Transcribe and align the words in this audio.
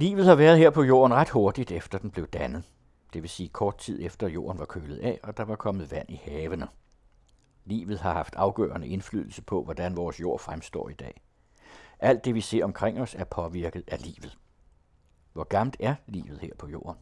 Livet 0.00 0.24
har 0.24 0.34
været 0.34 0.58
her 0.58 0.70
på 0.70 0.82
jorden 0.82 1.14
ret 1.14 1.30
hurtigt 1.30 1.72
efter 1.72 1.98
den 1.98 2.10
blev 2.10 2.26
dannet. 2.26 2.64
Det 3.12 3.22
vil 3.22 3.30
sige 3.30 3.48
kort 3.48 3.78
tid 3.78 4.02
efter 4.02 4.28
jorden 4.28 4.58
var 4.58 4.64
kølet 4.64 4.98
af, 4.98 5.20
og 5.22 5.36
der 5.36 5.44
var 5.44 5.56
kommet 5.56 5.90
vand 5.90 6.10
i 6.10 6.20
havene. 6.24 6.68
Livet 7.64 7.98
har 7.98 8.12
haft 8.12 8.34
afgørende 8.34 8.88
indflydelse 8.88 9.42
på, 9.42 9.64
hvordan 9.64 9.96
vores 9.96 10.20
jord 10.20 10.40
fremstår 10.40 10.88
i 10.88 10.92
dag. 10.92 11.20
Alt 11.98 12.24
det, 12.24 12.34
vi 12.34 12.40
ser 12.40 12.64
omkring 12.64 13.00
os, 13.00 13.14
er 13.14 13.24
påvirket 13.24 13.84
af 13.86 14.02
livet. 14.02 14.38
Hvor 15.32 15.44
gammelt 15.44 15.76
er 15.80 15.94
livet 16.06 16.38
her 16.38 16.54
på 16.58 16.68
jorden? 16.68 17.00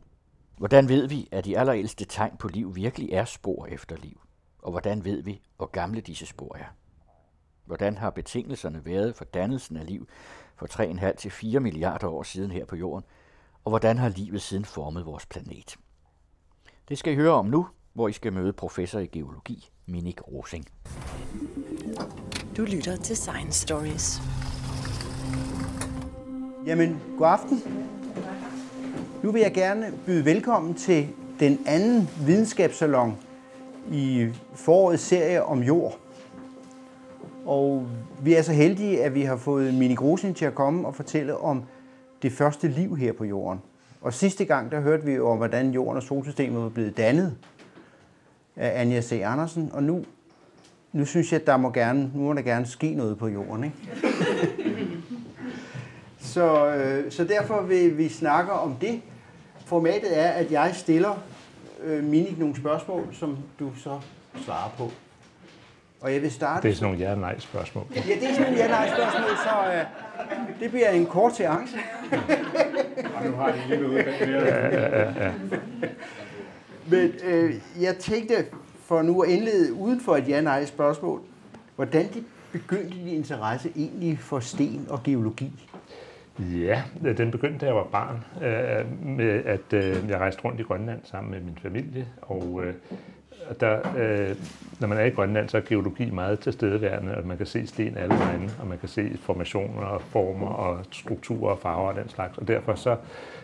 Hvordan 0.57 0.89
ved 0.89 1.09
vi, 1.09 1.29
at 1.33 1.45
de 1.45 1.59
allerældste 1.59 2.05
tegn 2.05 2.37
på 2.37 2.49
liv 2.49 2.75
virkelig 2.75 3.12
er 3.12 3.25
spor 3.25 3.67
efter 3.67 3.96
liv? 3.96 4.21
Og 4.62 4.71
hvordan 4.71 5.05
ved 5.05 5.23
vi, 5.23 5.43
hvor 5.57 5.67
gamle 5.67 6.01
disse 6.01 6.27
spor 6.27 6.57
er? 6.57 6.75
Hvordan 7.69 7.96
har 7.96 8.11
betingelserne 8.11 8.84
været 8.84 9.14
for 9.14 9.25
dannelsen 9.25 9.77
af 9.77 9.87
liv 9.87 10.09
for 10.57 10.66
3,5 10.66 11.16
til 11.16 11.30
4 11.30 11.61
milliarder 11.61 12.09
år 12.09 12.23
siden 12.23 12.51
her 12.51 12.64
på 12.64 12.77
jorden? 12.77 13.05
Og 13.64 13.71
hvordan 13.71 13.98
har 13.98 14.09
livet 14.09 14.42
siden 14.42 14.65
formet 14.65 15.06
vores 15.06 15.27
planet? 15.27 15.77
Det 16.89 16.98
skal 16.98 17.12
I 17.12 17.16
høre 17.16 17.33
om 17.33 17.47
nu, 17.47 17.66
hvor 17.92 18.09
I 18.09 18.12
skal 18.12 18.33
møde 18.33 18.52
professor 18.52 18.98
i 18.98 19.06
geologi, 19.06 19.70
Minik 19.87 20.20
Rosing. 20.28 20.66
Du 22.56 22.62
lytter 22.62 22.97
til 22.97 23.16
Science 23.16 23.61
Stories. 23.61 24.20
Jamen, 26.66 27.00
god 27.19 27.27
aften. 27.27 27.62
Nu 29.23 29.33
vil 29.33 29.42
jeg 29.42 29.55
gerne 29.55 29.92
byde 30.06 30.25
velkommen 30.25 30.75
til 30.75 31.09
den 31.41 31.59
anden 31.66 32.09
videnskabssalon 32.27 33.19
i 33.91 34.33
forårets 34.55 35.03
serie 35.03 35.45
om 35.45 35.62
jord. 35.62 35.98
Og 37.48 37.87
vi 38.23 38.34
er 38.34 38.43
så 38.43 38.52
heldige, 38.52 39.05
at 39.05 39.15
vi 39.15 39.23
har 39.23 39.37
fået 39.37 39.75
Mini 39.75 39.95
Grosin 39.95 40.34
til 40.34 40.45
at 40.45 40.55
komme 40.55 40.87
og 40.87 40.95
fortælle 40.95 41.37
om 41.37 41.62
det 42.23 42.33
første 42.33 42.69
liv 42.69 42.97
her 42.97 43.12
på 43.12 43.25
jorden. 43.25 43.61
Og 44.01 44.12
sidste 44.12 44.45
gang, 44.45 44.70
der 44.70 44.80
hørte 44.80 45.05
vi 45.05 45.12
jo 45.12 45.29
om, 45.29 45.37
hvordan 45.37 45.70
jorden 45.70 45.97
og 45.97 46.03
solsystemet 46.03 46.62
var 46.62 46.69
blevet 46.69 46.97
dannet 46.97 47.37
af 48.56 48.81
Anja 48.81 49.00
C. 49.00 49.12
Andersen. 49.25 49.70
Og 49.72 49.83
nu, 49.83 50.05
nu 50.92 51.05
synes 51.05 51.33
jeg, 51.33 51.41
at 51.41 51.47
der 51.47 51.56
må 51.56 51.70
gerne, 51.70 52.11
nu 52.14 52.22
må 52.22 52.33
der 52.33 52.42
gerne 52.42 52.67
ske 52.67 52.95
noget 52.95 53.19
på 53.19 53.28
jorden. 53.28 53.65
Ikke? 53.65 53.77
så, 56.34 56.75
øh, 56.75 57.12
så 57.12 57.25
derfor 57.25 57.62
vil 57.62 57.98
vi 57.98 58.09
snakke 58.09 58.53
om 58.53 58.75
det. 58.81 59.00
Formatet 59.67 60.19
er, 60.19 60.28
at 60.28 60.53
jeg 60.53 60.70
stiller 60.75 61.22
øh, 61.84 62.05
Minik 62.05 62.39
nogle 62.39 62.56
spørgsmål, 62.56 63.09
som 63.12 63.39
du 63.59 63.70
så 63.77 64.00
svarer 64.44 64.70
på. 64.78 64.91
Og 66.00 66.12
jeg 66.12 66.22
vil 66.22 66.30
starte... 66.30 66.62
Det 66.62 66.72
er 66.72 66.77
sådan 66.77 66.92
nogle 66.92 67.08
ja-nej-spørgsmål. 67.08 67.84
Ja, 67.94 68.00
det 68.00 68.30
er 68.30 68.34
sådan 68.34 68.42
nogle 68.42 68.56
ja-nej-spørgsmål, 68.56 69.36
så 69.36 69.72
øh, 69.74 70.60
det 70.60 70.70
bliver 70.70 70.91
en 70.91 71.06
kort 71.06 71.36
seance. 71.36 71.77
Og 73.16 73.27
nu 73.27 73.32
har 73.32 73.52
de 73.52 73.58
lige 73.68 73.88
ude 73.88 73.96
ja, 73.96 74.69
ja, 74.69 75.00
ja, 75.00 75.24
ja. 75.24 75.32
Men 76.91 77.12
øh, 77.24 77.54
jeg 77.80 77.96
tænkte, 77.96 78.34
for 78.84 79.02
nu 79.02 79.20
at 79.20 79.30
indlede 79.30 79.72
uden 79.72 80.00
for 80.00 80.16
et 80.16 80.28
ja-nej-spørgsmål, 80.28 81.20
hvordan 81.76 82.06
de 82.14 82.24
begyndte 82.52 82.91
din 82.91 83.08
interesse 83.08 83.72
egentlig 83.76 84.19
for 84.19 84.41
sten 84.41 84.86
og 84.88 85.02
geologi? 85.02 85.69
Ja, 86.38 86.82
den 87.16 87.30
begyndte, 87.30 87.58
da 87.58 87.66
jeg 87.66 87.74
var 87.74 87.84
barn, 87.92 88.24
øh, 88.42 89.06
med 89.06 89.44
at 89.44 89.72
øh, 89.72 90.08
jeg 90.08 90.19
rejste 90.19 90.44
rundt 90.44 90.60
i 90.60 90.62
Grønland 90.62 91.00
sammen 91.04 91.30
med 91.30 91.41
min 91.41 91.58
familie, 91.62 92.06
og 92.22 92.60
øh, 92.64 92.74
der, 93.61 93.78
øh, 93.98 94.36
når 94.81 94.89
man 94.89 94.98
er 94.98 95.05
i 95.05 95.11
Grønland, 95.11 95.48
så 95.48 95.56
er 95.56 95.61
geologi 95.61 96.11
meget 96.11 96.41
tilstedeværende, 96.41 97.14
og 97.17 97.27
man 97.27 97.36
kan 97.36 97.47
se 97.47 97.67
sten 97.67 97.97
alle 97.97 98.14
vegne, 98.14 98.50
og 98.61 98.67
man 98.67 98.78
kan 98.78 98.89
se 98.89 99.19
formationer 99.20 99.83
og 99.83 100.03
former 100.03 100.47
og 100.48 100.78
strukturer 100.91 101.50
og 101.50 101.59
farver 101.59 101.89
og 101.89 101.94
den 101.94 102.09
slags. 102.09 102.39
Og 102.39 102.48
derfor 102.48 102.75
så, 102.75 102.97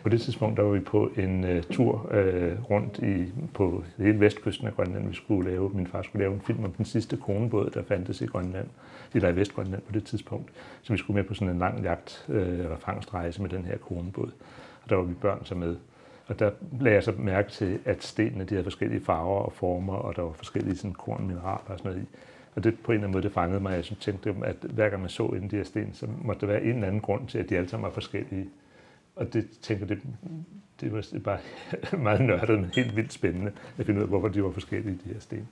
på 0.02 0.08
det 0.08 0.20
tidspunkt, 0.20 0.56
der 0.56 0.62
var 0.62 0.72
vi 0.72 0.80
på 0.80 1.10
en 1.16 1.44
øh, 1.44 1.62
tur 1.62 2.08
øh, 2.10 2.52
rundt 2.70 2.98
i, 2.98 3.32
på 3.54 3.84
hele 3.98 4.20
vestkysten 4.20 4.66
af 4.66 4.74
Grønland. 4.74 5.08
Vi 5.08 5.14
skulle 5.14 5.50
lave, 5.50 5.70
min 5.74 5.86
far 5.86 6.02
skulle 6.02 6.22
lave 6.22 6.34
en 6.34 6.40
film 6.40 6.64
om 6.64 6.72
den 6.72 6.84
sidste 6.84 7.16
konebåd, 7.16 7.70
der 7.70 7.82
fandtes 7.82 8.20
i 8.20 8.26
Grønland, 8.26 8.66
eller 9.14 9.28
i 9.28 9.36
Vestgrønland 9.36 9.82
på 9.82 9.92
det 9.92 10.04
tidspunkt. 10.04 10.50
Så 10.82 10.92
vi 10.92 10.98
skulle 10.98 11.14
med 11.14 11.24
på 11.24 11.34
sådan 11.34 11.48
en 11.48 11.58
lang 11.58 11.82
jagt 11.82 12.26
øh, 12.28 12.48
eller 12.48 12.76
fangstrejse 12.76 13.42
med 13.42 13.50
den 13.50 13.64
her 13.64 13.76
konebåd. 13.78 14.30
Og 14.84 14.90
der 14.90 14.96
var 14.96 15.02
vi 15.02 15.14
børn 15.14 15.44
så 15.44 15.54
med. 15.54 15.76
Og 16.26 16.38
der 16.38 16.50
lagde 16.80 16.94
jeg 16.94 17.04
så 17.04 17.12
mærke 17.18 17.50
til, 17.50 17.78
at 17.84 18.02
stenene 18.02 18.44
de 18.44 18.54
havde 18.54 18.64
forskellige 18.64 19.04
farver 19.04 19.40
og 19.40 19.52
former, 19.52 19.94
og 19.94 20.16
der 20.16 20.22
var 20.22 20.32
forskellige 20.32 20.76
sådan, 20.76 20.94
korn, 20.94 21.26
mineraler 21.26 21.60
og 21.66 21.78
sådan 21.78 21.92
noget 21.92 22.04
i. 22.04 22.08
Og 22.54 22.64
det 22.64 22.78
på 22.84 22.92
en 22.92 22.94
eller 22.94 23.06
anden 23.06 23.12
måde, 23.12 23.22
det 23.22 23.32
fangede 23.32 23.60
mig. 23.60 23.76
Jeg 23.76 23.84
tænkte, 24.00 24.34
at 24.44 24.56
hver 24.60 24.88
gang 24.88 25.00
man 25.00 25.10
så 25.10 25.26
ind 25.28 25.50
de 25.50 25.56
her 25.56 25.64
sten, 25.64 25.94
så 25.94 26.06
måtte 26.22 26.40
der 26.40 26.46
være 26.46 26.62
en 26.62 26.74
eller 26.74 26.86
anden 26.86 27.00
grund 27.00 27.28
til, 27.28 27.38
at 27.38 27.50
de 27.50 27.56
alle 27.56 27.68
sammen 27.68 27.84
var 27.84 27.90
forskellige. 27.90 28.48
Og 29.16 29.32
det 29.32 29.48
tænker 29.62 29.86
det, 29.86 29.98
det 30.80 30.92
var 30.92 31.04
bare 31.24 31.38
meget 32.08 32.20
nørdet, 32.20 32.60
men 32.60 32.70
helt 32.74 32.96
vildt 32.96 33.12
spændende 33.12 33.52
at 33.78 33.86
finde 33.86 33.98
ud 33.98 34.02
af, 34.02 34.08
hvorfor 34.08 34.28
de 34.28 34.44
var 34.44 34.50
forskellige, 34.50 34.98
de 35.04 35.12
her 35.12 35.20
sten. 35.20 35.48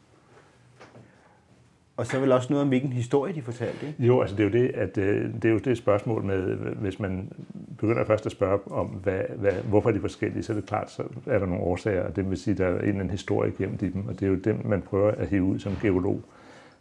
Og 1.96 2.06
så 2.06 2.20
vel 2.20 2.32
også 2.32 2.46
noget 2.50 2.62
om, 2.62 2.68
hvilken 2.68 2.92
historie 2.92 3.34
de 3.34 3.42
fortalte, 3.42 3.86
ikke? 3.86 4.02
Jo, 4.02 4.20
altså 4.20 4.36
det 4.36 4.42
er 4.44 4.48
jo 4.48 4.64
det, 4.64 4.70
at 4.74 4.98
øh, 4.98 5.34
det 5.34 5.44
er 5.44 5.52
jo 5.52 5.58
det 5.58 5.78
spørgsmål 5.78 6.24
med, 6.24 6.56
hvis 6.56 6.98
man 6.98 7.32
begynder 7.78 8.04
først 8.04 8.26
at 8.26 8.32
spørge 8.32 8.58
om, 8.70 8.86
hvad, 8.86 9.20
hvad, 9.36 9.52
hvorfor 9.52 9.90
de 9.90 9.96
er 9.96 10.00
forskellige, 10.00 10.42
så 10.42 10.52
er 10.52 10.56
det 10.56 10.66
klart, 10.66 10.90
så 10.90 11.02
er 11.26 11.38
der 11.38 11.46
nogle 11.46 11.64
årsager, 11.64 12.02
og 12.02 12.16
det 12.16 12.30
vil 12.30 12.38
sige, 12.38 12.52
at 12.52 12.58
der 12.58 12.66
er 12.66 12.70
en 12.70 12.78
eller 12.78 12.90
anden 12.90 13.10
historie 13.10 13.52
gennem 13.58 13.78
dem, 13.78 14.06
og 14.08 14.20
det 14.20 14.22
er 14.22 14.30
jo 14.30 14.36
dem, 14.36 14.60
man 14.64 14.82
prøver 14.82 15.10
at 15.10 15.28
hive 15.28 15.42
ud 15.42 15.58
som 15.58 15.72
geolog. 15.82 16.20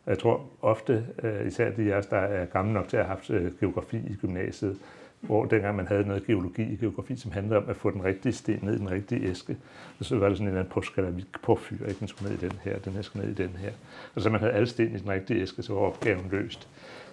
Jeg 0.08 0.20
tror 0.20 0.42
ofte, 0.62 1.06
øh, 1.24 1.48
især 1.48 1.72
de 1.72 1.88
jer, 1.88 2.02
der 2.02 2.18
er 2.18 2.46
gamle 2.46 2.74
nok 2.74 2.88
til 2.88 2.98
at 2.98 3.06
have 3.06 3.16
haft 3.16 3.30
øh, 3.30 3.52
geografi 3.60 3.98
i 3.98 4.16
gymnasiet, 4.22 4.78
hvor 5.22 5.46
dengang 5.46 5.76
man 5.76 5.88
havde 5.88 6.08
noget 6.08 6.26
geologi 6.26 6.74
og 6.74 6.80
geografi, 6.80 7.16
som 7.16 7.32
handlede 7.32 7.58
om 7.58 7.70
at 7.70 7.76
få 7.76 7.92
den 7.92 8.04
rigtige 8.04 8.34
sten 8.34 8.60
ned 8.62 8.76
i 8.76 8.78
den 8.78 8.92
rigtige 8.92 9.30
æske, 9.30 9.58
og 10.00 10.06
så 10.06 10.18
var 10.18 10.28
det 10.28 10.38
sådan 10.38 10.48
en 10.48 10.48
eller 10.48 10.60
anden 10.60 10.74
postskalavik 10.74 11.26
påfyr, 11.44 11.88
ikke? 11.88 12.00
den 12.00 12.08
skulle 12.08 12.30
ned 12.30 12.44
i 12.44 12.48
den 12.48 12.60
her, 12.64 12.80
den 12.80 12.94
her 12.94 13.02
skulle 13.02 13.28
ned 13.28 13.40
i 13.40 13.44
den 13.44 13.56
her. 13.58 13.72
Og 14.16 14.22
så 14.22 14.30
man 14.30 14.40
havde 14.40 14.54
alle 14.54 14.68
sten 14.68 14.96
i 14.96 15.00
den 15.00 15.10
rigtige 15.10 15.42
æske, 15.42 15.64
så 15.64 15.74
var 15.74 15.82
opgaven 15.82 16.28
løst. 16.32 16.68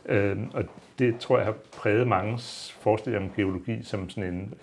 Øhm, 0.07 0.51
og 0.55 0.65
det 0.99 1.19
tror 1.19 1.37
jeg 1.37 1.47
har 1.47 1.55
præget 1.77 2.09
mange 2.09 2.39
forestillinger 2.81 3.29
om 3.29 3.35
geologi 3.37 3.83
som 3.83 4.11
sådan 4.11 4.35
en 4.35 4.55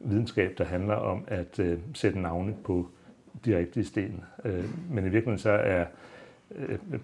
videnskab, 0.00 0.54
der 0.58 0.64
handler 0.64 0.94
om 0.94 1.24
at 1.26 1.58
øh, 1.58 1.78
sætte 1.94 2.20
navne 2.20 2.54
på 2.64 2.88
de 3.44 3.58
rigtige 3.58 3.84
sten. 3.84 4.24
Øh, 4.44 4.64
men 4.90 5.06
i 5.06 5.08
virkeligheden 5.08 5.38
så 5.38 5.50
er, 5.50 5.84
øh, 6.56 6.78
øh 6.92 7.00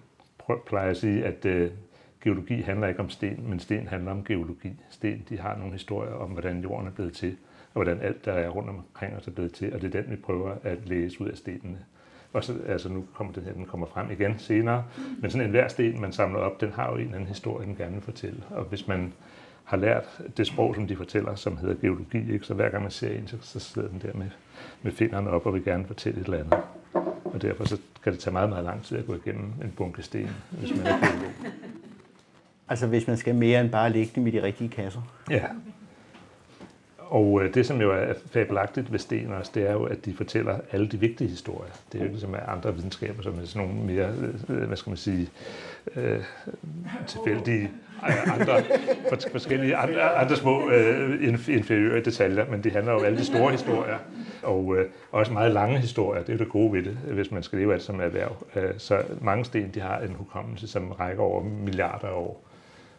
plejer 0.65 0.83
jeg 0.83 0.91
at 0.91 0.97
sige, 0.97 1.25
at 1.25 1.45
øh, 1.45 1.71
geologi 2.23 2.61
handler 2.61 2.87
ikke 2.87 2.99
om 2.99 3.09
sten, 3.09 3.49
men 3.49 3.59
sten 3.59 3.87
handler 3.87 4.11
om 4.11 4.23
geologi. 4.23 4.73
Sten, 4.89 5.25
de 5.29 5.39
har 5.39 5.57
nogle 5.57 5.73
historier 5.73 6.13
om, 6.13 6.29
hvordan 6.29 6.61
jorden 6.61 6.87
er 6.87 6.91
blevet 6.91 7.13
til, 7.13 7.37
og 7.73 7.83
hvordan 7.83 8.01
alt, 8.01 8.25
der 8.25 8.31
er 8.31 8.49
rundt 8.49 8.69
omkring 8.69 9.15
os, 9.15 9.27
er 9.27 9.31
blevet 9.31 9.53
til, 9.53 9.73
og 9.73 9.81
det 9.81 9.95
er 9.95 10.01
den, 10.01 10.11
vi 10.11 10.15
prøver 10.15 10.55
at 10.63 10.77
læse 10.85 11.21
ud 11.21 11.27
af 11.27 11.37
stenene. 11.37 11.77
Og 12.33 12.43
så, 12.43 12.53
altså 12.67 12.89
nu 12.89 13.05
kommer 13.13 13.33
den 13.33 13.43
her, 13.43 13.53
den 13.53 13.65
kommer 13.65 13.87
frem 13.87 14.11
igen 14.11 14.39
senere, 14.39 14.83
men 15.21 15.31
sådan 15.31 15.45
en 15.45 15.51
hver 15.51 15.67
sten, 15.67 16.01
man 16.01 16.11
samler 16.11 16.39
op, 16.39 16.61
den 16.61 16.71
har 16.71 16.89
jo 16.89 16.95
en 16.95 17.01
eller 17.01 17.15
anden 17.15 17.27
historie, 17.27 17.67
den 17.67 17.75
gerne 17.75 17.93
vil 17.93 18.01
fortælle. 18.01 18.43
Og 18.49 18.63
hvis 18.63 18.87
man 18.87 19.13
har 19.63 19.77
lært 19.77 20.21
det 20.37 20.47
sprog, 20.47 20.75
som 20.75 20.87
de 20.87 20.95
fortæller, 20.95 21.35
som 21.35 21.57
hedder 21.57 21.75
geologi, 21.75 22.33
ikke? 22.33 22.45
så 22.45 22.53
hver 22.53 22.69
gang 22.69 22.83
man 22.83 22.91
ser 22.91 23.11
en, 23.11 23.27
så, 23.27 23.37
så 23.41 23.59
sidder 23.59 23.87
den 23.87 24.01
der 24.01 24.13
med, 24.13 24.29
med 24.81 24.91
fingrene 24.91 25.29
op 25.29 25.45
og 25.45 25.53
vil 25.53 25.63
gerne 25.63 25.85
fortælle 25.85 26.19
et 26.19 26.25
eller 26.25 26.39
andet. 26.39 26.59
Og 27.23 27.41
derfor 27.41 27.65
så 27.65 27.77
kan 28.03 28.13
det 28.13 28.19
tage 28.19 28.31
meget, 28.33 28.49
meget 28.49 28.65
lang 28.65 28.83
tid 28.83 28.97
at 28.97 29.05
gå 29.05 29.15
igennem 29.15 29.53
en 29.63 29.73
bunke 29.77 30.03
sten, 30.03 30.29
hvis 30.51 30.71
man 30.77 30.87
er 30.87 30.99
geolog. 30.99 31.31
Altså 32.69 32.87
hvis 32.87 33.07
man 33.07 33.17
skal 33.17 33.35
mere 33.35 33.61
end 33.61 33.69
bare 33.69 33.89
lægge 33.89 34.11
dem 34.15 34.27
i 34.27 34.31
de 34.31 34.43
rigtige 34.43 34.69
kasser. 34.69 35.01
Ja. 35.29 35.43
Og 37.09 37.43
øh, 37.43 37.53
det, 37.53 37.65
som 37.65 37.81
jo 37.81 37.91
er 37.91 38.13
fabelagtigt 38.31 38.91
ved 38.91 38.99
sten 38.99 39.33
også, 39.33 39.51
det 39.55 39.69
er 39.69 39.73
jo, 39.73 39.83
at 39.83 40.05
de 40.05 40.13
fortæller 40.13 40.59
alle 40.71 40.87
de 40.87 40.99
vigtige 40.99 41.29
historier. 41.29 41.71
Det 41.91 42.01
er 42.01 42.05
jo 42.05 42.11
ligesom 42.11 42.35
andre 42.47 42.75
videnskaber, 42.75 43.23
som 43.23 43.39
er 43.39 43.45
sådan 43.45 43.67
nogle 43.67 43.83
mere, 43.85 44.13
øh, 44.49 44.63
hvad 44.67 44.77
skal 44.77 44.89
man 44.89 44.97
sige, 44.97 45.29
øh, 45.95 46.19
tilfældige 47.07 47.71
andre, 48.27 48.63
forskellige 49.31 49.75
andre, 49.75 50.01
andre 50.01 50.35
små 50.35 50.69
øh, 50.69 51.27
inferiøre 51.47 52.03
detaljer, 52.03 52.45
men 52.49 52.63
det 52.63 52.71
handler 52.71 52.91
jo 52.91 52.99
om 52.99 53.05
alle 53.05 53.17
de 53.17 53.25
store 53.25 53.51
historier, 53.51 53.97
og 54.43 54.75
øh, 54.77 54.85
også 55.11 55.33
meget 55.33 55.51
lange 55.51 55.79
historier. 55.79 56.21
Det 56.21 56.29
er 56.29 56.33
jo 56.33 56.39
det 56.39 56.49
gode 56.49 56.73
ved 56.73 56.83
det, 56.83 56.97
hvis 57.13 57.31
man 57.31 57.43
skal 57.43 57.59
leve 57.59 57.73
af 57.73 57.79
det 57.79 57.85
som 57.85 58.01
erhverv. 58.01 58.45
Øh, 58.55 58.73
så 58.77 59.03
mange 59.21 59.45
sten, 59.45 59.71
de 59.73 59.79
har 59.79 59.99
en 59.99 60.13
hukommelse, 60.13 60.67
som 60.67 60.91
rækker 60.91 61.23
over 61.23 61.43
milliarder 61.43 62.07
af 62.07 62.13
år. 62.13 62.46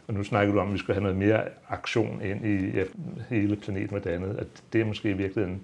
Og 0.09 0.15
nu 0.15 0.25
snakker 0.25 0.55
du 0.55 0.61
om, 0.61 0.67
at 0.69 0.75
vi 0.75 0.79
skal 0.79 0.95
have 0.95 1.03
noget 1.03 1.17
mere 1.17 1.45
aktion 1.69 2.23
ind 2.23 2.47
i 2.47 2.81
hele 3.29 3.57
planeten 3.57 3.97
og 3.97 4.05
det 4.05 4.11
andet. 4.11 4.37
At 4.37 4.47
det 4.73 4.81
er 4.81 4.85
måske 4.85 5.11
i 5.11 5.13
virkeligheden 5.13 5.63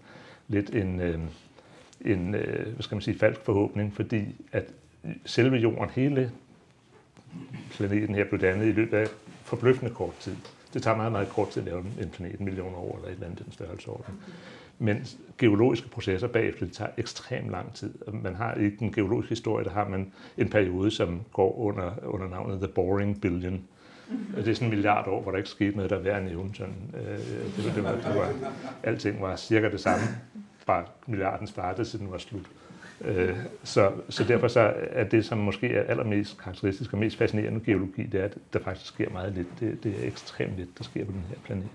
lidt 0.49 0.71
en, 0.71 1.01
øh, 1.01 1.19
en 2.01 2.35
øh, 2.35 2.73
hvad 2.73 2.83
skal 2.83 2.95
man 2.95 3.03
sige, 3.03 3.19
falsk 3.19 3.41
forhåbning, 3.41 3.95
fordi 3.95 4.25
at 4.53 4.65
selve 5.25 5.57
jorden, 5.57 5.91
hele 5.91 6.31
planeten 7.71 8.15
her 8.15 8.25
blev 8.25 8.41
dannet 8.41 8.67
i 8.67 8.73
løbet 8.73 8.97
af 8.97 9.07
forbløffende 9.43 9.95
kort 9.95 10.19
tid. 10.21 10.37
Det 10.75 10.83
tager 10.83 10.97
meget, 10.97 11.13
meget 11.13 11.29
kort 11.29 11.49
tid 11.49 11.63
at 11.63 11.69
lave 11.69 11.85
en 12.03 12.11
planet, 12.13 12.39
en 12.39 12.45
million 12.45 12.75
år 12.75 12.97
eller 12.97 13.09
et 13.09 13.13
eller 13.13 13.27
andet 13.27 13.45
den 13.45 13.53
størrelseorden. 13.53 14.15
Men 14.79 15.07
geologiske 15.39 15.89
processer 15.89 16.29
bagefter, 16.29 16.67
det 16.67 16.75
tager 16.75 16.91
ekstremt 16.97 17.51
lang 17.51 17.75
tid. 17.75 17.95
Man 18.13 18.35
har 18.35 18.55
i 18.55 18.71
den 18.71 18.93
geologiske 18.93 19.29
historie, 19.29 19.65
der 19.65 19.71
har 19.71 19.89
man 19.89 20.13
en 20.39 20.49
periode, 20.49 20.91
som 20.91 21.21
går 21.33 21.59
under, 21.59 21.93
under 22.03 22.29
navnet 22.29 22.59
The 22.59 22.69
Boring 22.69 23.21
Billion, 23.21 23.65
det 24.37 24.49
er 24.49 24.55
sådan 24.55 24.67
en 24.67 24.71
milliard 24.71 25.07
år, 25.09 25.23
hvor 25.23 25.31
der 25.31 25.39
ikke 25.39 25.51
skete 25.51 25.77
noget, 25.77 25.91
der 25.91 25.97
var 25.97 26.03
værd 26.03 26.17
at 26.17 26.25
nævne. 26.25 26.55
Sådan, 26.55 26.95
øh, 26.95 27.19
det, 27.19 27.73
det, 27.75 27.85
var, 27.85 27.93
det 27.93 28.15
var, 28.15 28.29
alting 28.83 29.23
var 29.23 29.37
cirka 29.37 29.71
det 29.71 29.81
samme, 29.81 30.05
fra 30.59 30.85
milliarden 31.07 31.47
startede, 31.47 31.87
siden 31.87 32.05
den 32.05 32.13
var 32.13 32.19
slut. 32.19 32.47
Øh, 33.01 33.37
så, 33.65 33.93
så 34.09 34.25
derfor 34.25 34.49
så 34.49 34.75
er 34.77 35.05
det, 35.05 35.25
som 35.25 35.39
måske 35.39 35.75
er 35.75 35.83
allermest 35.83 36.39
karakteristisk 36.39 36.93
og 36.93 36.99
mest 36.99 37.17
fascinerende 37.17 37.61
geologi, 37.61 38.03
det 38.03 38.21
er, 38.21 38.25
at 38.25 38.35
der 38.53 38.59
faktisk 38.59 38.87
sker 38.87 39.11
meget 39.11 39.33
lidt. 39.33 39.61
Det, 39.61 39.85
det 39.85 39.95
er 40.03 40.07
ekstremt 40.07 40.57
lidt, 40.57 40.79
der 40.79 40.85
sker 40.85 41.05
på 41.05 41.13
den 41.13 41.25
her 41.29 41.37
planet. 41.45 41.69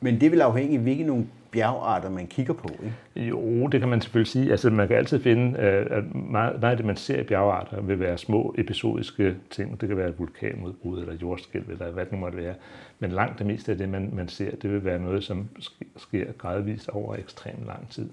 Men 0.00 0.20
det 0.20 0.32
vil 0.32 0.40
afhænge 0.40 0.76
af, 0.76 0.82
hvilke 0.82 1.04
nogle 1.04 1.26
bjergarter, 1.52 2.10
man 2.10 2.26
kigger 2.26 2.54
på, 2.54 2.68
ikke? 2.82 3.28
Jo, 3.28 3.66
det 3.66 3.80
kan 3.80 3.88
man 3.88 4.00
selvfølgelig 4.00 4.32
sige. 4.32 4.50
Altså, 4.50 4.70
man 4.70 4.88
kan 4.88 4.96
altid 4.96 5.20
finde, 5.20 5.58
øh, 5.58 5.86
at 5.90 6.14
meget, 6.14 6.60
meget 6.60 6.70
af 6.70 6.76
det, 6.76 6.86
man 6.86 6.96
ser 6.96 7.20
i 7.20 7.22
bjergarter, 7.22 7.80
vil 7.80 8.00
være 8.00 8.18
små 8.18 8.54
episodiske 8.58 9.36
ting. 9.50 9.80
Det 9.80 9.88
kan 9.88 9.98
være 9.98 10.08
et 10.08 10.18
vulkanudbrud 10.18 11.00
eller 11.00 11.14
jordskælv, 11.14 11.70
eller 11.70 11.90
hvad 11.90 12.06
det 12.06 12.18
måtte 12.18 12.38
være. 12.38 12.54
Men 12.98 13.10
langt 13.10 13.38
det 13.38 13.46
meste 13.46 13.72
af 13.72 13.78
det, 13.78 13.88
man, 13.88 14.10
man 14.12 14.28
ser, 14.28 14.56
det 14.56 14.72
vil 14.72 14.84
være 14.84 14.98
noget, 14.98 15.24
som 15.24 15.48
sker 15.96 16.32
gradvist 16.38 16.88
over 16.88 17.16
ekstremt 17.16 17.66
lang 17.66 17.90
tid. 17.90 18.08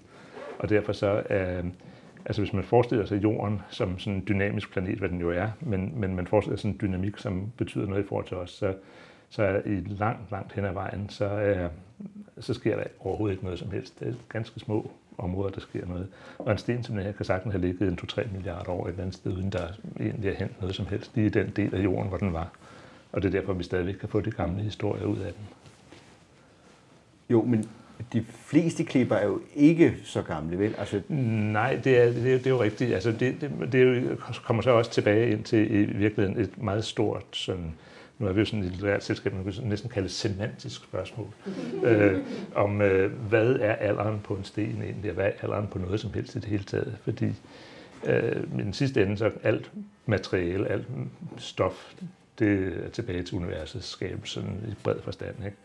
Og 0.60 0.70
derfor 0.70 0.94
så, 0.94 1.24
øh, 1.30 1.66
altså 2.26 2.42
hvis 2.42 2.54
man 2.54 2.64
forestiller 2.64 3.06
sig 3.06 3.24
jorden 3.24 3.62
som 3.70 4.00
sådan 4.00 4.14
en 4.14 4.26
dynamisk 4.28 4.72
planet, 4.72 5.00
hvad 5.00 5.10
den 5.10 5.20
jo 5.20 5.32
er, 5.32 5.48
men, 5.60 5.94
men 5.96 6.16
man 6.16 6.28
forestiller 6.28 6.58
sig 6.58 6.62
sådan 6.62 6.72
en 6.72 6.80
dynamik, 6.82 7.18
som 7.18 7.52
betyder 7.58 7.88
noget 7.88 8.04
i 8.04 8.08
forhold 8.08 8.26
til 8.26 8.38
os, 8.38 8.52
så, 8.52 8.74
så 9.30 9.62
i 9.66 9.76
langt, 9.88 10.32
langt 10.32 10.54
hen 10.54 10.66
ad 10.66 10.74
vejen, 10.74 11.10
så, 11.10 11.26
øh, 11.26 11.70
så 12.40 12.54
sker 12.54 12.76
der 12.76 12.84
overhovedet 13.00 13.34
ikke 13.34 13.44
noget 13.44 13.60
som 13.60 13.72
helst. 13.72 14.00
Det 14.00 14.08
er 14.08 14.14
ganske 14.30 14.60
små 14.60 14.92
områder, 15.18 15.52
der 15.52 15.60
sker 15.60 15.86
noget. 15.86 16.08
Og 16.40 16.52
en 16.52 16.58
sten 16.58 16.84
som 16.84 16.96
den 16.96 17.04
her 17.04 17.12
kan 17.12 17.26
sagtens 17.26 17.54
have 17.54 17.62
ligget 17.62 17.88
en 17.88 18.00
2-3 18.02 18.34
milliarder 18.34 18.70
år 18.70 18.86
et 18.86 18.90
eller 18.90 19.02
andet 19.04 19.16
sted, 19.16 19.32
uden 19.32 19.52
der 19.52 19.68
egentlig 20.00 20.30
er 20.30 20.36
hent 20.36 20.62
noget 20.62 20.76
som 20.76 20.86
helst, 20.86 21.12
lige 21.16 21.28
i 21.28 21.30
den 21.30 21.54
del 21.56 21.76
af 21.76 21.84
jorden, 21.84 22.10
hvor 22.10 22.18
den 22.18 22.34
var. 22.34 22.50
Og 23.12 23.22
det 23.22 23.28
er 23.28 23.40
derfor, 23.40 23.54
vi 23.54 23.64
stadigvæk 23.64 23.96
kan 23.96 24.10
få 24.10 24.22
de 24.22 24.32
gamle 24.32 24.64
historier 24.64 25.06
ud 25.06 25.18
af 25.18 25.34
den. 25.34 25.48
Jo, 27.30 27.42
men 27.44 27.70
de 28.14 28.24
fleste 28.24 28.84
klipper 28.84 29.16
er 29.16 29.26
jo 29.26 29.42
ikke 29.56 29.96
så 30.04 30.22
gamle, 30.22 30.60
vel? 30.60 30.76
Altså... 30.78 31.02
Nej, 31.10 31.80
det 31.84 31.98
er, 32.02 32.06
det, 32.06 32.34
er, 32.34 32.38
det 32.38 32.48
er 32.48 32.50
jo 32.50 32.62
rigtigt. 32.62 32.94
Altså, 32.94 33.12
det, 33.12 33.42
det, 33.42 33.52
det 33.72 33.82
er 33.82 33.86
jo, 33.86 34.16
kommer 34.44 34.64
så 34.64 34.72
også 34.72 34.92
tilbage 34.92 35.32
ind 35.32 35.44
til 35.44 35.72
i 35.72 35.84
virkeligheden 35.84 36.40
et 36.40 36.64
meget 36.64 36.86
stort 36.86 37.26
sådan, 37.32 37.74
nu 38.20 38.28
er 38.28 38.34
vi 38.34 38.40
jo 38.40 38.46
sådan 38.46 38.64
et 38.64 38.72
litterært 38.72 39.04
selskab, 39.04 39.34
man 39.34 39.44
kan 39.44 39.54
næsten 39.64 39.90
kalde 39.90 40.08
det 40.08 40.16
semantisk 40.16 40.84
spørgsmål, 40.84 41.28
øh, 41.84 42.24
om 42.56 42.82
øh, 42.82 43.12
hvad 43.30 43.56
er 43.60 43.74
alderen 43.74 44.20
på 44.24 44.34
en 44.34 44.44
sten 44.44 44.82
egentlig, 44.82 45.12
og 45.12 45.16
hvad 45.16 45.26
er 45.26 45.32
alderen 45.44 45.68
på 45.68 45.80
noget 45.80 46.00
som 46.00 46.14
helst 46.14 46.36
i 46.36 46.40
det 46.40 46.48
hele 46.48 46.64
taget. 46.64 46.98
Fordi 47.04 47.34
øh, 48.06 48.44
i 48.60 48.62
den 48.62 48.74
sidste 48.74 49.04
ende, 49.04 49.18
så 49.18 49.32
alt 49.44 49.72
materiale, 50.06 50.68
alt 50.68 50.88
stof, 51.38 51.94
det 52.40 52.74
er 52.86 52.90
tilbage 52.90 53.24
til 53.24 53.38
universets 53.38 53.88
skabelse 53.88 54.44
i 54.68 54.74
bred 54.84 55.02
forstand. 55.02 55.36
Ikke? 55.46 55.58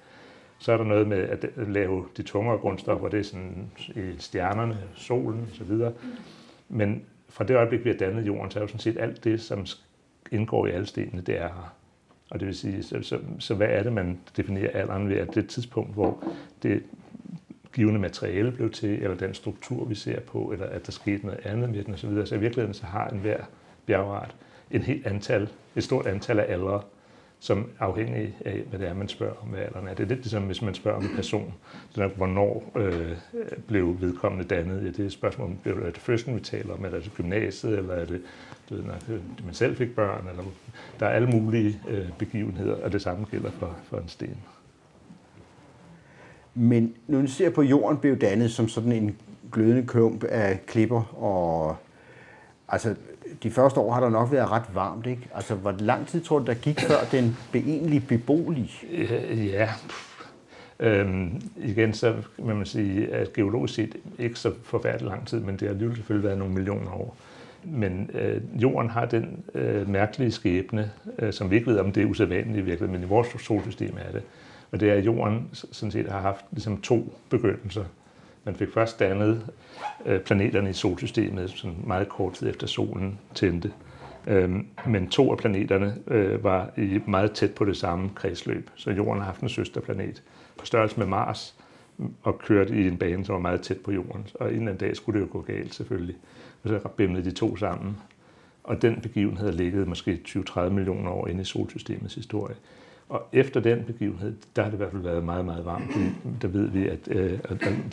Så 0.58 0.72
er 0.72 0.76
der 0.76 0.84
noget 0.84 1.08
med 1.08 1.19
at 1.19 1.69
lave 1.69 2.04
de 2.16 2.22
tungere 2.22 2.58
grundstoffer, 2.58 3.08
det 3.08 3.20
er 3.20 3.25
sådan 3.25 3.70
i 3.88 4.14
stjernerne, 4.19 4.78
solen 4.94 5.49
osv. 5.52 5.93
Men 6.69 7.04
fra 7.28 7.44
det 7.44 7.56
øjeblik, 7.56 7.84
vi 7.84 7.90
har 7.90 7.96
dannet 7.96 8.26
jorden, 8.26 8.50
så 8.50 8.58
er 8.58 8.62
jo 8.62 8.66
sådan 8.66 8.81
set 8.81 8.99
alt 8.99 9.25
det, 9.25 9.40
som 9.40 9.66
indgår 10.32 10.66
i 10.66 10.70
alle 10.70 10.87
stenene, 10.87 11.22
det 11.22 11.34
er 11.34 11.49
her. 11.49 11.75
Og 12.32 12.40
det 12.40 12.46
vil 12.46 12.56
sige, 12.56 12.82
så, 12.82 13.02
så, 13.02 13.19
så 13.38 13.55
hvad 13.55 13.69
er 13.70 13.82
det, 13.82 13.93
man 13.93 14.19
definerer 14.37 14.70
alderen 14.81 15.08
ved, 15.08 15.17
at 15.17 15.34
det 15.34 15.49
tidspunkt, 15.49 15.93
hvor 15.93 16.25
det 16.62 16.82
givende 17.73 18.00
materiale 18.00 18.52
blev 18.52 18.70
til, 18.70 19.02
eller 19.02 19.17
den 19.17 19.34
struktur, 19.34 19.84
vi 19.84 19.94
ser 19.94 20.20
på, 20.20 20.52
eller 20.52 20.67
at 20.67 20.87
der 20.87 20.93
skete 20.93 21.26
noget 21.26 21.40
andet 21.44 21.70
med 21.70 21.84
den 21.84 21.94
osv. 21.94 22.26
Så 22.26 22.34
i 22.34 22.38
virkeligheden 22.38 22.75
så 22.75 22.87
har 22.87 23.08
enhver 23.08 23.44
bjergart 23.87 24.37
en 24.70 24.82
helt 24.82 25.06
antal, 25.06 25.49
et 25.76 25.84
stort 25.84 26.06
antal 26.06 26.38
af 26.38 26.52
aldre, 26.52 26.82
som 27.42 27.70
afhængig 27.78 28.36
af, 28.44 28.62
hvad 28.70 28.78
det 28.78 28.88
er, 28.88 28.94
man 28.94 29.08
spørger 29.08 29.34
om, 29.42 29.48
hvad 29.48 29.60
alderen 29.60 29.88
er. 29.88 29.94
Det 29.94 30.02
er 30.02 30.08
lidt 30.08 30.20
ligesom, 30.20 30.42
hvis 30.42 30.62
man 30.62 30.74
spørger 30.74 30.98
om 30.98 31.04
en 31.04 31.16
person, 31.16 31.54
sådan, 31.90 32.10
hvornår 32.16 32.72
øh, 32.76 33.16
blev 33.66 34.00
vedkommende 34.00 34.44
dannet. 34.44 34.82
Ja, 34.82 34.88
det 34.88 35.00
er 35.00 35.04
et 35.04 35.12
spørgsmål, 35.12 35.50
er 35.64 35.72
det 35.72 35.98
fødslen, 35.98 36.36
vi 36.36 36.40
taler 36.40 36.74
om, 36.74 36.84
er 36.84 36.90
det 36.90 37.12
gymnasiet, 37.16 37.78
eller 37.78 37.94
er 37.94 38.04
det, 38.04 38.22
du 38.70 38.74
ved, 38.74 38.84
når 38.84 38.94
man 39.44 39.54
selv 39.54 39.76
fik 39.76 39.94
børn, 39.94 40.28
eller 40.28 40.42
der 41.00 41.06
er 41.06 41.10
alle 41.10 41.28
mulige 41.28 41.80
øh, 41.88 42.08
begivenheder, 42.18 42.84
og 42.84 42.92
det 42.92 43.02
samme 43.02 43.26
gælder 43.30 43.50
for, 43.50 43.76
for 43.84 43.98
en 43.98 44.08
sten. 44.08 44.36
Men 46.54 46.94
når 47.06 47.26
ser 47.26 47.50
på 47.50 47.62
jorden 47.62 47.98
blev 47.98 48.18
dannet 48.18 48.50
som 48.50 48.68
sådan 48.68 48.92
en 48.92 49.16
glødende 49.52 49.86
klump 49.86 50.24
af 50.24 50.66
klipper, 50.66 51.22
og 51.22 51.76
altså 52.68 52.94
de 53.42 53.50
første 53.50 53.80
år 53.80 53.92
har 53.92 54.00
der 54.00 54.10
nok 54.10 54.32
været 54.32 54.50
ret 54.50 54.74
varmt, 54.74 55.06
ikke? 55.06 55.28
Altså, 55.34 55.54
hvor 55.54 55.74
lang 55.78 56.06
tid 56.06 56.20
tror 56.20 56.38
du, 56.38 56.44
der 56.44 56.54
gik, 56.54 56.80
før 56.80 56.98
den 57.12 57.36
blev 57.50 57.62
egentlig 57.66 58.06
beboelig? 58.06 58.70
Øh, 58.92 59.46
ja, 59.46 59.68
Øhm, 60.82 61.40
igen, 61.56 61.92
så 61.92 62.14
vil 62.38 62.56
man 62.56 62.66
sige, 62.66 63.14
at 63.14 63.32
geologisk 63.32 63.74
set 63.74 63.96
ikke 64.18 64.38
så 64.38 64.52
forfærdelig 64.62 65.08
lang 65.08 65.26
tid, 65.26 65.40
men 65.40 65.54
det 65.54 65.60
har 65.60 65.68
alligevel 65.68 65.96
selvfølgelig 65.96 66.26
været 66.26 66.38
nogle 66.38 66.54
millioner 66.54 66.92
år. 66.92 67.16
Men 67.64 68.10
øh, 68.14 68.40
jorden 68.62 68.90
har 68.90 69.04
den 69.04 69.44
øh, 69.54 69.88
mærkelige 69.88 70.30
skæbne, 70.30 70.90
øh, 71.18 71.32
som 71.32 71.50
vi 71.50 71.56
ikke 71.56 71.66
ved, 71.66 71.78
om 71.78 71.92
det 71.92 72.02
er 72.02 72.06
usædvanligt 72.06 72.58
i 72.58 72.60
virkeligheden, 72.60 72.92
men 72.92 73.02
i 73.02 73.08
vores 73.08 73.28
solsystem 73.28 73.96
er 74.08 74.12
det. 74.12 74.22
Og 74.72 74.80
det 74.80 74.90
er, 74.90 74.94
at 74.94 75.06
jorden 75.06 75.48
sådan 75.52 75.90
set 75.90 76.08
har 76.08 76.20
haft 76.20 76.44
ligesom 76.50 76.80
to 76.80 77.14
begyndelser. 77.30 77.84
Man 78.44 78.54
fik 78.54 78.72
først 78.72 78.98
dannet 78.98 79.46
øh, 80.06 80.20
planeterne 80.20 80.70
i 80.70 80.72
solsystemet 80.72 81.50
sådan 81.50 81.76
meget 81.86 82.08
kort 82.08 82.32
tid 82.32 82.48
efter 82.48 82.66
solen 82.66 83.18
tændte. 83.34 83.72
Øhm, 84.26 84.66
men 84.86 85.08
to 85.08 85.32
af 85.32 85.38
planeterne 85.38 85.96
øh, 86.06 86.44
var 86.44 86.70
i 86.76 87.00
meget 87.06 87.32
tæt 87.32 87.54
på 87.54 87.64
det 87.64 87.76
samme 87.76 88.10
kredsløb, 88.14 88.70
så 88.74 88.90
jorden 88.90 89.18
har 89.18 89.26
haft 89.26 89.40
en 89.40 89.48
søsterplanet 89.48 90.22
på 90.58 90.66
størrelse 90.66 90.98
med 90.98 91.06
Mars 91.06 91.54
og 92.22 92.38
kørte 92.38 92.74
i 92.74 92.88
en 92.88 92.96
bane, 92.96 93.24
som 93.24 93.32
var 93.32 93.40
meget 93.40 93.60
tæt 93.60 93.78
på 93.84 93.92
jorden. 93.92 94.26
Og 94.34 94.48
en 94.48 94.54
eller 94.54 94.72
anden 94.72 94.88
dag 94.88 94.96
skulle 94.96 95.20
det 95.20 95.26
jo 95.26 95.32
gå 95.32 95.40
galt 95.40 95.74
selvfølgelig. 95.74 96.16
Og 96.62 96.68
så 96.68 96.88
bimlede 96.96 97.24
de 97.24 97.30
to 97.30 97.56
sammen. 97.56 97.96
Og 98.64 98.82
den 98.82 99.00
begivenhed 99.00 99.44
havde 99.44 99.56
ligget 99.56 99.88
måske 99.88 100.20
20-30 100.28 100.60
millioner 100.60 101.10
år 101.10 101.28
inde 101.28 101.40
i 101.40 101.44
solsystemets 101.44 102.14
historie. 102.14 102.54
Og 103.12 103.23
efter 103.32 103.61
den 103.61 103.85
begivenhed, 103.85 104.37
der 104.56 104.62
har 104.62 104.70
det 104.70 104.76
i 104.76 104.79
hvert 104.79 104.91
fald 104.91 105.03
været 105.03 105.25
meget, 105.25 105.44
meget 105.44 105.64
varmt. 105.64 105.97
Mm. 105.97 106.35
Der 106.43 106.49
ved 106.49 106.69
vi, 106.69 106.88
at 106.88 106.99
øh, 107.09 107.38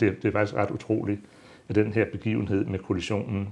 det 0.00 0.24
er 0.24 0.32
faktisk 0.32 0.54
ret 0.54 0.70
utroligt, 0.70 1.20
at 1.68 1.74
den 1.74 1.92
her 1.92 2.04
begivenhed 2.12 2.64
med 2.64 2.78
kollisionen, 2.78 3.48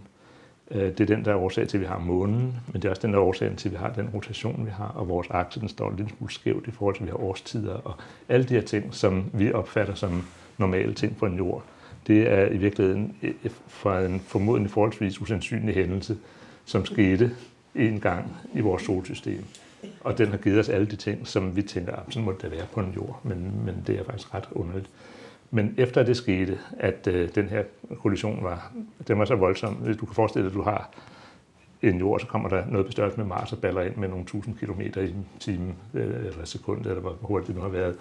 øh, 0.71 0.83
det 0.83 1.01
er 1.01 1.07
den, 1.07 1.25
der 1.25 1.31
er 1.33 1.37
årsag 1.37 1.69
til, 1.69 1.77
at 1.77 1.81
vi 1.81 1.87
har 1.87 1.99
månen, 1.99 2.57
men 2.67 2.83
det 2.83 2.85
er 2.85 2.91
også 2.91 3.03
den, 3.03 3.13
der 3.13 3.19
er 3.19 3.23
årsagen 3.23 3.57
til, 3.57 3.69
at 3.69 3.73
vi 3.73 3.77
har 3.77 3.93
den 3.93 4.09
rotation, 4.15 4.67
vi 4.67 4.71
har, 4.71 4.89
og 4.89 5.09
vores 5.09 5.27
akse, 5.31 5.61
den 5.61 5.69
står 5.69 5.95
lidt 5.99 6.09
smule 6.19 6.33
skævt 6.33 6.67
i 6.67 6.71
forhold 6.71 6.95
til, 6.95 7.03
at 7.03 7.07
vi 7.07 7.11
har 7.11 7.19
årstider, 7.19 7.75
og 7.75 7.95
alle 8.29 8.47
de 8.47 8.55
her 8.55 8.63
ting, 8.63 8.95
som 8.95 9.25
vi 9.33 9.53
opfatter 9.53 9.95
som 9.95 10.23
normale 10.59 10.95
ting 10.95 11.17
på 11.17 11.27
en 11.27 11.37
jord, 11.37 11.65
det 12.07 12.33
er 12.33 12.47
i 12.47 12.57
virkeligheden 12.57 13.17
øh, 13.23 13.35
fra 13.67 14.01
en 14.01 14.21
formodentlig 14.21 14.71
forholdsvis 14.71 15.21
usandsynlig 15.21 15.75
hændelse, 15.75 16.17
som 16.65 16.85
skete 16.85 17.31
en 17.75 18.01
gang 18.01 18.37
i 18.55 18.61
vores 18.61 18.83
solsystem. 18.83 19.45
Og 20.01 20.19
den 20.19 20.29
har 20.29 20.37
givet 20.37 20.59
os 20.59 20.69
alle 20.69 20.87
de 20.87 20.97
ting, 20.97 21.27
som 21.27 21.57
vi 21.57 21.63
tænker, 21.63 21.93
at 21.93 22.03
sådan 22.09 22.25
må 22.25 22.35
det 22.43 22.51
være 22.51 22.67
på 22.73 22.81
en 22.81 22.93
jord, 22.97 23.21
men, 23.25 23.65
men 23.65 23.85
det 23.87 23.99
er 23.99 24.05
faktisk 24.05 24.35
ret 24.35 24.49
underligt. 24.53 24.91
Men 25.51 25.75
efter 25.77 26.03
det 26.03 26.17
skete, 26.17 26.59
at 26.79 27.07
øh, 27.07 27.29
den 27.35 27.49
her 27.49 27.63
kollision 28.03 28.45
var, 28.45 28.73
den 29.09 29.19
var 29.19 29.25
så 29.25 29.35
voldsom, 29.35 29.75
hvis 29.75 29.97
du 29.97 30.07
kan 30.07 30.15
forestille 30.15 30.45
dig, 30.45 30.53
at 30.53 30.57
du 30.57 30.63
har 30.63 30.91
en 31.83 31.99
jord, 31.99 32.21
så 32.21 32.27
kommer 32.27 32.49
der 32.49 32.67
noget 32.67 32.87
på 32.87 32.93
størrelse 32.93 33.19
med 33.19 33.27
Mars 33.27 33.53
og 33.53 33.59
baller 33.59 33.83
ind 33.83 33.97
med 33.97 34.09
nogle 34.09 34.25
tusind 34.25 34.57
kilometer 34.59 35.03
i 35.03 35.15
timen, 35.41 35.77
øh, 35.95 36.07
eller 36.07 36.45
sekund, 36.45 36.87
eller 36.87 37.01
hvor 37.01 37.17
hurtigt 37.21 37.47
det 37.47 37.57
nu 37.57 37.63
har 37.63 37.69
været 37.69 37.97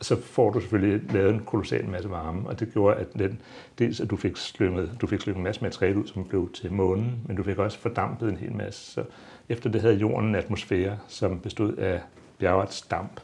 så 0.00 0.20
får 0.20 0.50
du 0.50 0.60
selvfølgelig 0.60 1.12
lavet 1.12 1.34
en 1.34 1.40
kolossal 1.40 1.88
masse 1.88 2.10
varme, 2.10 2.48
og 2.48 2.60
det 2.60 2.72
gjorde, 2.72 2.96
at 2.96 3.06
den, 3.18 3.40
dels 3.78 4.00
at 4.00 4.10
du 4.10 4.16
fik 4.16 4.36
slynget, 4.36 4.96
du 5.00 5.06
fik 5.06 5.20
slynget 5.20 5.38
en 5.38 5.44
masse 5.44 5.62
materiale 5.62 5.98
ud, 5.98 6.06
som 6.06 6.24
blev 6.24 6.52
til 6.52 6.72
månen, 6.72 7.20
men 7.26 7.36
du 7.36 7.42
fik 7.42 7.58
også 7.58 7.78
fordampet 7.78 8.28
en 8.28 8.36
hel 8.36 8.52
masse. 8.52 8.92
Så 8.92 9.04
efter 9.50 9.70
det 9.70 9.80
havde 9.80 9.94
jorden 9.94 10.28
en 10.28 10.34
atmosfære, 10.34 10.98
som 11.08 11.40
bestod 11.40 11.76
af 11.76 12.00
bjergets 12.38 12.82
damp, 12.82 13.20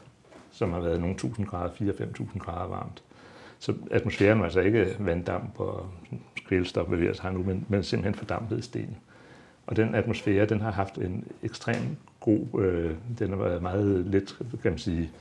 som 0.51 0.73
har 0.73 0.79
været 0.79 1.01
nogle 1.01 1.15
tusind 1.15 1.47
grader, 1.47 1.69
4-5.000 1.69 2.39
grader 2.39 2.67
varmt. 2.67 3.03
Så 3.59 3.73
atmosfæren 3.91 4.39
var 4.39 4.45
altså 4.45 4.59
ikke 4.59 4.95
vanddamp 4.99 5.59
og 5.59 5.89
kvælstof, 6.47 6.87
hvad 6.87 6.97
vi 6.97 7.07
altså 7.07 7.21
har 7.21 7.31
nu, 7.31 7.43
men, 7.43 7.65
men 7.69 7.83
simpelthen 7.83 8.15
fordampet 8.15 8.63
sten. 8.63 8.97
Og 9.67 9.75
den 9.75 9.95
atmosfære, 9.95 10.45
den 10.45 10.61
har 10.61 10.71
haft 10.71 10.97
en 10.97 11.27
ekstrem 11.43 11.97
god, 12.19 12.61
øh, 12.61 12.95
den 13.19 13.29
har 13.29 13.37
været 13.37 13.61
meget 13.61 14.05
lidt, 14.05 14.37
kan 14.61 14.71
man 14.71 14.77
sige, 14.77 15.11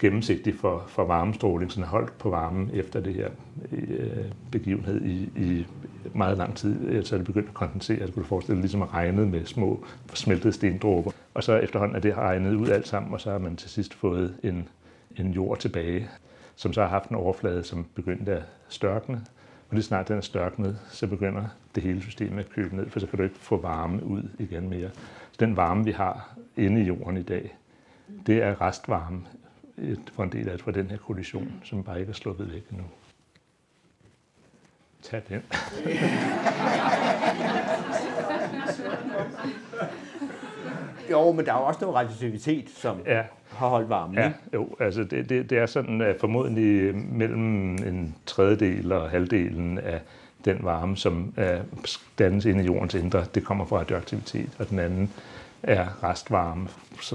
gennemsigtig 0.00 0.54
for, 0.54 0.84
for 0.88 1.04
varmestråling, 1.04 1.72
sådan 1.72 1.88
holdt 1.88 2.18
på 2.18 2.30
varmen 2.30 2.70
efter 2.72 3.00
det 3.00 3.14
her 3.14 3.28
øh, 3.72 4.24
begivenhed 4.50 5.02
i, 5.02 5.30
i 5.36 5.66
meget 6.14 6.38
lang 6.38 6.56
tid. 6.56 6.88
Øh, 6.88 7.04
så 7.04 7.14
er 7.14 7.18
det 7.18 7.26
begyndt 7.26 7.48
at 7.48 7.54
kondensere, 7.54 8.06
så 8.06 8.12
kunne 8.12 8.22
du 8.22 8.28
forestille 8.28 8.56
dig 8.56 8.62
ligesom 8.62 8.82
at 8.82 8.94
regne 8.94 9.26
med 9.26 9.44
små 9.44 9.84
smeltede 10.14 10.52
stendråber. 10.52 11.10
Og 11.34 11.44
så 11.44 11.56
efterhånden 11.56 11.96
er 11.96 12.00
det 12.00 12.16
regnet 12.16 12.54
ud 12.54 12.68
alt 12.68 12.88
sammen, 12.88 13.12
og 13.12 13.20
så 13.20 13.30
har 13.30 13.38
man 13.38 13.56
til 13.56 13.70
sidst 13.70 13.94
fået 13.94 14.34
en, 14.42 14.68
en 15.16 15.32
jord 15.32 15.58
tilbage, 15.58 16.08
som 16.56 16.72
så 16.72 16.80
har 16.80 16.88
haft 16.88 17.08
en 17.08 17.16
overflade, 17.16 17.64
som 17.64 17.86
begyndte 17.94 18.32
at 18.32 18.42
størkne. 18.68 19.20
Og 19.68 19.74
lige 19.74 19.84
snart 19.84 20.08
den 20.08 20.16
er 20.16 20.20
størknet, 20.20 20.78
så 20.90 21.06
begynder 21.06 21.44
det 21.74 21.82
hele 21.82 22.02
system 22.02 22.38
at 22.38 22.50
køle 22.50 22.76
ned, 22.76 22.90
for 22.90 23.00
så 23.00 23.06
kan 23.06 23.16
du 23.16 23.22
ikke 23.22 23.38
få 23.38 23.56
varme 23.56 24.04
ud 24.04 24.22
igen 24.38 24.68
mere. 24.68 24.90
Så 25.32 25.36
den 25.40 25.56
varme, 25.56 25.84
vi 25.84 25.90
har 25.90 26.34
inde 26.56 26.80
i 26.80 26.84
jorden 26.84 27.16
i 27.16 27.22
dag, 27.22 27.56
det 28.26 28.42
er 28.42 28.60
restvarme 28.60 29.20
for 30.12 30.22
en 30.22 30.32
del 30.32 30.48
af 30.48 30.52
det 30.56 30.62
fra 30.64 30.70
den 30.72 30.90
her 30.90 30.96
kollision, 30.96 31.52
som 31.64 31.84
bare 31.84 32.00
ikke 32.00 32.10
er 32.10 32.14
sluppet 32.14 32.52
væk 32.52 32.62
endnu. 32.70 32.84
Tag 35.02 35.22
den. 35.28 35.42
Jo, 41.10 41.32
men 41.32 41.46
der 41.46 41.52
er 41.52 41.58
jo 41.58 41.64
også 41.64 41.80
noget 41.80 41.96
radioaktivitet, 41.96 42.70
som 42.70 42.96
Ja, 43.06 43.22
har 43.48 43.68
holdt 43.68 43.88
varmen. 43.88 44.18
Ja, 44.18 44.32
jo, 44.54 44.68
altså 44.80 45.04
det, 45.04 45.28
det, 45.28 45.50
det 45.50 45.58
er 45.58 45.66
sådan 45.66 46.00
at 46.00 46.16
formodentlig 46.20 46.94
mellem 46.94 47.74
en 47.74 48.16
tredjedel 48.26 48.92
og 48.92 49.10
halvdelen 49.10 49.78
af 49.78 50.00
den 50.44 50.58
varme, 50.62 50.96
som 50.96 51.34
er 51.36 51.62
dannes 52.18 52.44
inde 52.44 52.62
i 52.62 52.66
jordens 52.66 52.94
indre, 52.94 53.24
det 53.34 53.44
kommer 53.44 53.64
fra 53.64 53.78
radioaktivitet, 53.78 54.50
og 54.58 54.70
den 54.70 54.78
anden 54.78 55.12
er 55.62 56.04
restvarme 56.04 56.68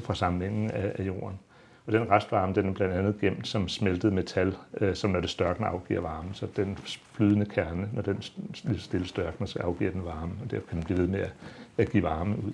fra 0.04 0.16
samlingen 0.16 0.72
af, 0.72 0.92
af 0.96 1.04
jorden. 1.08 1.40
Og 1.88 1.94
den 1.94 2.12
restvarme, 2.12 2.54
den 2.54 2.70
er 2.70 2.74
blandt 2.74 2.94
andet 2.94 3.20
gemt 3.20 3.48
som 3.48 3.68
smeltet 3.68 4.14
metal, 4.14 4.56
øh, 4.82 4.96
som 4.96 5.10
når 5.10 5.20
det 5.20 5.30
størkner 5.30 5.68
afgiver 5.68 6.02
varme. 6.02 6.30
Så 6.34 6.48
den 6.56 6.78
flydende 7.14 7.46
kerne, 7.46 7.90
når 7.94 8.02
den 8.02 8.24
lidt 8.64 8.82
stille 8.82 9.08
størkner, 9.08 9.48
så 9.48 9.60
afgiver 9.60 9.92
den 9.92 10.06
varme, 10.06 10.32
og 10.44 10.52
derfor 10.52 10.68
kan 10.68 10.78
den 10.78 10.86
blive 10.86 11.00
ved 11.00 11.08
med 11.08 11.20
at, 11.20 11.34
at 11.78 11.90
give 11.90 12.04
varme 12.04 12.36
ud. 12.38 12.54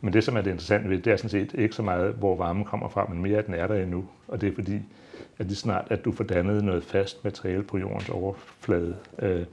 Men 0.00 0.12
det, 0.12 0.24
som 0.24 0.36
er 0.36 0.40
det 0.40 0.50
interessante 0.50 0.88
ved 0.88 0.96
det, 0.96 1.04
det 1.04 1.12
er 1.12 1.16
sådan 1.16 1.30
set 1.30 1.54
ikke 1.54 1.74
så 1.74 1.82
meget, 1.82 2.14
hvor 2.14 2.36
varmen 2.36 2.64
kommer 2.64 2.88
fra, 2.88 3.06
men 3.08 3.22
mere, 3.22 3.38
at 3.38 3.46
den 3.46 3.54
er 3.54 3.66
der 3.66 3.74
endnu. 3.74 4.04
Og 4.28 4.40
det 4.40 4.48
er 4.48 4.54
fordi, 4.54 4.80
at 5.38 5.46
lige 5.46 5.56
snart, 5.56 5.86
at 5.90 6.04
du 6.04 6.12
får 6.12 6.24
dannet 6.24 6.64
noget 6.64 6.84
fast 6.84 7.24
materiale 7.24 7.62
på 7.62 7.78
jordens 7.78 8.08
overflade, 8.08 8.96
øh, 9.18 9.44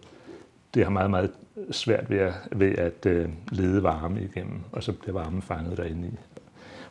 det 0.74 0.84
har 0.84 0.90
meget, 0.90 1.10
meget 1.10 1.32
svært 1.72 2.10
ved 2.10 2.18
at, 2.18 2.34
ved 2.52 2.78
at 2.78 3.06
øh, 3.06 3.30
lede 3.52 3.84
varme 3.84 4.24
igennem, 4.24 4.60
og 4.72 4.84
så 4.84 4.94
bliver 4.94 5.14
varmen 5.14 5.42
fanget 5.42 5.78
derinde 5.78 6.08
i. 6.08 6.12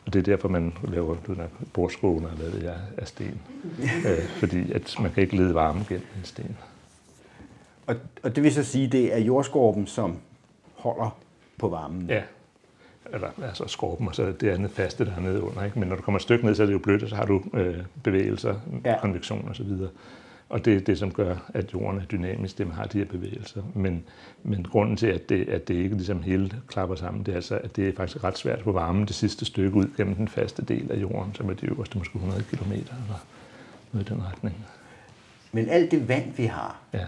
Og 0.05 0.13
det 0.13 0.19
er 0.19 0.23
derfor, 0.23 0.49
man 0.49 0.73
laver 0.83 1.15
ved, 1.27 1.37
bordskåner, 1.73 2.29
hvad 2.29 2.49
ved 2.49 2.63
jeg, 2.63 2.75
af 2.97 3.07
sten. 3.07 3.41
øh, 4.07 4.29
fordi 4.29 4.71
at 4.71 4.95
man 5.01 5.11
kan 5.11 5.23
ikke 5.23 5.35
lede 5.35 5.55
varme 5.55 5.85
gennem 5.89 6.07
en 6.17 6.25
sten. 6.25 6.57
Og, 7.87 7.95
og 8.23 8.35
det 8.35 8.43
vil 8.43 8.53
så 8.53 8.63
sige, 8.63 8.87
det 8.87 9.13
er 9.13 9.17
jordskorpen, 9.17 9.87
som 9.87 10.17
holder 10.75 11.17
på 11.57 11.69
varmen. 11.69 12.09
Ja. 12.09 12.21
Eller, 13.13 13.29
altså 13.43 13.67
skorpen, 13.67 14.07
og 14.07 14.15
så 14.15 14.31
det 14.31 14.49
andet 14.49 14.71
faste, 14.71 15.05
der 15.05 15.15
er 15.15 15.19
nede 15.19 15.43
under. 15.43 15.63
Ikke? 15.63 15.79
Men 15.79 15.87
når 15.87 15.95
du 15.95 16.01
kommer 16.01 16.19
et 16.19 16.23
stykke 16.23 16.45
ned, 16.45 16.55
så 16.55 16.63
er 16.63 16.67
det 16.67 16.73
jo 16.73 16.79
blødt, 16.79 17.03
og 17.03 17.09
så 17.09 17.15
har 17.15 17.25
du 17.25 17.43
øh, 17.53 17.77
bevægelser, 18.03 18.55
ja. 18.85 18.99
konvektion 19.01 19.49
og 19.49 19.55
så 19.55 19.63
videre. 19.63 19.89
Og 20.49 20.65
det 20.65 20.75
er 20.75 20.79
det, 20.79 20.97
som 20.99 21.11
gør, 21.13 21.35
at 21.53 21.73
jorden 21.73 22.01
er 22.01 22.05
dynamisk, 22.05 22.57
det 22.57 22.67
man 22.67 22.75
har 22.75 22.83
de 22.85 22.97
her 22.97 23.05
bevægelser. 23.05 23.61
Men, 23.73 24.03
men 24.43 24.63
grunden 24.63 24.97
til, 24.97 25.07
at 25.07 25.29
det, 25.29 25.49
at 25.49 25.67
det 25.67 25.73
ikke 25.73 25.95
ligesom 25.95 26.21
hele 26.21 26.51
klapper 26.67 26.95
sammen, 26.95 27.23
det 27.23 27.31
er 27.31 27.35
altså, 27.35 27.57
at 27.63 27.75
det 27.75 27.89
er 27.89 27.93
faktisk 27.97 28.23
ret 28.23 28.37
svært 28.37 28.57
at 28.57 28.63
få 28.63 28.71
varmen 28.71 29.05
det 29.05 29.15
sidste 29.15 29.45
stykke 29.45 29.77
ud 29.77 29.85
gennem 29.97 30.15
den 30.15 30.27
faste 30.27 30.61
del 30.65 30.91
af 30.91 30.95
jorden, 31.01 31.33
som 31.35 31.49
er 31.49 31.53
de 31.53 31.65
øverste 31.65 31.97
måske 31.97 32.15
100 32.15 32.43
km 32.43 32.71
eller 32.71 32.83
noget 33.93 34.09
i 34.09 34.13
den 34.13 34.23
retning. 34.25 34.55
Men 35.51 35.69
alt 35.69 35.91
det 35.91 36.07
vand, 36.07 36.33
vi 36.37 36.45
har, 36.45 36.79
Ja. 36.93 37.05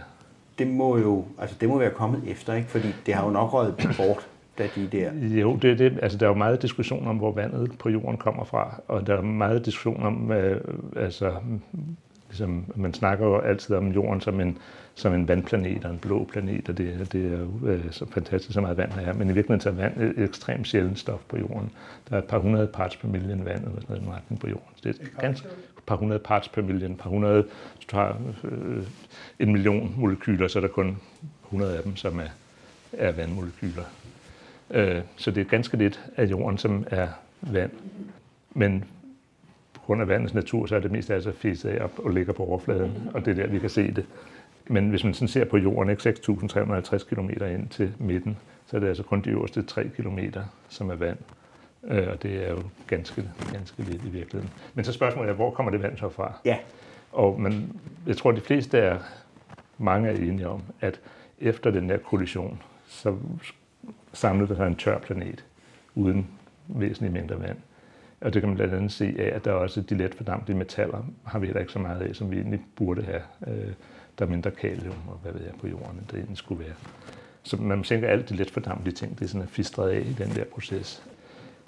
det 0.59 0.67
må 0.67 0.97
jo 0.97 1.25
altså, 1.39 1.55
det 1.61 1.69
må 1.69 1.77
være 1.77 1.91
kommet 1.91 2.21
efter, 2.27 2.53
ikke? 2.53 2.69
fordi 2.69 2.87
det 3.05 3.13
har 3.13 3.25
jo 3.25 3.31
nok 3.31 3.53
røget 3.53 3.75
bort, 3.97 4.27
da 4.57 4.69
de 4.75 4.87
der... 4.91 5.13
Jo, 5.13 5.55
det 5.55 5.79
det. 5.79 5.99
Altså, 6.01 6.17
der 6.17 6.25
er 6.25 6.29
jo 6.29 6.35
meget 6.35 6.61
diskussion 6.61 7.07
om, 7.07 7.17
hvor 7.17 7.31
vandet 7.31 7.77
på 7.79 7.89
jorden 7.89 8.17
kommer 8.17 8.43
fra, 8.43 8.81
og 8.87 9.07
der 9.07 9.17
er 9.17 9.21
meget 9.21 9.65
diskussion 9.65 10.03
om, 10.03 10.31
øh, 10.31 10.61
altså, 10.95 11.33
ligesom, 12.31 12.65
man 12.75 12.93
snakker 12.93 13.25
jo 13.25 13.39
altid 13.39 13.75
om 13.75 13.87
jorden 13.87 14.21
som 14.21 14.39
en, 14.39 14.57
som 14.95 15.13
en 15.13 15.27
vandplanet 15.27 15.85
og 15.85 15.91
en 15.91 15.97
blå 15.97 16.27
planet, 16.31 16.69
og 16.69 16.77
det, 16.77 16.93
er- 16.99 17.05
det 17.05 17.33
er 17.33 17.39
jo 17.39 17.67
øh, 17.67 17.91
så 17.91 18.05
fantastisk, 18.11 18.53
så 18.53 18.61
meget 18.61 18.77
vand 18.77 18.91
der 18.91 19.01
er. 19.01 19.13
Men 19.13 19.29
i 19.29 19.33
virkeligheden 19.33 19.61
så 19.61 19.69
er 19.69 19.73
vand 19.73 20.01
et 20.01 20.23
ekstremt 20.23 20.67
sjældent 20.67 20.99
stof 20.99 21.19
på 21.29 21.37
jorden. 21.37 21.71
Der 22.09 22.15
er 22.15 22.19
et 22.19 22.25
par 22.25 22.37
hundrede 22.37 22.67
parts 22.67 22.95
per 22.95 23.07
million 23.07 23.45
vand, 23.45 23.63
eller 23.63 23.81
sådan 23.81 24.01
noget 24.03 24.15
retning 24.15 24.39
på 24.41 24.47
jorden. 24.49 24.65
Så 24.75 24.81
det 24.83 24.99
er 24.99 25.03
et 25.03 25.11
ganske 25.19 25.47
par 25.87 25.95
hundrede 25.95 26.19
parts 26.19 26.47
per 26.49 26.61
million. 26.61 26.95
Par 26.95 27.09
hundrede, 27.09 27.45
hvis 27.75 27.85
du 27.85 27.95
har 27.95 28.17
øh, 28.43 28.83
en 29.39 29.51
million 29.51 29.93
molekyler, 29.97 30.47
så 30.47 30.59
er 30.59 30.61
der 30.61 30.67
kun 30.67 30.97
100 31.45 31.77
af 31.77 31.83
dem, 31.83 31.95
som 31.95 32.19
er, 32.19 32.23
er 32.93 33.11
vandmolekyler. 33.11 33.83
Øh, 34.69 35.01
Så 35.15 35.31
det 35.31 35.41
er 35.41 35.45
ganske 35.45 35.77
lidt 35.77 36.01
af 36.17 36.25
jorden, 36.25 36.57
som 36.57 36.85
er 36.91 37.07
vand. 37.41 37.71
Men 38.53 38.83
grund 39.85 40.01
af 40.01 40.07
vandets 40.07 40.33
natur, 40.33 40.65
så 40.65 40.75
er 40.75 40.79
det 40.79 40.91
mest 40.91 41.09
altså 41.11 41.31
fiset 41.31 41.69
af 41.69 41.83
op 41.83 41.99
og 41.99 42.09
ligger 42.11 42.33
på 42.33 42.43
overfladen, 42.43 43.09
og 43.13 43.25
det 43.25 43.31
er 43.39 43.43
der, 43.43 43.51
vi 43.51 43.59
kan 43.59 43.69
se 43.69 43.91
det. 43.91 44.05
Men 44.67 44.89
hvis 44.89 45.03
man 45.03 45.13
sådan 45.13 45.27
ser 45.27 45.45
på 45.45 45.57
jorden, 45.57 45.89
ikke 45.89 46.09
6.350 46.09 47.15
km 47.15 47.29
ind 47.43 47.67
til 47.69 47.93
midten, 47.99 48.37
så 48.65 48.75
er 48.75 48.79
det 48.79 48.87
altså 48.87 49.03
kun 49.03 49.21
de 49.21 49.29
øverste 49.29 49.61
3 49.63 49.83
km, 49.97 50.19
som 50.69 50.89
er 50.89 50.95
vand. 50.95 51.17
Øh, 51.83 52.07
Og 52.11 52.23
det 52.23 52.47
er 52.47 52.49
jo 52.51 52.59
ganske, 52.87 53.29
ganske 53.53 53.81
lidt 53.83 54.01
i 54.05 54.09
virkeligheden. 54.09 54.49
Men 54.73 54.85
så 54.85 54.93
spørgsmålet 54.93 55.29
er, 55.29 55.33
hvor 55.35 55.51
kommer 55.51 55.71
det 55.71 55.81
vand 55.83 55.97
så 55.97 56.09
fra? 56.09 56.33
Ja, 56.45 56.57
Og 57.11 57.41
man, 57.41 57.71
jeg 58.07 58.17
tror, 58.17 58.31
de 58.31 58.41
fleste 58.41 58.77
er, 58.77 58.97
mange 59.77 60.09
er 60.09 60.13
enige 60.15 60.47
om, 60.47 60.61
at 60.81 60.99
efter 61.39 61.71
den 61.71 61.89
der 61.89 61.97
kollision, 61.97 62.61
så 62.87 63.15
samlede 64.13 64.47
der 64.49 64.55
sig 64.55 64.67
en 64.67 64.75
tør 64.75 64.99
planet 64.99 65.45
uden 65.95 66.27
væsentlige 66.67 67.13
mængder 67.13 67.37
vand. 67.37 67.57
Og 68.21 68.33
det 68.33 68.41
kan 68.41 68.49
man 68.49 68.55
blandt 68.55 68.73
andet 68.73 68.91
se 68.91 69.15
af, 69.19 69.35
at 69.35 69.45
der 69.45 69.51
er 69.51 69.55
også 69.55 69.81
de 69.81 69.97
let 69.97 70.15
fordampede 70.15 70.57
metaller, 70.57 71.05
har 71.25 71.39
vi 71.39 71.45
heller 71.45 71.59
ikke 71.59 71.73
så 71.73 71.79
meget 71.79 72.01
af, 72.01 72.15
som 72.15 72.31
vi 72.31 72.35
egentlig 72.35 72.61
burde 72.75 73.01
have. 73.03 73.21
Øh, 73.47 73.73
Der 74.19 74.25
er 74.25 74.29
mindre 74.29 74.51
kalium 74.51 74.95
og 75.07 75.19
hvad 75.23 75.31
ved 75.31 75.41
jeg 75.41 75.53
på 75.61 75.67
jorden, 75.67 75.97
end 75.97 76.07
det 76.07 76.15
egentlig 76.15 76.37
skulle 76.37 76.63
være. 76.65 76.73
Så 77.43 77.57
man 77.57 77.83
tænker, 77.83 78.07
at 78.07 78.13
alt 78.13 78.29
de 78.29 78.35
let 78.35 78.51
fordampede 78.51 78.95
ting, 78.95 79.19
det 79.19 79.25
er 79.25 79.29
sådan 79.29 79.47
fistret 79.47 79.89
af 79.89 79.99
i 79.99 80.13
den 80.13 80.29
der 80.35 80.43
proces. 80.43 81.03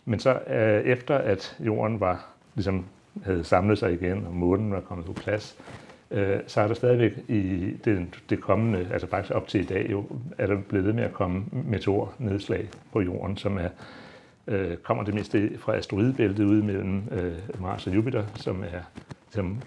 Men 0.06 0.20
så 0.20 0.40
øh, 0.48 0.82
efter 0.84 1.18
at 1.18 1.58
jorden 1.60 2.00
var, 2.00 2.26
ligesom 2.56 2.86
havde 3.24 3.44
samlet 3.44 3.78
sig 3.78 3.94
igen, 3.94 4.26
og 4.26 4.34
månen 4.34 4.72
var 4.72 4.80
kommet 4.80 5.06
på 5.06 5.14
plads, 5.14 5.58
øh, 6.12 6.40
så 6.48 6.62
er 6.62 6.68
der 6.68 6.74
stadigvæk 6.74 7.18
i 7.28 7.72
det, 7.86 8.08
det 8.30 8.42
kommende, 8.42 8.88
altså 8.92 9.08
faktisk 9.08 9.36
op 9.36 9.48
til 9.48 9.62
i 9.62 9.66
dag 9.66 9.92
jo, 9.92 10.06
er 10.38 10.48
der 10.48 10.58
blevet 10.62 10.86
ved 10.86 10.94
med 10.94 11.04
at 11.04 11.14
komme 11.14 11.46
meteornedslag 11.52 12.70
på 12.92 13.02
jorden, 13.02 13.38
som 13.38 13.58
er, 13.58 13.70
øh, 14.48 14.78
kommer 14.78 15.04
det 15.04 15.14
meste 15.14 15.58
fra 15.58 15.76
asteroidebæltet 15.76 16.46
ude 16.46 16.64
mellem 16.64 17.04
øh, 17.12 17.62
Mars 17.62 17.88
og 17.88 17.96
Jupiter, 17.96 18.24
som 18.36 18.64
er, 18.64 18.82
som, 19.30 19.62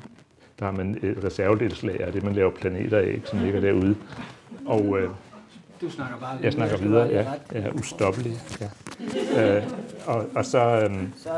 der 0.58 0.64
har 0.64 0.72
man 0.72 0.98
et 1.02 1.24
reservedelslager, 1.24 2.10
det 2.10 2.22
man 2.22 2.34
laver 2.34 2.50
planeter 2.50 2.98
af, 2.98 3.20
som 3.24 3.38
ligger 3.38 3.60
derude. 3.60 3.96
Og 4.66 4.98
øh, 4.98 5.10
Du 5.80 5.90
snakker 5.90 6.18
bare 6.18 6.38
jeg 6.42 6.52
snakker 6.52 6.76
videre, 6.76 7.08
ja, 7.08 7.30
jeg 7.52 7.62
er 7.62 7.72
ustoppelig. 7.72 8.32
Ja. 8.60 9.56
Øh, 9.56 9.62
og, 10.06 10.26
og 10.34 10.44
så, 10.44 10.58
der. 10.58 10.88
Se? 11.16 11.30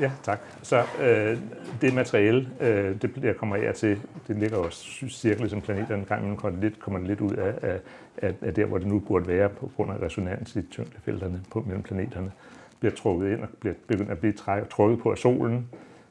Ja, 0.00 0.10
tak. 0.22 0.40
Så 0.62 0.82
øh, 1.00 1.38
det 1.80 1.94
materiale, 1.94 2.48
øh, 2.60 3.02
det 3.02 3.12
bliver 3.12 3.32
kommer 3.32 3.56
af 3.56 3.74
til, 3.74 4.00
det 4.28 4.36
ligger 4.36 4.58
jo 4.58 4.70
cirklet 5.08 5.50
som 5.50 5.60
planeterne 5.60 5.98
en 6.00 6.04
gang 6.04 6.20
imellem 6.20 6.36
kommer 6.36 6.60
det 6.60 6.70
lidt, 6.70 6.80
kommer 6.80 7.00
lidt 7.00 7.20
ud 7.20 7.32
af, 7.32 7.54
af, 7.62 7.80
af, 8.16 8.34
af 8.40 8.54
der, 8.54 8.64
hvor 8.64 8.78
det 8.78 8.86
nu 8.86 8.98
burde 8.98 9.26
være 9.26 9.48
på 9.48 9.70
grund 9.76 9.90
af 9.92 9.96
resonans 10.02 10.56
i 10.56 10.62
tyngdefelterne 10.62 11.42
på 11.50 11.64
mellem 11.66 11.82
planeterne, 11.82 12.32
bliver 12.80 12.94
trukket 12.94 13.32
ind 13.32 13.42
og 13.42 13.48
bliver 13.60 13.74
begyndt 13.86 14.10
at 14.10 14.18
blive 14.18 14.32
trukket 14.70 14.98
på 14.98 15.10
af 15.10 15.18
solen. 15.18 15.68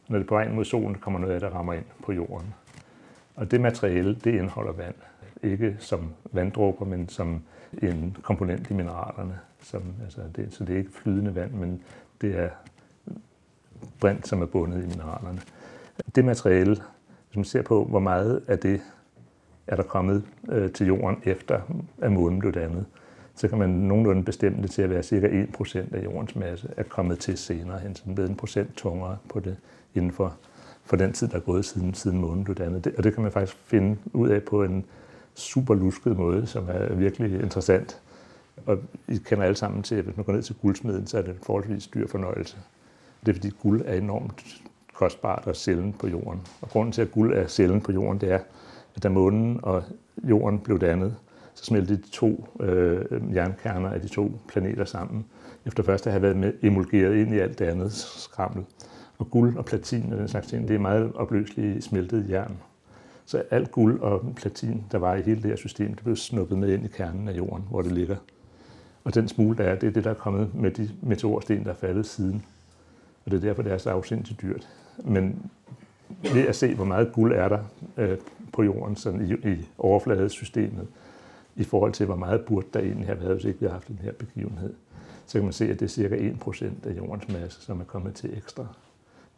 Når 0.07 0.17
det 0.17 0.25
er 0.25 0.27
på 0.27 0.35
vej 0.35 0.49
mod 0.49 0.65
solen, 0.65 0.95
kommer 0.95 1.19
noget 1.19 1.33
af 1.33 1.39
det, 1.39 1.51
der 1.51 1.57
rammer 1.57 1.73
ind 1.73 1.85
på 2.03 2.11
jorden. 2.11 2.53
Og 3.35 3.51
det 3.51 3.61
materiale, 3.61 4.15
det 4.15 4.33
indeholder 4.33 4.71
vand. 4.71 4.95
Ikke 5.45 5.75
som 5.79 6.13
vanddråber, 6.31 6.85
men 6.85 7.09
som 7.09 7.41
en 7.81 8.17
komponent 8.21 8.69
i 8.69 8.73
mineralerne. 8.73 9.39
Som, 9.61 9.81
altså 10.03 10.21
det, 10.35 10.53
så 10.53 10.65
det 10.65 10.73
er 10.73 10.77
ikke 10.77 10.91
flydende 10.91 11.35
vand, 11.35 11.51
men 11.51 11.81
det 12.21 12.39
er 12.39 12.49
brint, 13.99 14.27
som 14.27 14.41
er 14.41 14.45
bundet 14.45 14.83
i 14.83 14.87
mineralerne. 14.87 15.41
Det 16.15 16.25
materiale, 16.25 16.75
hvis 17.27 17.35
man 17.35 17.45
ser 17.45 17.61
på, 17.61 17.83
hvor 17.83 17.99
meget 17.99 18.41
af 18.47 18.59
det 18.59 18.81
er 19.67 19.75
der 19.75 19.83
kommet 19.83 20.23
øh, 20.49 20.71
til 20.71 20.87
jorden 20.87 21.21
efter, 21.23 21.59
at 22.01 22.11
månen 22.11 22.39
blev 22.39 22.53
dannet, 22.53 22.85
så 23.35 23.47
kan 23.47 23.57
man 23.57 23.69
nogenlunde 23.69 24.23
bestemme 24.23 24.61
det 24.61 24.71
til 24.71 24.81
at 24.81 24.89
være 24.89 25.03
cirka 25.03 25.43
1% 25.43 25.95
af 25.95 26.03
jordens 26.03 26.35
masse 26.35 26.69
er 26.77 26.83
kommet 26.83 27.19
til 27.19 27.37
senere 27.37 27.79
hen, 27.79 27.95
så 27.95 28.03
den 28.05 28.15
blevet 28.15 28.29
en 28.29 28.35
procent 28.35 28.75
tungere 28.75 29.17
på 29.29 29.39
det 29.39 29.57
inden 29.95 30.11
for, 30.11 30.37
for 30.83 30.95
den 30.95 31.13
tid, 31.13 31.27
der 31.27 31.35
er 31.35 31.39
gået 31.39 31.65
siden, 31.65 31.93
siden 31.93 32.17
månen 32.17 32.43
blev 32.43 32.55
dannet. 32.55 32.85
Det, 32.85 32.95
og 32.95 33.03
det 33.03 33.13
kan 33.13 33.23
man 33.23 33.31
faktisk 33.31 33.57
finde 33.57 33.97
ud 34.13 34.29
af 34.29 34.43
på 34.43 34.63
en 34.63 34.85
super 35.35 35.73
lusket 35.75 36.17
måde, 36.17 36.47
som 36.47 36.65
er 36.69 36.95
virkelig 36.95 37.41
interessant. 37.41 38.01
Og 38.65 38.77
I 39.07 39.17
kender 39.17 39.43
alle 39.43 39.55
sammen 39.55 39.83
til, 39.83 39.95
at 39.95 40.03
hvis 40.03 40.17
man 40.17 40.25
går 40.25 40.33
ned 40.33 40.43
til 40.43 40.55
guldsmeden, 40.61 41.07
så 41.07 41.17
er 41.17 41.21
det 41.21 41.29
en 41.29 41.39
forholdsvis 41.43 41.87
dyr 41.87 42.07
fornøjelse. 42.07 42.57
Det 43.25 43.29
er 43.31 43.33
fordi 43.33 43.49
guld 43.49 43.81
er 43.85 43.93
enormt 43.93 44.43
kostbart 44.93 45.47
og 45.47 45.55
sjældent 45.55 45.99
på 45.99 46.07
jorden. 46.07 46.41
Og 46.61 46.69
grunden 46.69 46.91
til, 46.91 47.01
at 47.01 47.11
guld 47.11 47.33
er 47.33 47.47
sjældent 47.47 47.83
på 47.83 47.91
jorden, 47.91 48.21
det 48.21 48.31
er, 48.31 48.39
at 48.95 49.03
da 49.03 49.09
månen 49.09 49.59
og 49.63 49.83
jorden 50.23 50.59
blev 50.59 50.79
dannet, 50.79 51.15
så 51.53 51.65
smeltede 51.65 52.01
de 52.01 52.09
to 52.11 52.47
øh, 52.59 53.05
jernkerner 53.33 53.89
af 53.89 54.01
de 54.01 54.07
to 54.07 54.31
planeter 54.47 54.85
sammen, 54.85 55.25
efter 55.65 55.83
først 55.83 56.07
at 56.07 56.13
have 56.13 56.21
været 56.21 56.37
med, 56.37 56.53
emulgeret 56.61 57.15
ind 57.15 57.33
i 57.33 57.39
alt 57.39 57.59
det 57.59 57.65
andet 57.65 57.91
skrammel. 57.91 58.65
Og 59.17 59.29
guld 59.31 59.57
og 59.57 59.65
platin 59.65 60.13
og 60.13 60.19
den 60.19 60.27
slags 60.27 60.47
ting, 60.47 60.67
det 60.67 60.75
er 60.75 60.79
meget 60.79 61.11
opløselige 61.15 61.81
smeltet 61.81 62.29
jern. 62.29 62.57
Så 63.25 63.43
alt 63.51 63.71
guld 63.71 63.99
og 64.01 64.33
platin, 64.35 64.83
der 64.91 64.97
var 64.97 65.15
i 65.15 65.21
hele 65.21 65.41
det 65.41 65.49
her 65.49 65.55
system, 65.55 65.93
det 65.93 66.03
blev 66.03 66.15
snuppet 66.15 66.57
med 66.57 66.73
ind 66.73 66.85
i 66.85 66.87
kernen 66.87 67.27
af 67.27 67.37
jorden, 67.37 67.65
hvor 67.69 67.81
det 67.81 67.91
ligger. 67.91 68.15
Og 69.03 69.15
den 69.15 69.27
smule, 69.27 69.57
der 69.57 69.63
er, 69.63 69.75
det 69.75 69.87
er 69.87 69.91
det, 69.91 70.03
der 70.03 70.09
er 70.09 70.13
kommet 70.13 70.55
med 70.55 70.71
de 70.71 70.89
meteorsten, 71.01 71.63
der 71.63 71.69
er 71.69 71.75
faldet 71.75 72.05
siden. 72.05 72.45
Og 73.25 73.31
det 73.31 73.37
er 73.37 73.41
derfor, 73.41 73.61
det 73.61 73.71
er 73.71 73.77
så 73.77 73.89
afsindigt 73.89 74.41
dyrt. 74.41 74.67
Men 74.97 75.51
ved 76.33 76.47
at 76.47 76.55
se, 76.55 76.75
hvor 76.75 76.85
meget 76.85 77.13
guld 77.13 77.33
er 77.33 77.49
der 77.49 77.59
øh, 77.97 78.17
på 78.53 78.63
jorden 78.63 78.95
sådan 78.95 79.21
i, 79.21 79.49
i 79.49 79.69
overfladesystemet, 79.77 80.87
i 81.55 81.63
forhold 81.63 81.93
til, 81.93 82.05
hvor 82.05 82.15
meget 82.15 82.45
burde 82.45 82.67
der 82.73 82.79
egentlig 82.79 83.07
have 83.07 83.19
været, 83.19 83.33
hvis 83.33 83.45
ikke 83.45 83.59
vi 83.59 83.65
havde 83.65 83.73
haft 83.73 83.87
den 83.87 83.99
her 84.03 84.11
begivenhed, 84.11 84.73
så 85.25 85.33
kan 85.33 85.43
man 85.43 85.53
se, 85.53 85.65
at 85.69 85.79
det 85.79 85.85
er 85.85 85.89
cirka 85.89 86.29
1% 86.29 86.65
af 86.83 86.97
jordens 86.97 87.29
masse, 87.29 87.61
som 87.61 87.79
er 87.79 87.83
kommet 87.83 88.15
til 88.15 88.37
ekstra, 88.37 88.67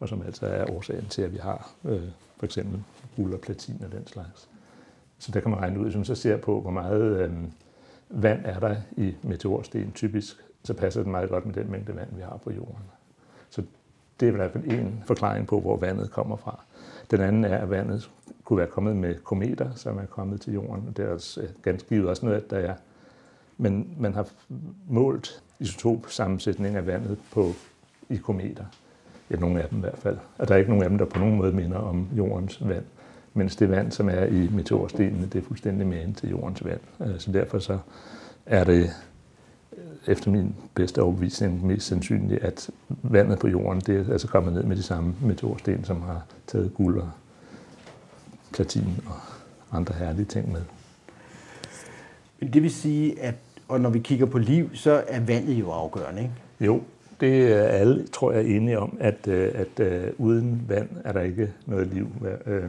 og 0.00 0.08
som 0.08 0.22
altså 0.22 0.46
er 0.46 0.70
årsagen 0.70 1.06
til, 1.06 1.22
at 1.22 1.32
vi 1.32 1.38
har 1.38 1.74
øh, 1.84 2.02
for 2.36 2.46
eksempel 2.46 2.82
guld 3.16 3.34
og 3.34 3.40
platin 3.40 3.82
og 3.84 3.92
den 3.92 4.06
slags. 4.06 4.48
Så 5.18 5.32
der 5.32 5.40
kan 5.40 5.50
man 5.50 5.60
regne 5.60 5.78
ud, 5.78 5.84
hvis 5.84 5.96
man 5.96 6.04
så 6.04 6.14
ser 6.14 6.36
på, 6.36 6.60
hvor 6.60 6.70
meget 6.70 7.20
øh, 7.20 7.32
vand 8.08 8.40
er 8.44 8.60
der 8.60 8.76
i 8.96 9.14
meteorsten 9.22 9.92
typisk, 9.92 10.36
så 10.64 10.74
passer 10.74 11.00
det 11.00 11.10
meget 11.10 11.30
godt 11.30 11.46
med 11.46 11.54
den 11.54 11.70
mængde 11.70 11.96
vand, 11.96 12.08
vi 12.16 12.22
har 12.22 12.36
på 12.44 12.50
jorden. 12.50 12.84
Så 13.50 13.62
det 14.20 14.28
er 14.28 14.32
i 14.32 14.34
hvert 14.34 14.52
fald 14.52 14.64
en 14.64 15.02
forklaring 15.06 15.46
på, 15.46 15.60
hvor 15.60 15.76
vandet 15.76 16.10
kommer 16.10 16.36
fra. 16.36 16.64
Den 17.10 17.20
anden 17.20 17.44
er, 17.44 17.58
at 17.58 17.70
vandet 17.70 18.10
kunne 18.44 18.56
være 18.56 18.66
kommet 18.66 18.96
med 18.96 19.14
kometer, 19.14 19.74
som 19.74 19.98
er 19.98 20.06
kommet 20.06 20.40
til 20.40 20.52
jorden. 20.52 20.92
Det 20.96 21.04
er 21.04 21.12
også 21.12 21.40
øh, 21.40 21.48
ganske 21.62 21.88
givet 21.88 22.08
også 22.08 22.26
noget, 22.26 22.50
der 22.50 22.58
er. 22.58 22.74
Men 23.56 23.94
man 23.98 24.14
har 24.14 24.28
målt 24.88 25.42
isotopsammensætning 25.58 26.76
af 26.76 26.86
vandet 26.86 27.18
på, 27.32 27.52
i 28.08 28.16
kometer. 28.16 28.64
Ja, 29.30 29.36
nogle 29.36 29.62
af 29.62 29.68
dem 29.68 29.78
i 29.78 29.80
hvert 29.80 29.98
fald. 29.98 30.16
Og 30.38 30.48
der 30.48 30.54
er 30.54 30.58
ikke 30.58 30.70
nogen 30.70 30.84
af 30.84 30.90
dem, 30.90 30.98
der 30.98 31.04
på 31.04 31.18
nogen 31.18 31.36
måde 31.36 31.52
minder 31.52 31.78
om 31.78 32.08
jordens 32.16 32.68
vand. 32.68 32.84
Mens 33.34 33.56
det 33.56 33.70
vand, 33.70 33.92
som 33.92 34.08
er 34.08 34.24
i 34.24 34.48
meteorstenene, 34.52 35.26
det 35.26 35.38
er 35.38 35.42
fuldstændig 35.42 35.86
mere 35.86 36.12
til 36.16 36.30
jordens 36.30 36.64
vand. 36.64 36.80
Øh, 37.00 37.18
så 37.18 37.32
derfor 37.32 37.58
så 37.58 37.78
er 38.46 38.64
det 38.64 38.90
øh, 39.76 39.82
efter 40.06 40.30
min 40.30 40.54
bedste 40.74 41.02
overbevisning 41.02 41.66
mest 41.66 41.86
sandsynligt, 41.86 42.42
at 42.42 42.70
vandet 42.88 43.38
på 43.38 43.48
jorden, 43.48 43.80
det 43.80 44.08
er 44.08 44.12
altså 44.12 44.28
kommet 44.28 44.52
ned 44.52 44.62
med 44.62 44.76
de 44.76 44.82
samme 44.82 45.14
meteorsten, 45.22 45.84
som 45.84 46.02
har 46.02 46.22
taget 46.46 46.74
guld 46.74 46.98
og 46.98 47.10
platin 48.52 49.00
og 49.06 49.16
andre 49.78 49.94
herlige 49.94 50.24
ting 50.24 50.52
med. 50.52 50.62
Men 52.40 52.52
det 52.52 52.62
vil 52.62 52.70
sige, 52.70 53.22
at 53.22 53.34
og 53.68 53.80
når 53.80 53.90
vi 53.90 53.98
kigger 53.98 54.26
på 54.26 54.38
liv, 54.38 54.74
så 54.74 55.04
er 55.08 55.20
vandet 55.20 55.54
jo 55.54 55.70
afgørende, 55.70 56.22
ikke? 56.22 56.34
Jo, 56.60 56.82
det 57.20 57.52
er 57.52 57.62
alle, 57.62 58.06
tror 58.06 58.32
jeg, 58.32 58.44
enige 58.44 58.78
om, 58.78 58.96
at, 59.00 59.28
øh, 59.28 59.50
at, 59.54 59.80
at 59.80 60.14
uden 60.18 60.64
vand 60.68 60.88
er 61.04 61.12
der 61.12 61.20
ikke 61.20 61.52
noget 61.66 61.86
liv. 61.86 62.08
Øh, 62.46 62.68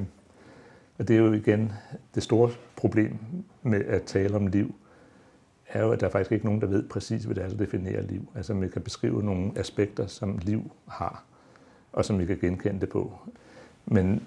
og 1.00 1.08
det 1.08 1.16
er 1.16 1.20
jo 1.20 1.34
igen 1.34 1.72
det 2.16 2.24
store 2.24 2.52
problem 2.76 3.18
med 3.64 3.86
at 3.86 4.04
tale 4.04 4.36
om 4.36 4.48
liv, 4.48 4.76
er 5.70 5.82
jo, 5.82 5.92
at 5.92 6.00
der 6.00 6.10
faktisk 6.10 6.32
ikke 6.32 6.46
nogen, 6.46 6.62
der 6.62 6.68
ved 6.68 6.84
præcis, 6.84 7.24
hvad 7.24 7.36
det 7.36 7.44
er, 7.44 7.50
der 7.50 7.58
definerer 7.58 8.02
liv. 8.02 8.30
Altså 8.36 8.54
man 8.54 8.70
kan 8.70 8.82
beskrive 8.82 9.24
nogle 9.24 9.52
aspekter, 9.56 10.08
som 10.08 10.40
liv 10.42 10.72
har, 10.88 11.24
og 11.94 12.06
som 12.06 12.20
vi 12.20 12.26
kan 12.26 12.38
genkende 12.38 12.82
det 12.82 12.90
på. 12.90 13.14
Men 13.86 14.24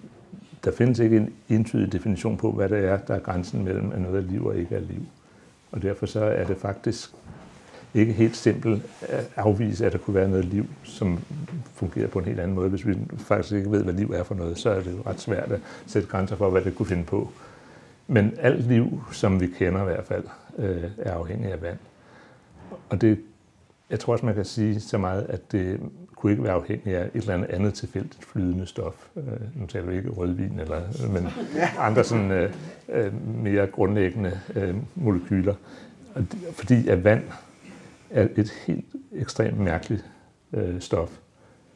der 0.64 0.72
findes 0.72 0.98
ikke 0.98 1.16
en 1.16 1.34
entydig 1.48 1.92
definition 1.92 2.36
på, 2.36 2.52
hvad 2.52 2.68
det 2.68 2.84
er, 2.84 2.96
der 2.96 3.14
er 3.14 3.18
grænsen 3.18 3.64
mellem, 3.64 3.92
at 3.92 4.00
noget 4.00 4.24
er 4.24 4.30
liv 4.30 4.46
og 4.46 4.56
ikke 4.56 4.74
er 4.74 4.80
liv. 4.80 5.02
Og 5.72 5.82
derfor 5.82 6.06
så 6.06 6.24
er 6.24 6.44
det 6.44 6.56
faktisk 6.56 7.10
ikke 7.94 8.12
helt 8.12 8.36
simpelt 8.36 8.82
at 9.00 9.28
afvise, 9.36 9.86
at 9.86 9.92
der 9.92 9.98
kunne 9.98 10.14
være 10.14 10.28
noget 10.28 10.44
liv, 10.44 10.66
som 10.82 11.18
fungerer 11.74 12.08
på 12.08 12.18
en 12.18 12.24
helt 12.24 12.40
anden 12.40 12.54
måde. 12.54 12.68
Hvis 12.68 12.86
vi 12.86 12.94
faktisk 13.18 13.52
ikke 13.52 13.70
ved, 13.70 13.84
hvad 13.84 13.94
liv 13.94 14.10
er 14.10 14.22
for 14.22 14.34
noget, 14.34 14.58
så 14.58 14.70
er 14.70 14.80
det 14.82 14.92
jo 14.92 15.02
ret 15.06 15.20
svært 15.20 15.52
at 15.52 15.60
sætte 15.86 16.08
grænser 16.08 16.36
for, 16.36 16.50
hvad 16.50 16.62
det 16.62 16.74
kunne 16.74 16.86
finde 16.86 17.04
på. 17.04 17.30
Men 18.06 18.34
alt 18.40 18.68
liv, 18.68 19.02
som 19.12 19.40
vi 19.40 19.46
kender 19.46 19.80
i 19.80 19.84
hvert 19.84 20.04
fald, 20.04 20.24
øh, 20.58 20.84
er 20.98 21.12
afhængig 21.12 21.52
af 21.52 21.62
vand. 21.62 21.78
Og 22.88 23.00
det, 23.00 23.18
jeg 23.90 24.00
tror 24.00 24.12
også, 24.12 24.26
man 24.26 24.34
kan 24.34 24.44
sige 24.44 24.80
så 24.80 24.98
meget, 24.98 25.26
at 25.28 25.52
det 25.52 25.80
kunne 26.16 26.32
ikke 26.32 26.44
være 26.44 26.52
afhængig 26.52 26.96
af 26.96 27.04
et 27.04 27.10
eller 27.14 27.34
andet 27.34 27.50
andet 27.50 27.74
tilfældigt 27.74 28.24
flydende 28.24 28.66
stof. 28.66 29.08
Øh, 29.16 29.60
nu 29.60 29.66
taler 29.66 29.86
vi 29.86 29.96
ikke 29.96 30.10
rødvin, 30.10 30.58
eller, 30.58 30.80
men 31.08 31.28
andre 31.78 32.04
sådan, 32.04 32.30
øh, 32.30 32.52
øh, 32.88 33.28
mere 33.42 33.66
grundlæggende 33.66 34.40
øh, 34.54 34.74
molekyler. 34.94 35.54
Fordi 36.52 36.88
at 36.88 37.04
vand 37.04 37.22
er 38.12 38.28
et 38.36 38.50
helt 38.66 38.86
ekstremt 39.12 39.58
mærkeligt 39.58 40.04
øh, 40.52 40.80
stof, 40.80 41.18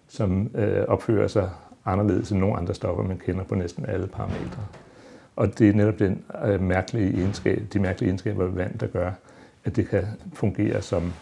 som 0.09 0.51
øh, 0.55 0.85
opfører 0.89 1.29
sig 1.29 1.51
anderledes 1.85 2.31
end 2.31 2.41
nogle 2.41 2.57
andre 2.57 2.75
stoffer, 2.75 3.03
man 3.03 3.19
kender 3.19 3.45
på 3.45 3.55
næsten 3.55 3.87
alle 3.87 4.07
parametre. 4.07 4.67
Og 5.37 5.59
det 5.59 5.69
er 5.69 5.73
netop 5.73 5.99
den 5.99 6.25
øh, 6.45 6.61
mærkelige 6.63 7.19
egenskab, 7.19 7.63
de 7.73 7.79
mærkelige 7.79 8.09
egenskaber 8.09 8.45
ved 8.45 8.53
vand, 8.53 8.79
der 8.79 8.87
gør, 8.87 9.13
at 9.65 9.77
det 9.77 9.89
kan 9.89 10.05
fungere 10.33 10.83
som, 10.83 11.13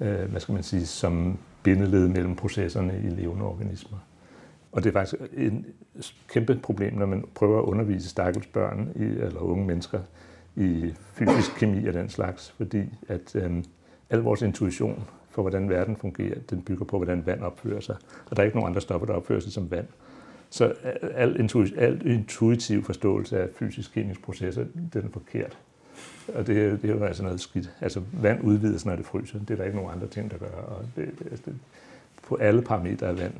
øh, 0.00 0.30
hvad 0.30 0.40
skal 0.40 0.52
man 0.54 0.62
sige, 0.62 0.86
som 0.86 1.38
bindeled 1.62 2.08
mellem 2.08 2.36
processerne 2.36 3.00
i 3.04 3.08
levende 3.08 3.44
organismer. 3.44 3.98
Og 4.72 4.84
det 4.84 4.88
er 4.88 4.92
faktisk 4.92 5.22
et 5.32 5.64
kæmpe 6.28 6.58
problem, 6.62 6.94
når 6.94 7.06
man 7.06 7.24
prøver 7.34 7.58
at 7.58 7.64
undervise 7.64 8.08
stakkels 8.08 8.46
børn 8.46 8.92
i, 8.96 9.02
eller 9.02 9.40
unge 9.40 9.66
mennesker 9.66 10.00
i 10.56 10.94
fysisk 11.12 11.54
kemi 11.58 11.86
og 11.86 11.94
den 11.94 12.08
slags, 12.08 12.50
fordi 12.50 12.84
at 13.08 13.36
øh, 13.36 13.64
al 14.10 14.18
vores 14.18 14.42
intuition 14.42 15.04
for, 15.30 15.42
hvordan 15.42 15.68
verden 15.68 15.96
fungerer, 15.96 16.38
den 16.50 16.62
bygger 16.62 16.84
på, 16.84 16.96
hvordan 16.96 17.26
vand 17.26 17.40
opfører 17.40 17.80
sig. 17.80 17.96
Og 18.30 18.36
der 18.36 18.42
er 18.42 18.44
ikke 18.44 18.56
nogen 18.56 18.70
andre 18.70 18.80
stoffer, 18.80 19.06
der 19.06 19.14
opfører 19.14 19.40
sig 19.40 19.52
som 19.52 19.70
vand. 19.70 19.86
Så 20.50 20.72
al, 21.14 21.40
intuitiv, 21.40 21.78
al 21.78 22.06
intuitiv 22.06 22.84
forståelse 22.84 23.40
af 23.40 23.48
fysisk-kemiske 23.58 24.22
processer, 24.22 24.64
den 24.92 25.02
er 25.04 25.08
forkert. 25.12 25.58
Og 26.34 26.46
det, 26.46 26.82
det 26.82 26.90
er 26.90 26.94
jo 26.94 27.04
altså 27.04 27.22
noget 27.22 27.40
skidt. 27.40 27.70
Altså 27.80 28.00
vand 28.12 28.44
udvides, 28.44 28.86
når 28.86 28.96
det 28.96 29.06
fryser. 29.06 29.38
Det 29.38 29.50
er 29.50 29.56
der 29.56 29.64
ikke 29.64 29.76
nogen 29.76 29.92
andre 29.92 30.06
ting, 30.06 30.30
der 30.30 30.38
gør. 30.38 30.46
Og 30.46 30.84
det, 30.96 31.08
det, 31.18 31.26
altså, 31.30 31.42
det, 31.46 31.54
på 32.28 32.34
alle 32.34 32.62
parametre 32.62 33.06
er 33.06 33.12
vand 33.12 33.32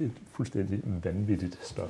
et 0.00 0.12
fuldstændig 0.32 0.80
vanvittigt 1.04 1.58
stof. 1.62 1.88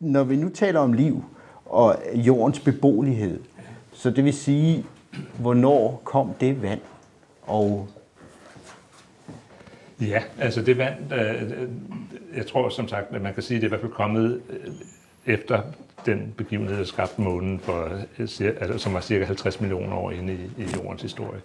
Når 0.00 0.24
vi 0.24 0.36
nu 0.36 0.48
taler 0.48 0.80
om 0.80 0.92
liv 0.92 1.24
og 1.64 1.96
jordens 2.14 2.60
beboelighed, 2.60 3.40
så 3.92 4.10
det 4.10 4.24
vil 4.24 4.34
sige, 4.34 4.86
hvornår 5.38 6.02
kom 6.04 6.34
det 6.40 6.62
vand? 6.62 6.80
Og 7.42 7.88
Ja, 10.00 10.22
altså 10.38 10.62
det 10.62 10.78
vand, 10.78 11.12
øh, 11.12 11.42
øh, 11.42 11.68
jeg 12.36 12.46
tror 12.46 12.68
som 12.68 12.88
sagt, 12.88 13.06
at 13.14 13.22
man 13.22 13.34
kan 13.34 13.42
sige, 13.42 13.56
at 13.56 13.62
det 13.62 13.66
er 13.66 13.68
i 13.68 13.74
hvert 13.76 13.80
fald 13.80 13.92
kommet 13.92 14.40
øh, 14.50 14.72
efter 15.26 15.62
den 16.06 16.34
begivenhed, 16.36 16.78
der 16.78 16.84
skabte 16.84 17.20
månen, 17.20 17.60
for, 17.60 17.88
altså, 18.18 18.78
som 18.78 18.94
var 18.94 19.00
cirka 19.00 19.24
50 19.24 19.60
millioner 19.60 19.96
år 19.96 20.10
inde 20.10 20.32
i, 20.32 20.62
i 20.62 20.66
jordens 20.76 21.02
historie. 21.02 21.40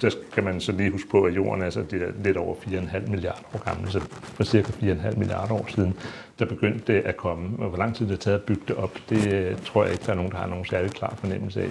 Der 0.00 0.10
kan 0.34 0.44
man 0.44 0.60
så 0.60 0.72
lige 0.72 0.90
huske 0.90 1.10
på, 1.10 1.22
at 1.22 1.36
jorden 1.36 1.62
altså, 1.62 1.82
det 1.90 2.02
er 2.02 2.12
lidt 2.24 2.36
over 2.36 2.54
4,5 2.54 3.10
milliarder 3.10 3.42
år 3.54 3.64
gammel, 3.64 3.90
så 3.90 4.00
for 4.22 4.44
cirka 4.44 4.72
4,5 4.72 5.18
milliarder 5.18 5.54
år 5.54 5.66
siden, 5.68 5.94
der 6.38 6.44
begyndte 6.44 6.92
det 6.92 7.00
at 7.00 7.16
komme. 7.16 7.58
Og 7.58 7.68
hvor 7.68 7.78
lang 7.78 7.96
tid 7.96 8.06
det 8.06 8.12
har 8.12 8.18
taget 8.18 8.38
at 8.38 8.44
bygge 8.44 8.62
det 8.68 8.76
op, 8.76 8.98
det 9.08 9.56
tror 9.64 9.84
jeg 9.84 9.92
ikke, 9.92 10.04
der 10.06 10.12
er 10.12 10.16
nogen, 10.16 10.32
der 10.32 10.38
har 10.38 10.46
nogen 10.46 10.64
særlig 10.64 10.90
klar 10.90 11.14
fornemmelse 11.16 11.62
af. 11.62 11.68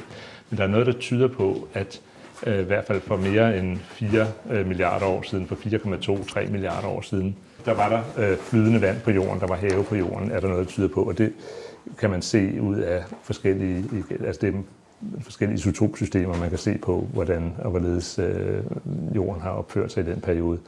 Men 0.49 0.57
der 0.57 0.63
er 0.63 0.67
noget, 0.67 0.85
der 0.85 0.93
tyder 0.93 1.27
på, 1.27 1.67
at 1.73 2.01
øh, 2.47 2.59
i 2.59 2.63
hvert 2.63 2.85
fald 2.85 3.01
for 3.01 3.17
mere 3.17 3.59
end 3.59 3.77
4 3.77 4.27
øh, 4.51 4.67
milliarder 4.67 5.05
år 5.05 5.21
siden, 5.21 5.47
for 5.47 5.55
4,2-3 5.55 6.51
milliarder 6.51 6.87
år 6.87 7.01
siden, 7.01 7.35
der 7.65 7.73
var 7.73 7.89
der 7.89 8.31
øh, 8.31 8.37
flydende 8.37 8.81
vand 8.81 8.97
på 9.01 9.11
jorden, 9.11 9.39
der 9.39 9.47
var 9.47 9.55
have 9.55 9.83
på 9.83 9.95
jorden, 9.95 10.31
er 10.31 10.39
der 10.39 10.47
noget, 10.47 10.65
der 10.65 10.71
tyder 10.71 10.87
på. 10.87 11.03
Og 11.03 11.17
det 11.17 11.33
kan 11.99 12.09
man 12.09 12.21
se 12.21 12.61
ud 12.61 12.77
af 12.77 13.03
forskellige, 13.23 13.83
altså 14.25 14.41
det 14.41 14.55
forskellige 15.21 15.57
isotopsystemer, 15.57 16.37
man 16.37 16.49
kan 16.49 16.57
se 16.57 16.77
på, 16.77 17.07
hvordan 17.13 17.53
og 17.57 17.69
hvorledes 17.69 18.19
øh, 18.19 18.63
jorden 19.15 19.41
har 19.41 19.49
opført 19.49 19.91
sig 19.91 20.03
i 20.03 20.11
den 20.11 20.21
periode. 20.21 20.59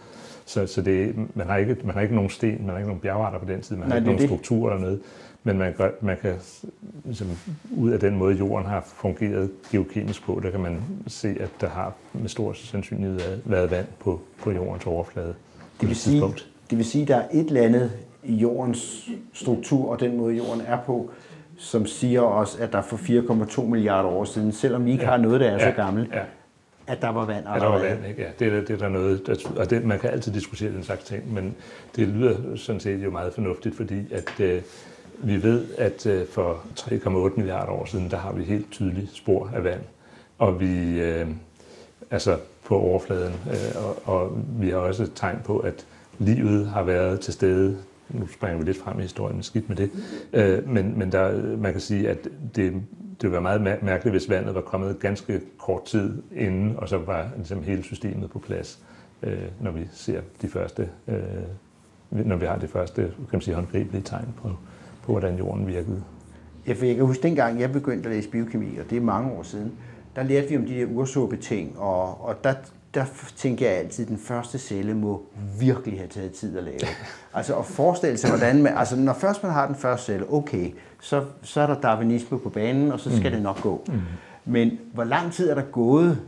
Så, 0.46 0.68
så 0.68 0.82
det, 0.82 1.15
man, 1.36 1.48
har 1.48 1.58
ikke, 1.58 1.78
man 1.84 1.96
har 1.96 2.02
ikke 2.02 2.15
nogen 2.15 2.30
sten, 2.30 2.58
man 2.60 2.70
har 2.70 2.78
ikke 2.78 2.88
nogen 2.88 3.02
bjergarter 3.02 3.39
på 3.39 3.46
den 3.46 3.62
tid, 3.62 3.76
man 3.76 3.88
Nej, 3.88 3.89
har 3.89 3.96
ikke 3.96 4.12
nogen 4.12 4.28
strukturer 4.28 4.72
eller 4.72 4.82
noget. 4.82 5.02
Men 5.43 5.58
man, 5.58 5.73
gør, 5.73 5.89
man 6.02 6.17
kan 6.21 6.36
ligesom, 7.06 7.28
ud 7.71 7.91
af 7.91 7.99
den 7.99 8.15
måde, 8.15 8.36
jorden 8.36 8.67
har 8.67 8.84
fungeret 8.86 9.52
geokemisk 9.71 10.23
på, 10.23 10.39
der 10.43 10.52
kan 10.52 10.60
man 10.60 10.82
se, 11.08 11.36
at 11.39 11.49
der 11.62 11.69
har 11.69 11.93
med 12.13 12.30
stor 12.30 12.54
sandsynlighed 12.54 13.19
været 13.45 13.71
vand 13.71 13.88
på, 13.99 14.21
på 14.41 14.52
jordens 14.52 14.86
overflade. 14.86 15.36
Det 15.82 15.88
vil, 15.88 15.95
sige, 15.95 16.21
det 16.69 16.78
vil 16.78 16.86
sige, 16.86 17.02
at 17.02 17.08
der 17.08 17.15
er 17.15 17.28
et 17.32 17.47
eller 17.47 17.62
andet 17.62 17.91
i 18.23 18.36
jordens 18.36 19.10
struktur 19.34 19.91
og 19.91 19.99
den 19.99 20.17
måde, 20.17 20.36
jorden 20.36 20.62
er 20.67 20.78
på, 20.86 21.12
som 21.58 21.86
siger 21.86 22.21
os, 22.21 22.56
at 22.60 22.73
der 22.73 22.82
for 22.82 22.97
4,2 22.97 23.62
milliarder 23.62 24.10
år 24.10 24.25
siden, 24.25 24.52
selvom 24.52 24.86
vi 24.86 24.91
ikke 24.91 25.04
ja. 25.04 25.10
har 25.10 25.17
noget, 25.17 25.39
der 25.39 25.47
er 25.47 25.54
ja. 25.54 25.71
så 25.71 25.75
gammelt, 25.75 26.12
ja. 26.13 26.21
at 26.88 27.02
der 27.02 27.10
var 27.10 27.25
vand 27.25 27.47
allerede. 27.47 27.62
Der 27.62 27.69
var 27.69 27.95
vand, 27.95 28.06
ikke? 28.06 28.21
Ja, 28.21 28.30
det, 28.39 28.54
er, 28.54 28.62
det 28.62 28.69
er 28.69 28.78
der 28.78 28.89
noget, 28.89 29.28
der, 29.28 29.36
og 29.58 29.69
det, 29.69 29.86
man 29.86 29.99
kan 29.99 30.10
altid 30.10 30.34
diskutere 30.34 30.71
den 30.71 30.84
slags 30.84 31.04
ting, 31.04 31.34
men 31.34 31.56
det 31.95 32.08
lyder 32.08 32.56
sådan 32.56 32.80
set 32.80 33.04
jo 33.04 33.12
meget 33.12 33.34
fornuftigt, 33.34 33.75
fordi 33.75 34.13
at 34.13 34.39
øh, 34.39 34.62
vi 35.23 35.43
ved, 35.43 35.65
at 35.77 36.05
øh, 36.05 36.27
for 36.27 36.62
3,8 36.79 37.38
milliarder 37.38 37.71
år 37.71 37.86
siden, 37.86 38.12
der 38.12 38.17
har 38.17 38.34
vi 38.34 38.43
helt 38.43 38.71
tydelige 38.71 39.10
spor 39.13 39.51
af 39.55 39.63
vand. 39.63 39.82
Og 40.38 40.60
vi, 40.60 41.01
øh, 41.01 41.27
altså 42.12 42.38
på 42.65 42.79
overfladen, 42.79 43.34
øh, 43.47 43.84
og, 43.86 44.15
og 44.15 44.38
vi 44.60 44.69
har 44.69 44.77
også 44.77 45.10
tegn 45.15 45.39
på, 45.45 45.58
at 45.58 45.86
livet 46.19 46.67
har 46.67 46.84
været 46.84 47.19
til 47.19 47.34
stede 47.34 47.77
nu 48.10 48.27
springer 48.27 48.58
vi 48.58 48.63
lidt 48.63 48.77
frem 48.77 48.99
i 48.99 49.01
historien, 49.01 49.43
skidt 49.43 49.69
med 49.69 49.77
det. 49.77 49.91
Øh, 50.34 50.69
men 50.69 50.99
men 50.99 51.12
der, 51.12 51.58
man 51.58 51.71
kan 51.71 51.82
sige, 51.82 52.10
at 52.10 52.23
det, 52.55 52.73
det 53.21 53.21
ville 53.21 53.32
være 53.32 53.41
meget 53.41 53.62
mærkeligt, 53.62 54.13
hvis 54.13 54.29
vandet 54.29 54.55
var 54.55 54.62
kommet 54.62 54.99
ganske 54.99 55.41
kort 55.58 55.86
tid 55.86 56.21
inden, 56.36 56.75
og 56.77 56.89
så 56.89 56.97
var 56.97 57.29
ligesom 57.36 57.63
hele 57.63 57.84
systemet 57.84 58.29
på 58.29 58.39
plads, 58.39 58.79
øh, 59.23 59.38
når 59.60 59.71
vi 59.71 59.88
ser 59.93 60.21
de 60.41 60.47
første, 60.47 60.89
øh, 61.08 61.15
når 62.10 62.36
vi 62.36 62.45
har 62.45 62.58
det 62.58 62.69
første 62.69 63.01
kan 63.01 63.27
man 63.32 63.41
sige, 63.41 63.55
håndgribelige 63.55 64.03
tegn 64.03 64.34
på, 64.41 64.49
på, 65.10 65.19
hvordan 65.19 65.38
jorden 65.38 65.67
virkede. 65.67 66.04
Ja, 66.67 66.74
for 66.74 66.86
jeg 66.86 66.95
kan 66.95 67.06
huske, 67.06 67.24
dengang 67.24 67.60
jeg 67.60 67.72
begyndte 67.72 68.10
at 68.10 68.15
læse 68.15 68.30
biokemi, 68.30 68.78
og 68.78 68.89
det 68.89 68.98
er 68.98 69.02
mange 69.02 69.32
år 69.32 69.43
siden, 69.43 69.72
der 70.15 70.24
lærte 70.24 70.48
vi 70.48 70.58
om 70.58 70.65
de 70.65 70.80
der 70.80 70.86
ursåbe-ting, 70.86 71.80
og, 71.80 72.26
og 72.26 72.43
der, 72.43 72.54
der 72.93 73.06
tænker 73.36 73.69
jeg 73.69 73.78
altid, 73.78 74.04
at 74.04 74.10
den 74.10 74.17
første 74.17 74.58
celle 74.60 74.93
må 74.93 75.24
virkelig 75.60 76.00
have 76.00 76.08
taget 76.08 76.32
tid 76.32 76.58
at 76.58 76.63
lave. 76.63 76.80
Altså 77.34 77.56
at 77.56 77.65
forestille 77.65 78.17
sig, 78.17 78.30
hvordan 78.30 78.63
man, 78.63 78.78
altså 78.78 78.95
når 78.95 79.13
først 79.13 79.43
man 79.43 79.52
har 79.52 79.67
den 79.67 79.76
første 79.76 80.06
celle, 80.06 80.34
okay, 80.34 80.72
så, 81.02 81.26
så 81.41 81.62
er 81.62 81.67
der 81.67 81.82
darwinisme 81.82 82.39
på 82.39 82.50
banen, 82.50 82.91
og 82.91 83.00
så 83.00 83.17
skal 83.17 83.30
mm. 83.30 83.36
det 83.36 83.41
nok 83.41 83.62
gå. 83.62 83.84
Mm. 83.88 84.02
Men 84.45 84.80
hvor 84.93 85.04
lang 85.04 85.32
tid 85.32 85.50
er 85.50 85.56
der 85.56 85.62
gået 85.62 86.19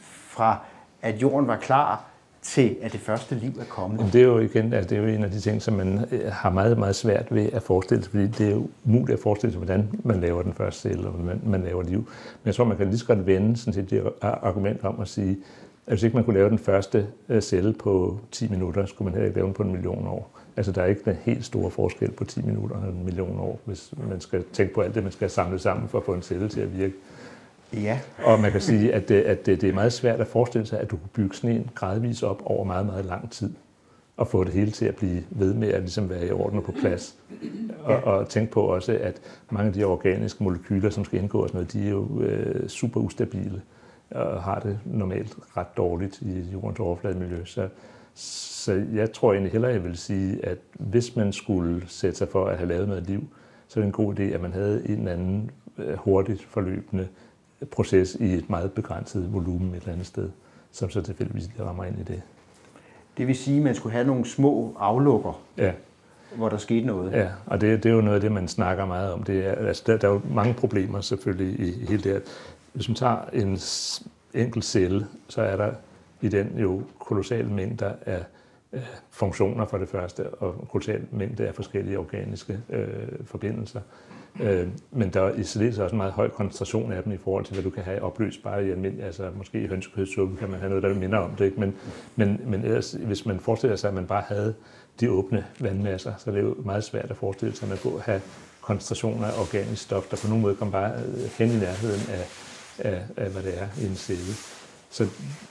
fra, 0.00 0.58
at 1.02 1.22
jorden 1.22 1.48
var 1.48 1.56
klar, 1.56 2.09
til 2.42 2.76
at 2.82 2.92
det 2.92 3.00
første 3.00 3.34
liv 3.34 3.52
er 3.60 3.64
kommet? 3.64 4.12
Det 4.12 4.20
er 4.20 4.24
jo 4.24 4.38
igen, 4.38 4.72
altså 4.72 4.88
det 4.88 4.98
er 4.98 5.02
jo 5.02 5.08
en 5.08 5.24
af 5.24 5.30
de 5.30 5.40
ting, 5.40 5.62
som 5.62 5.74
man 5.74 6.06
øh, 6.10 6.32
har 6.32 6.50
meget, 6.50 6.78
meget 6.78 6.96
svært 6.96 7.26
ved 7.30 7.52
at 7.52 7.62
forestille 7.62 8.02
sig, 8.02 8.10
fordi 8.10 8.26
det 8.26 8.46
er 8.46 8.50
jo 8.50 8.68
umuligt 8.84 9.16
at 9.16 9.22
forestille 9.22 9.52
sig, 9.52 9.58
hvordan 9.58 9.88
man 10.04 10.20
laver 10.20 10.42
den 10.42 10.54
første 10.54 10.80
celle, 10.80 11.06
og 11.06 11.12
hvordan 11.12 11.40
man 11.44 11.62
laver 11.62 11.82
liv. 11.82 11.98
Men 11.98 12.46
jeg 12.46 12.54
tror, 12.54 12.64
man 12.64 12.76
kan 12.76 12.86
lige 12.86 12.98
så 12.98 13.06
godt 13.06 13.26
vende 13.26 13.56
sådan 13.56 13.72
set 13.72 13.90
det 13.90 14.12
argument 14.22 14.84
om 14.84 15.00
at 15.00 15.08
sige, 15.08 15.38
at 15.86 15.92
hvis 15.92 16.02
ikke 16.02 16.16
man 16.16 16.24
kunne 16.24 16.36
lave 16.36 16.50
den 16.50 16.58
første 16.58 17.06
øh, 17.28 17.42
celle 17.42 17.72
på 17.72 18.18
10 18.32 18.48
minutter, 18.48 18.86
skulle 18.86 19.06
man 19.06 19.14
heller 19.14 19.26
ikke 19.26 19.38
lave 19.38 19.46
den 19.46 19.54
på 19.54 19.62
en 19.62 19.72
million 19.72 20.06
år. 20.06 20.30
Altså, 20.56 20.72
der 20.72 20.82
er 20.82 20.86
ikke 20.86 21.02
den 21.04 21.16
helt 21.22 21.44
store 21.44 21.70
forskel 21.70 22.10
på 22.10 22.24
10 22.24 22.42
minutter 22.42 22.76
og 22.76 22.88
en 22.88 23.04
million 23.04 23.38
år, 23.40 23.60
hvis 23.64 23.94
man 24.10 24.20
skal 24.20 24.44
tænke 24.52 24.74
på 24.74 24.80
alt 24.80 24.94
det, 24.94 25.02
man 25.02 25.12
skal 25.12 25.30
samle 25.30 25.58
sammen 25.58 25.88
for 25.88 25.98
at 25.98 26.04
få 26.04 26.14
en 26.14 26.22
celle 26.22 26.48
til 26.48 26.60
at 26.60 26.78
virke. 26.78 26.94
Ja. 27.72 28.00
Og 28.24 28.40
man 28.40 28.52
kan 28.52 28.60
sige, 28.60 28.94
at 28.94 29.08
det, 29.08 29.22
at 29.22 29.46
det 29.46 29.64
er 29.64 29.72
meget 29.72 29.92
svært 29.92 30.20
at 30.20 30.26
forestille 30.26 30.66
sig, 30.66 30.80
at 30.80 30.90
du 30.90 30.96
kan 30.96 31.08
bygge 31.12 31.36
sådan 31.36 31.56
en 31.56 31.70
gradvis 31.74 32.22
op 32.22 32.42
over 32.44 32.64
meget, 32.64 32.86
meget 32.86 33.04
lang 33.04 33.30
tid 33.30 33.50
og 34.16 34.28
få 34.28 34.44
det 34.44 34.52
hele 34.52 34.70
til 34.70 34.84
at 34.84 34.96
blive 34.96 35.22
ved 35.30 35.54
med 35.54 35.68
at 35.68 35.80
ligesom 35.80 36.10
være 36.10 36.26
i 36.26 36.30
orden 36.30 36.58
og 36.58 36.64
på 36.64 36.72
plads. 36.72 37.16
Og, 37.84 38.04
og 38.04 38.28
tænk 38.28 38.50
på 38.50 38.62
også, 38.62 38.98
at 39.02 39.20
mange 39.50 39.68
af 39.68 39.72
de 39.72 39.84
organiske 39.84 40.44
molekyler, 40.44 40.90
som 40.90 41.04
skal 41.04 41.18
indgå 41.18 41.42
og 41.42 41.48
sådan 41.48 41.58
noget, 41.58 41.72
de 41.72 41.86
er 41.86 41.90
jo 41.90 42.20
øh, 42.20 42.68
super 42.68 43.00
ustabile 43.00 43.62
og 44.10 44.42
har 44.42 44.58
det 44.58 44.78
normalt 44.84 45.36
ret 45.56 45.76
dårligt 45.76 46.20
i 46.20 46.40
jordens 46.52 46.80
overflademiljø. 46.80 47.44
Så, 47.44 47.68
så 48.14 48.84
jeg 48.94 49.12
tror 49.12 49.32
egentlig 49.32 49.52
hellere, 49.52 49.72
jeg 49.72 49.84
vil 49.84 49.96
sige, 49.96 50.46
at 50.46 50.58
hvis 50.72 51.16
man 51.16 51.32
skulle 51.32 51.82
sætte 51.88 52.18
sig 52.18 52.28
for 52.28 52.46
at 52.46 52.58
have 52.58 52.68
lavet 52.68 52.88
noget 52.88 53.06
liv, 53.06 53.28
så 53.68 53.80
er 53.80 53.82
det 53.82 53.86
en 53.86 53.92
god 53.92 54.18
idé, 54.18 54.22
at 54.22 54.40
man 54.40 54.52
havde 54.52 54.82
en 54.88 54.98
eller 54.98 55.12
anden 55.12 55.50
øh, 55.78 55.94
hurtigt 55.96 56.42
forløbende 56.44 57.08
proces 57.70 58.14
i 58.14 58.34
et 58.34 58.50
meget 58.50 58.72
begrænset 58.72 59.32
volumen 59.32 59.70
et 59.70 59.76
eller 59.76 59.92
andet 59.92 60.06
sted, 60.06 60.30
som 60.72 60.90
så 60.90 61.02
tilfældigvis 61.02 61.46
lige 61.46 61.64
rammer 61.64 61.84
ind 61.84 61.98
i 62.00 62.02
det. 62.02 62.22
Det 63.18 63.26
vil 63.26 63.36
sige, 63.36 63.56
at 63.56 63.62
man 63.62 63.74
skulle 63.74 63.92
have 63.92 64.06
nogle 64.06 64.26
små 64.26 64.76
aflukker, 64.78 65.42
ja. 65.58 65.72
hvor 66.36 66.48
der 66.48 66.56
skete 66.56 66.86
noget. 66.86 67.12
Ja, 67.12 67.28
og 67.46 67.60
det, 67.60 67.82
det 67.82 67.90
er 67.90 67.94
jo 67.94 68.00
noget 68.00 68.14
af 68.14 68.20
det, 68.20 68.32
man 68.32 68.48
snakker 68.48 68.86
meget 68.86 69.12
om. 69.12 69.22
Det 69.22 69.46
er, 69.46 69.52
altså, 69.52 69.82
der, 69.86 69.96
der 69.96 70.08
er 70.08 70.12
jo 70.12 70.20
mange 70.34 70.54
problemer 70.54 71.00
selvfølgelig 71.00 71.60
i, 71.60 71.82
i 71.82 71.86
hele 71.86 72.02
det 72.02 72.12
her. 72.12 72.20
Hvis 72.72 72.88
man 72.88 72.94
tager 72.94 73.18
en 73.32 73.58
enkelt 74.34 74.64
celle, 74.64 75.06
så 75.28 75.42
er 75.42 75.56
der 75.56 75.72
i 76.20 76.28
den 76.28 76.58
jo 76.58 76.82
kolossale 76.98 77.48
mængder 77.48 77.92
af 78.06 78.24
funktioner 79.10 79.66
for 79.66 79.78
det 79.78 79.88
første, 79.88 80.28
og 80.28 80.68
kolossal 80.70 81.06
mængde 81.12 81.48
af 81.48 81.54
forskellige 81.54 81.98
organiske 81.98 82.60
øh, 82.70 82.86
forbindelser. 83.24 83.80
Øh, 83.80 84.09
Øh, 84.40 84.68
men 84.90 85.10
der 85.10 85.22
er 85.22 85.34
i 85.34 85.42
særdeleshed 85.42 85.84
også 85.84 85.94
en 85.94 85.96
meget 85.96 86.12
høj 86.12 86.28
koncentration 86.28 86.92
af 86.92 87.02
dem 87.02 87.12
i 87.12 87.16
forhold 87.16 87.44
til, 87.44 87.54
hvad 87.54 87.64
du 87.64 87.70
kan 87.70 87.82
have 87.82 88.02
opløst 88.02 88.42
bare 88.42 88.66
i 88.66 88.70
almindelig, 88.70 89.04
altså 89.04 89.30
måske 89.36 89.60
i 89.60 89.66
hønsekødssuppe 89.66 90.36
kan 90.36 90.50
man 90.50 90.60
have 90.60 90.68
noget, 90.68 90.82
der 90.82 90.94
minder 90.94 91.18
om 91.18 91.30
det, 91.30 91.44
ikke? 91.44 91.60
Men, 91.60 91.74
men, 92.16 92.40
men 92.46 92.64
ellers, 92.64 92.92
hvis 92.92 93.26
man 93.26 93.40
forestiller 93.40 93.76
sig, 93.76 93.88
at 93.88 93.94
man 93.94 94.06
bare 94.06 94.22
havde 94.26 94.54
de 95.00 95.10
åbne 95.10 95.44
vandmasser, 95.60 96.12
så 96.18 96.30
er 96.30 96.34
det 96.34 96.42
jo 96.42 96.54
meget 96.64 96.84
svært 96.84 97.10
at 97.10 97.16
forestille 97.16 97.54
sig, 97.54 97.62
at 97.62 97.68
man 97.68 97.78
kunne 97.78 98.02
have 98.02 98.20
koncentrationer 98.60 99.26
af 99.26 99.40
organisk 99.40 99.82
stof, 99.82 100.08
der 100.10 100.16
på 100.16 100.28
nogen 100.28 100.42
måde 100.42 100.54
kommer 100.54 100.72
bare 100.72 100.92
øh, 100.92 101.30
hen 101.38 101.50
i 101.50 101.58
nærheden 101.58 102.00
af, 102.10 102.28
af, 102.78 103.02
af 103.16 103.30
hvad 103.30 103.42
det 103.42 103.62
er 103.62 103.68
i 103.82 103.86
en 103.86 103.96
celle. 103.96 104.34
Så 104.90 105.06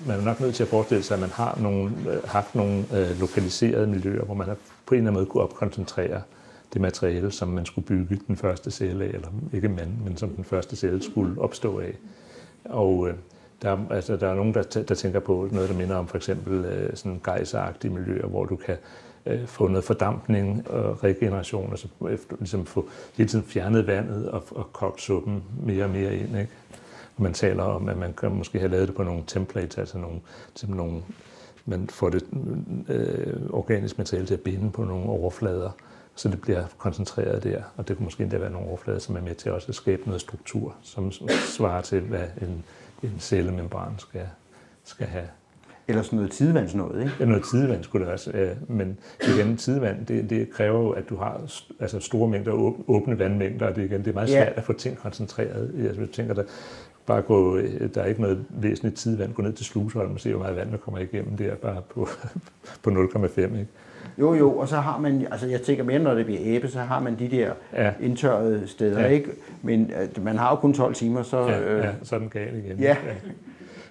man 0.07 0.19
er 0.19 0.23
nok 0.23 0.39
nødt 0.39 0.55
til 0.55 0.63
at 0.63 0.69
forestille 0.69 1.03
sig, 1.03 1.15
at 1.15 1.21
man 1.21 1.29
har 1.29 1.57
nogle, 1.61 1.91
øh, 2.09 2.23
haft 2.25 2.55
nogle 2.55 2.85
øh, 2.93 3.19
lokaliserede 3.19 3.87
miljøer, 3.87 4.25
hvor 4.25 4.33
man 4.33 4.47
har 4.47 4.55
på 4.85 4.95
en 4.95 4.97
eller 4.97 5.11
anden 5.11 5.13
måde 5.13 5.25
kunne 5.25 5.43
opkoncentrere 5.43 6.21
det 6.73 6.81
materiale, 6.81 7.31
som 7.31 7.47
man 7.47 7.65
skulle 7.65 7.87
bygge 7.87 8.19
den 8.27 8.35
første 8.35 8.71
celle 8.71 9.05
af, 9.05 9.09
eller 9.09 9.27
ikke 9.53 9.69
man, 9.69 9.99
men 10.05 10.17
som 10.17 10.29
den 10.29 10.43
første 10.43 10.75
celle 10.75 11.03
skulle 11.03 11.41
opstå 11.41 11.79
af. 11.79 11.93
Og 12.65 13.09
øh, 13.09 13.13
der, 13.61 13.77
altså, 13.89 14.15
der 14.15 14.27
er 14.27 14.35
nogen, 14.35 14.53
der, 14.53 14.63
der 14.63 14.95
tænker 14.95 15.19
på 15.19 15.49
noget, 15.51 15.69
der 15.69 15.75
minder 15.75 15.95
om 15.95 16.07
for 16.07 16.17
eksempel 16.17 16.65
øh, 16.65 16.95
sådan 16.95 17.21
gejseragtige 17.23 17.93
miljøer, 17.93 18.27
hvor 18.27 18.45
du 18.45 18.55
kan 18.55 18.77
øh, 19.25 19.47
få 19.47 19.67
noget 19.67 19.83
fordampning 19.83 20.71
og 20.71 21.03
regeneration, 21.03 21.69
altså 21.69 21.87
efter, 22.11 22.35
ligesom 22.39 22.65
få 22.65 22.89
hele 23.17 23.29
tiden 23.29 23.45
fjernet 23.45 23.87
vandet 23.87 24.29
og, 24.29 24.43
og 24.51 24.73
kogt 24.73 25.01
suppen 25.01 25.43
mere 25.65 25.83
og 25.83 25.89
mere 25.89 26.15
ind. 26.15 26.37
Ikke? 26.37 26.51
Og 27.15 27.23
man 27.23 27.33
taler 27.33 27.63
om, 27.63 27.89
at 27.89 27.97
man 27.97 28.13
kan 28.13 28.31
måske 28.31 28.59
have 28.59 28.71
lavet 28.71 28.87
det 28.87 28.95
på 28.95 29.03
nogle 29.03 29.23
templates, 29.27 29.77
altså 29.77 29.97
nogle, 29.97 30.19
ligesom 30.49 30.69
nogle 30.69 31.01
man 31.65 31.89
får 31.89 32.09
det 32.09 32.25
øh, 32.89 33.49
organisk 33.49 33.97
materiale 33.97 34.27
til 34.27 34.33
at 34.33 34.39
binde 34.39 34.71
på 34.71 34.83
nogle 34.83 35.05
overflader, 35.05 35.71
så 36.19 36.29
det 36.29 36.41
bliver 36.41 36.63
koncentreret 36.77 37.43
der. 37.43 37.61
Og 37.77 37.87
det 37.87 37.97
kunne 37.97 38.03
måske 38.03 38.23
endda 38.23 38.37
være 38.37 38.49
nogle 38.51 38.67
overflader, 38.67 38.99
som 38.99 39.15
er 39.15 39.21
med 39.21 39.35
til 39.35 39.51
også 39.51 39.65
at 39.69 39.75
skabe 39.75 40.01
noget 40.05 40.21
struktur, 40.21 40.75
som 40.81 41.11
svarer 41.55 41.81
til, 41.81 41.99
hvad 41.99 42.23
en, 42.41 42.63
en 43.03 43.15
cellemembran 43.19 43.93
skal, 43.97 44.27
skal 44.83 45.07
have. 45.07 45.27
Eller 45.87 46.01
sådan 46.01 46.17
noget 46.17 46.31
tidevandsnåde, 46.31 46.99
ikke? 46.99 47.11
Ja, 47.19 47.25
noget 47.25 47.43
tidevand 47.51 47.83
skulle 47.83 48.05
det 48.05 48.13
også. 48.13 48.55
Men 48.67 48.97
igen, 49.21 49.57
tidevand, 49.57 50.05
det, 50.05 50.29
det 50.29 50.49
kræver 50.51 50.79
jo, 50.79 50.89
at 50.89 51.09
du 51.09 51.15
har 51.15 51.41
altså 51.79 51.99
store 51.99 52.29
mængder 52.29 52.51
åbne 52.87 53.19
vandmængder, 53.19 53.67
og 53.67 53.75
det, 53.75 53.85
igen, 53.85 53.99
det 53.99 54.07
er 54.07 54.13
meget 54.13 54.29
svært 54.29 54.47
ja. 54.47 54.53
at 54.55 54.63
få 54.63 54.73
ting 54.73 54.97
koncentreret. 54.97 55.85
Altså, 55.87 56.01
jeg 56.01 56.09
tænker, 56.09 56.33
der, 56.33 56.43
bare 57.05 57.21
gå, 57.21 57.57
der 57.93 58.01
er 58.01 58.05
ikke 58.05 58.21
noget 58.21 58.45
væsentligt 58.49 58.95
tidvand, 58.95 59.33
gå 59.33 59.41
ned 59.41 59.53
til 59.53 59.65
Slusholm 59.65 60.13
og 60.13 60.19
se, 60.19 60.29
hvor 60.29 60.39
meget 60.39 60.55
vand 60.55 60.71
der 60.71 60.77
kommer 60.77 60.99
igennem 60.99 61.37
der, 61.37 61.55
bare 61.55 61.81
på, 61.89 62.07
på 62.83 62.89
0,5. 62.89 63.41
Ikke? 63.41 63.67
Jo, 64.17 64.33
jo, 64.33 64.57
og 64.57 64.67
så 64.67 64.75
har 64.75 64.99
man, 64.99 65.27
altså 65.31 65.47
jeg 65.47 65.61
tænker 65.61 65.83
mere, 65.83 65.99
når 65.99 66.13
det 66.13 66.25
bliver 66.25 66.41
æbe, 66.43 66.67
så 66.67 66.79
har 66.79 66.99
man 66.99 67.19
de 67.19 67.27
der 67.27 67.51
ja. 67.73 67.91
indtørrede 68.01 68.67
steder, 68.67 68.99
ja. 68.99 69.07
ikke? 69.07 69.29
Men 69.61 69.91
uh, 70.17 70.23
man 70.23 70.37
har 70.37 70.49
jo 70.49 70.55
kun 70.55 70.73
12 70.73 70.93
timer, 70.93 71.23
så... 71.23 71.47
Ja, 71.47 71.59
øh... 71.59 71.83
ja 71.83 71.91
så 72.03 72.15
er 72.15 72.19
den 72.19 72.29
gal 72.29 72.55
igen. 72.55 72.79
Ja. 72.79 72.97
ja. 73.05 73.13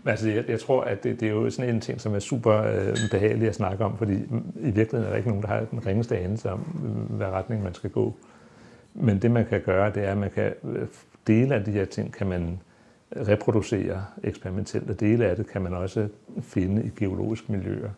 Men 0.02 0.10
altså, 0.10 0.28
jeg, 0.28 0.44
jeg 0.48 0.60
tror, 0.60 0.82
at 0.82 1.04
det, 1.04 1.20
det 1.20 1.28
er 1.28 1.32
jo 1.32 1.50
sådan 1.50 1.74
en 1.74 1.80
ting, 1.80 2.00
som 2.00 2.14
er 2.14 2.18
super 2.18 2.62
øh, 2.62 2.96
behagelig 3.10 3.48
at 3.48 3.54
snakke 3.54 3.84
om, 3.84 3.98
fordi 3.98 4.14
i 4.60 4.70
virkeligheden 4.70 5.04
er 5.04 5.08
der 5.08 5.16
ikke 5.16 5.28
nogen, 5.28 5.42
der 5.42 5.48
har 5.48 5.64
den 5.70 5.86
ringeste 5.86 6.18
anelse 6.18 6.50
om, 6.50 6.58
hvad 7.10 7.26
retning 7.26 7.62
man 7.62 7.74
skal 7.74 7.90
gå. 7.90 8.14
Men 8.94 9.18
det, 9.22 9.30
man 9.30 9.46
kan 9.46 9.60
gøre, 9.60 9.92
det 9.94 10.04
er, 10.04 10.10
at 10.10 10.18
man 10.18 10.30
kan 10.30 10.52
øh, 10.64 10.86
dele 11.26 11.54
af 11.54 11.64
de 11.64 11.70
her 11.70 11.84
ting, 11.84 12.12
kan 12.12 12.26
man 12.26 12.60
reproducere 13.16 14.04
eksperimentelt, 14.22 14.90
og 14.90 15.00
dele 15.00 15.26
af 15.26 15.36
det 15.36 15.46
kan 15.46 15.62
man 15.62 15.74
også 15.74 16.08
finde 16.40 16.84
i 16.84 16.90
geologiske 16.98 17.52
miljøer. 17.52 17.90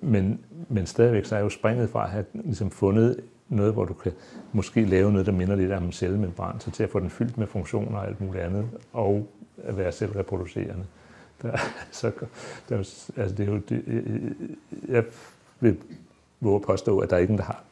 Men, 0.00 0.40
men 0.68 0.86
stadigvæk 0.86 1.24
så 1.24 1.36
er 1.36 1.40
jo 1.40 1.48
springet 1.48 1.90
fra 1.90 2.04
at 2.04 2.10
have 2.10 2.24
ligesom 2.34 2.70
fundet 2.70 3.20
noget, 3.48 3.72
hvor 3.72 3.84
du 3.84 3.94
kan 3.94 4.12
måske 4.52 4.84
lave 4.84 5.12
noget, 5.12 5.26
der 5.26 5.32
minder 5.32 5.56
lidt 5.56 5.72
om 5.72 5.84
en 5.84 5.92
cellemembran, 5.92 6.60
så 6.60 6.70
til 6.70 6.82
at 6.82 6.90
få 6.90 7.00
den 7.00 7.10
fyldt 7.10 7.38
med 7.38 7.46
funktioner 7.46 7.98
og 7.98 8.06
alt 8.06 8.20
muligt 8.20 8.44
andet, 8.44 8.68
og 8.92 9.26
at 9.64 9.76
være 9.76 9.92
selvreproducerende. 9.92 10.84
Der, 11.42 11.56
så, 11.90 12.12
der, 12.68 12.76
altså 13.16 13.36
det 13.36 13.40
er 13.40 13.52
jo, 13.52 13.58
det, 13.58 13.82
jeg 14.88 15.04
vil 15.60 15.76
våge 16.40 16.60
påstå, 16.60 16.98
at 16.98 17.10
der 17.10 17.16
er 17.16 17.20
ingen, 17.20 17.38
der 17.38 17.44
har 17.44 17.62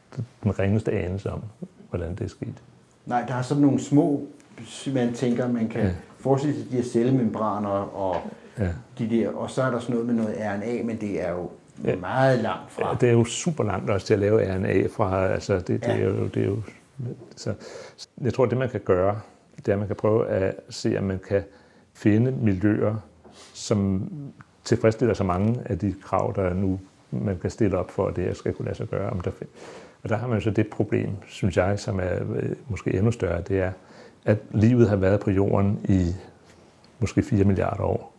den 0.43 0.59
ringeste 0.59 0.91
anelse 0.91 1.31
om, 1.31 1.41
hvordan 1.89 2.15
det 2.15 2.21
er 2.21 2.29
sket. 2.29 2.63
Nej, 3.05 3.25
der 3.27 3.33
er 3.35 3.41
sådan 3.41 3.61
nogle 3.61 3.79
små, 3.79 4.27
man 4.93 5.13
tænker, 5.13 5.47
man 5.47 5.67
kan 5.67 5.81
ja. 5.81 5.91
forestille 6.17 6.55
sig 6.55 6.71
de 6.71 6.75
her 6.75 6.83
cellemembraner 6.83 7.69
og 7.69 8.15
ja. 8.59 8.69
de 8.97 9.09
der, 9.09 9.29
og 9.29 9.49
så 9.49 9.61
er 9.63 9.71
der 9.71 9.79
sådan 9.79 9.93
noget 9.93 10.07
med 10.07 10.15
noget 10.15 10.37
RNA, 10.39 10.83
men 10.83 11.01
det 11.01 11.21
er 11.21 11.31
jo 11.31 11.49
ja. 11.83 11.95
meget 11.95 12.39
langt 12.39 12.71
fra. 12.71 12.89
Ja, 12.89 12.95
det 13.01 13.09
er 13.09 13.13
jo 13.13 13.25
super 13.25 13.63
langt 13.63 13.89
også 13.89 14.07
til 14.07 14.13
at 14.13 14.19
lave 14.19 14.55
RNA 14.55 14.87
fra, 14.87 15.27
altså 15.27 15.55
det, 15.55 15.67
det, 15.67 15.87
ja. 15.87 15.97
er, 15.97 16.05
jo, 16.05 16.27
det 16.27 16.43
er 16.43 16.47
jo, 16.47 16.57
så 17.35 17.53
jeg 18.21 18.33
tror, 18.33 18.45
det 18.45 18.57
man 18.57 18.69
kan 18.69 18.79
gøre, 18.79 19.19
det 19.57 19.67
er, 19.67 19.73
at 19.73 19.79
man 19.79 19.87
kan 19.87 19.95
prøve 19.95 20.27
at 20.27 20.55
se, 20.69 20.97
om 20.97 21.03
man 21.03 21.19
kan 21.27 21.43
finde 21.93 22.31
miljøer, 22.31 22.95
som 23.53 24.09
tilfredsstiller 24.63 25.13
så 25.13 25.23
mange 25.23 25.61
af 25.65 25.79
de 25.79 25.95
krav, 26.03 26.33
der 26.35 26.53
nu 26.53 26.79
man 27.11 27.39
kan 27.39 27.49
stille 27.49 27.77
op 27.77 27.91
for, 27.91 28.07
at 28.07 28.15
det 28.15 28.23
her 28.23 28.33
skal 28.33 28.53
kunne 28.53 28.65
lade 28.65 28.77
sig 28.77 28.87
gøre. 28.87 29.09
Om 29.09 29.19
der, 29.19 29.31
og 30.03 30.09
der 30.09 30.15
har 30.15 30.27
man 30.27 30.41
så 30.41 30.49
det 30.49 30.67
problem, 30.67 31.09
synes 31.27 31.57
jeg, 31.57 31.79
som 31.79 31.99
er 31.99 32.15
øh, 32.35 32.55
måske 32.67 32.93
endnu 32.93 33.11
større, 33.11 33.41
det 33.41 33.59
er, 33.59 33.71
at 34.25 34.37
livet 34.51 34.89
har 34.89 34.95
været 34.95 35.19
på 35.19 35.31
jorden 35.31 35.79
i 35.89 36.15
måske 36.99 37.23
4 37.23 37.43
milliarder 37.43 37.83
år. 37.83 38.13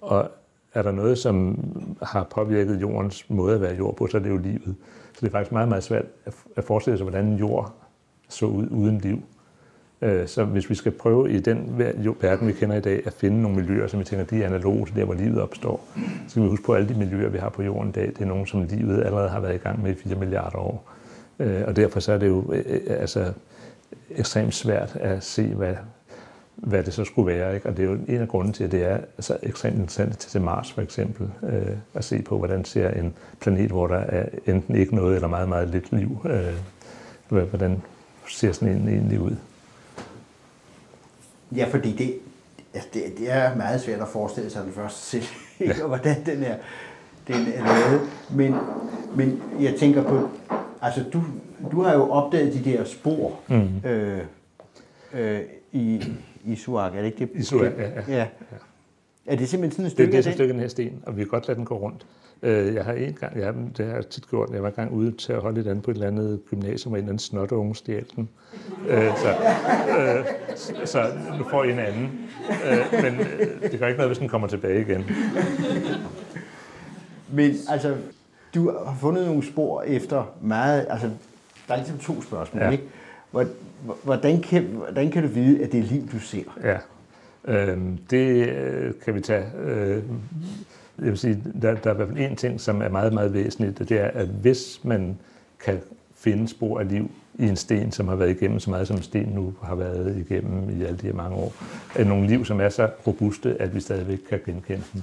Og 0.00 0.30
er 0.74 0.82
der 0.82 0.92
noget, 0.92 1.18
som 1.18 1.58
har 2.02 2.24
påvirket 2.24 2.80
jordens 2.80 3.30
måde 3.30 3.54
at 3.54 3.60
være 3.60 3.76
jord 3.76 3.96
på, 3.96 4.06
så 4.06 4.16
er 4.16 4.22
det 4.22 4.30
jo 4.30 4.36
livet. 4.36 4.74
Så 5.12 5.18
det 5.20 5.26
er 5.26 5.30
faktisk 5.30 5.52
meget, 5.52 5.68
meget 5.68 5.82
svært 5.82 6.04
at 6.56 6.64
forestille 6.64 6.98
sig, 6.98 7.04
hvordan 7.04 7.26
en 7.26 7.36
jord 7.36 7.72
så 8.28 8.46
ud 8.46 8.66
uden 8.70 8.98
liv. 8.98 9.22
Øh, 10.02 10.28
så 10.28 10.44
hvis 10.44 10.70
vi 10.70 10.74
skal 10.74 10.92
prøve 10.92 11.32
i 11.32 11.40
den 11.40 11.78
verden, 12.20 12.48
vi 12.48 12.52
kender 12.52 12.76
i 12.76 12.80
dag, 12.80 13.02
at 13.06 13.12
finde 13.12 13.42
nogle 13.42 13.56
miljøer, 13.56 13.86
som 13.86 14.00
vi 14.00 14.04
tænker, 14.04 14.24
de 14.24 14.42
er 14.42 14.46
analoge 14.46 14.86
til 14.86 14.96
der, 14.96 15.04
hvor 15.04 15.14
livet 15.14 15.42
opstår, 15.42 15.84
så 15.94 16.30
skal 16.30 16.42
vi 16.42 16.48
huske 16.48 16.64
på, 16.64 16.72
at 16.72 16.80
alle 16.80 16.94
de 16.94 16.98
miljøer, 16.98 17.28
vi 17.28 17.38
har 17.38 17.48
på 17.48 17.62
jorden 17.62 17.88
i 17.88 17.92
dag, 17.92 18.06
det 18.06 18.20
er 18.20 18.24
nogle, 18.24 18.46
som 18.46 18.62
livet 18.62 19.04
allerede 19.04 19.28
har 19.28 19.40
været 19.40 19.54
i 19.54 19.58
gang 19.58 19.82
med 19.82 19.90
i 19.90 19.94
4 19.94 20.18
milliarder 20.18 20.58
år. 20.58 20.90
Øh, 21.38 21.62
og 21.66 21.76
derfor 21.76 22.00
så 22.00 22.12
er 22.12 22.18
det 22.18 22.28
jo 22.28 22.52
øh, 22.52 22.80
altså, 22.88 23.32
ekstremt 24.10 24.54
svært 24.54 24.96
at 24.96 25.24
se, 25.24 25.46
hvad, 25.46 25.74
hvad 26.56 26.82
det 26.82 26.94
så 26.94 27.04
skulle 27.04 27.26
være. 27.26 27.54
Ikke? 27.54 27.68
Og 27.68 27.76
det 27.76 27.84
er 27.84 27.90
jo 27.90 27.98
en 28.08 28.20
af 28.20 28.28
grunden 28.28 28.52
til, 28.52 28.64
at 28.64 28.72
det 28.72 28.84
er 28.84 28.98
så 29.20 29.36
ekstremt 29.42 29.74
interessant 29.74 30.18
til 30.18 30.40
Mars 30.40 30.72
for 30.72 30.82
eksempel, 30.82 31.30
øh, 31.42 31.76
at 31.94 32.04
se 32.04 32.22
på, 32.22 32.38
hvordan 32.38 32.64
ser 32.64 32.90
en 32.90 33.14
planet, 33.40 33.70
hvor 33.70 33.86
der 33.86 33.98
er 33.98 34.28
enten 34.46 34.76
ikke 34.76 34.94
noget 34.94 35.14
eller 35.14 35.28
meget, 35.28 35.48
meget 35.48 35.68
lidt 35.68 35.92
liv, 35.92 36.26
øh, 36.28 37.42
hvordan 37.48 37.82
ser 38.28 38.52
sådan 38.52 38.76
en 38.76 38.88
egentlig 38.88 39.20
ud. 39.20 39.36
Ja, 41.56 41.66
fordi 41.70 41.92
det, 41.92 42.14
altså 42.74 42.88
det, 42.94 43.02
det 43.18 43.32
er 43.32 43.56
meget 43.56 43.80
svært 43.80 44.00
at 44.00 44.08
forestille 44.08 44.50
sig 44.50 44.64
den 44.64 44.72
første 44.72 45.00
selv, 45.00 45.24
ja. 45.60 45.82
og 45.82 45.88
hvordan 45.88 46.26
den 46.26 46.42
er, 46.42 46.56
den 47.28 47.46
er 47.54 47.64
lavet. 47.64 48.00
Men, 48.30 48.54
men 49.16 49.42
jeg 49.60 49.74
tænker 49.78 50.02
på, 50.02 50.28
altså 50.82 51.04
du, 51.12 51.22
du 51.70 51.82
har 51.82 51.94
jo 51.94 52.10
opdaget 52.10 52.52
de 52.52 52.70
der 52.70 52.84
spor 52.84 53.40
mm. 53.48 53.88
øh, 53.88 54.20
øh, 55.14 55.40
i, 55.72 56.02
i 56.44 56.56
Suak, 56.56 56.92
er 56.94 56.98
det 56.98 57.06
ikke 57.06 57.18
det? 57.18 57.30
I 57.34 57.42
Suak, 57.42 57.72
ja, 57.78 57.88
ja. 58.08 58.16
ja. 58.18 58.26
Er 59.26 59.36
det 59.36 59.48
simpelthen 59.48 59.70
sådan 59.72 59.86
et 59.86 59.92
stykke 59.92 60.06
Det, 60.06 60.12
det 60.12 60.18
er 60.18 60.22
sådan 60.22 60.32
et 60.32 60.36
stykke 60.36 60.50
af 60.50 60.54
den 60.54 60.60
her 60.60 60.68
sten, 60.68 61.02
og 61.06 61.16
vi 61.16 61.22
kan 61.22 61.28
godt 61.28 61.48
lade 61.48 61.58
den 61.58 61.64
gå 61.64 61.78
rundt. 61.78 62.06
Øh, 62.42 62.74
jeg 62.74 62.84
har 62.84 62.92
en 62.92 63.12
gang, 63.20 63.36
ja, 63.36 63.52
det 63.76 63.86
har 63.86 63.94
jeg 63.94 64.06
tit 64.06 64.30
gjort, 64.30 64.50
jeg 64.52 64.62
var 64.62 64.68
en 64.68 64.74
gang 64.74 64.92
ude 64.92 65.12
til 65.12 65.32
at 65.32 65.40
holde 65.40 65.60
et 65.60 65.66
andet 65.66 65.84
på 65.84 65.90
et 65.90 65.94
eller 65.94 66.06
andet 66.06 66.40
gymnasium, 66.50 66.92
og 66.92 66.98
en 66.98 67.04
eller 67.04 67.12
anden 67.12 67.18
snot 67.18 67.52
unge 67.52 67.76
stjal 67.76 68.04
den. 68.16 68.28
Øh, 68.88 69.16
så, 69.16 69.28
øh, 69.98 70.24
så 70.86 71.12
nu 71.38 71.44
får 71.50 71.64
I 71.64 71.70
en 71.70 71.78
anden. 71.78 72.10
Men 73.02 73.18
det 73.62 73.78
gør 73.78 73.86
ikke 73.86 73.98
noget, 73.98 74.08
hvis 74.08 74.18
den 74.18 74.28
kommer 74.28 74.48
tilbage 74.48 74.80
igen. 74.80 75.04
Men 77.28 77.54
altså, 77.68 77.96
du 78.54 78.70
har 78.70 78.96
fundet 79.00 79.26
nogle 79.26 79.46
spor 79.46 79.82
efter 79.82 80.24
meget, 80.40 80.86
altså, 80.90 81.10
der 81.68 81.74
er 81.74 81.78
ligesom 81.78 81.98
to 81.98 82.22
spørgsmål, 82.22 82.62
ja. 82.62 82.70
ikke? 82.70 82.84
Hvordan 84.04 84.40
kan, 84.40 84.62
hvordan 84.62 85.10
kan 85.10 85.22
du 85.22 85.28
vide, 85.28 85.64
at 85.64 85.72
det 85.72 85.80
er 85.80 85.84
liv, 85.84 86.08
du 86.12 86.18
ser? 86.18 86.42
Ja, 86.62 86.78
øhm, 87.54 87.98
det 88.10 88.48
øh, 88.48 88.92
kan 89.04 89.14
vi 89.14 89.20
tage. 89.20 89.44
Øh, 89.64 90.02
jeg 90.98 91.06
vil 91.06 91.18
sige, 91.18 91.42
der, 91.62 91.74
der 91.74 91.90
er 91.90 91.94
i 91.94 91.96
hvert 91.96 92.08
fald 92.08 92.30
en 92.30 92.36
ting, 92.36 92.60
som 92.60 92.82
er 92.82 92.88
meget, 92.88 93.12
meget 93.12 93.34
væsentligt, 93.34 93.80
og 93.80 93.88
det 93.88 94.00
er, 94.00 94.06
at 94.06 94.26
hvis 94.26 94.80
man 94.84 95.18
kan 95.64 95.80
finde 96.14 96.48
spor 96.48 96.80
af 96.80 96.88
liv 96.88 97.10
i 97.38 97.48
en 97.48 97.56
sten, 97.56 97.92
som 97.92 98.08
har 98.08 98.16
været 98.16 98.30
igennem 98.30 98.60
så 98.60 98.70
meget, 98.70 98.88
som 98.88 99.02
sten 99.02 99.28
nu 99.28 99.54
har 99.62 99.74
været 99.74 100.16
igennem 100.16 100.80
i 100.80 100.84
alle 100.84 100.98
de 100.98 101.06
her 101.06 101.14
mange 101.14 101.36
år, 101.36 101.52
af 101.94 102.06
nogle 102.06 102.26
liv, 102.26 102.44
som 102.44 102.60
er 102.60 102.68
så 102.68 102.88
robuste, 103.06 103.56
at 103.62 103.74
vi 103.74 103.80
stadigvæk 103.80 104.18
kan 104.28 104.40
genkende 104.46 104.82
dem, 104.94 105.02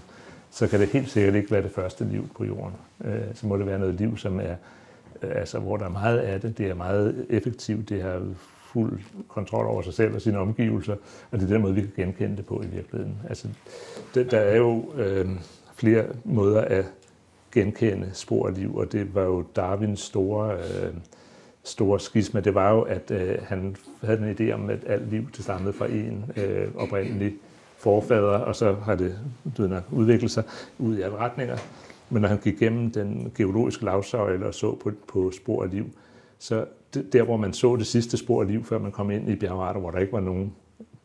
så 0.51 0.67
kan 0.67 0.79
det 0.79 0.89
helt 0.89 1.09
sikkert 1.09 1.35
ikke 1.35 1.51
være 1.51 1.61
det 1.61 1.71
første 1.71 2.05
liv 2.05 2.29
på 2.37 2.45
jorden. 2.45 2.75
Øh, 3.05 3.21
så 3.33 3.47
må 3.47 3.57
det 3.57 3.65
være 3.65 3.79
noget 3.79 3.95
liv, 3.95 4.17
som 4.17 4.39
er, 4.39 4.55
Øh, 5.21 5.31
altså, 5.35 5.59
hvor 5.59 5.77
der 5.77 5.85
er 5.85 5.89
meget 5.89 6.17
af 6.17 6.41
det, 6.41 6.57
det 6.57 6.69
er 6.69 6.73
meget 6.73 7.25
effektivt, 7.29 7.89
det 7.89 8.01
har 8.01 8.21
fuld 8.73 8.99
kontrol 9.27 9.65
over 9.65 9.81
sig 9.81 9.93
selv 9.93 10.15
og 10.15 10.21
sine 10.21 10.37
omgivelser, 10.37 10.95
og 11.31 11.39
det 11.39 11.45
er 11.45 11.53
den 11.53 11.61
måde, 11.61 11.75
vi 11.75 11.81
kan 11.81 11.91
genkende 11.95 12.37
det 12.37 12.45
på 12.45 12.61
i 12.61 12.67
virkeligheden. 12.67 13.17
Altså, 13.29 13.47
det, 14.15 14.31
der 14.31 14.39
er 14.39 14.57
jo... 14.57 14.85
Øh, 14.95 15.29
flere 15.81 16.05
måder 16.23 16.61
at 16.61 16.85
genkende 17.51 18.09
spor 18.13 18.47
af 18.47 18.55
liv, 18.55 18.75
og 18.75 18.91
det 18.91 19.15
var 19.15 19.23
jo 19.23 19.43
Darwins 19.55 19.99
store, 19.99 20.53
øh, 20.53 20.93
store 21.63 21.99
skisma. 21.99 22.39
Det 22.39 22.55
var 22.55 22.71
jo, 22.71 22.81
at 22.81 23.11
øh, 23.11 23.37
han 23.43 23.75
havde 24.03 24.19
en 24.29 24.35
idé 24.35 24.53
om, 24.53 24.69
at 24.69 24.79
alt 24.87 25.09
liv 25.09 25.31
det 25.35 25.43
stammede 25.43 25.73
fra 25.73 25.85
en 25.85 26.25
øh, 26.37 26.67
oprindelig 26.75 27.33
forfader, 27.77 28.37
og 28.37 28.55
så 28.55 28.73
har 28.73 28.95
det 28.95 29.19
du 29.57 29.67
ved, 29.67 29.81
udviklet 29.91 30.31
sig 30.31 30.43
ud 30.79 30.97
i 30.97 31.01
alle 31.01 31.17
retninger. 31.17 31.57
Men 32.11 32.21
når 32.21 32.29
han 32.29 32.37
gik 32.37 32.61
igennem 32.61 32.91
den 32.91 33.31
geologiske 33.35 33.85
lavsøjle 33.85 34.45
og 34.45 34.53
så 34.53 34.75
på, 34.75 34.91
på 35.07 35.31
spor 35.31 35.63
af 35.63 35.71
liv, 35.71 35.85
så 36.39 36.65
der, 37.13 37.23
hvor 37.23 37.37
man 37.37 37.53
så 37.53 37.75
det 37.75 37.87
sidste 37.87 38.17
spor 38.17 38.41
af 38.41 38.47
liv, 38.47 38.63
før 38.63 38.79
man 38.79 38.91
kom 38.91 39.11
ind 39.11 39.29
i 39.29 39.35
bjergarter, 39.35 39.79
hvor 39.79 39.91
der 39.91 39.99
ikke 39.99 40.13
var 40.13 40.19
nogen 40.19 40.53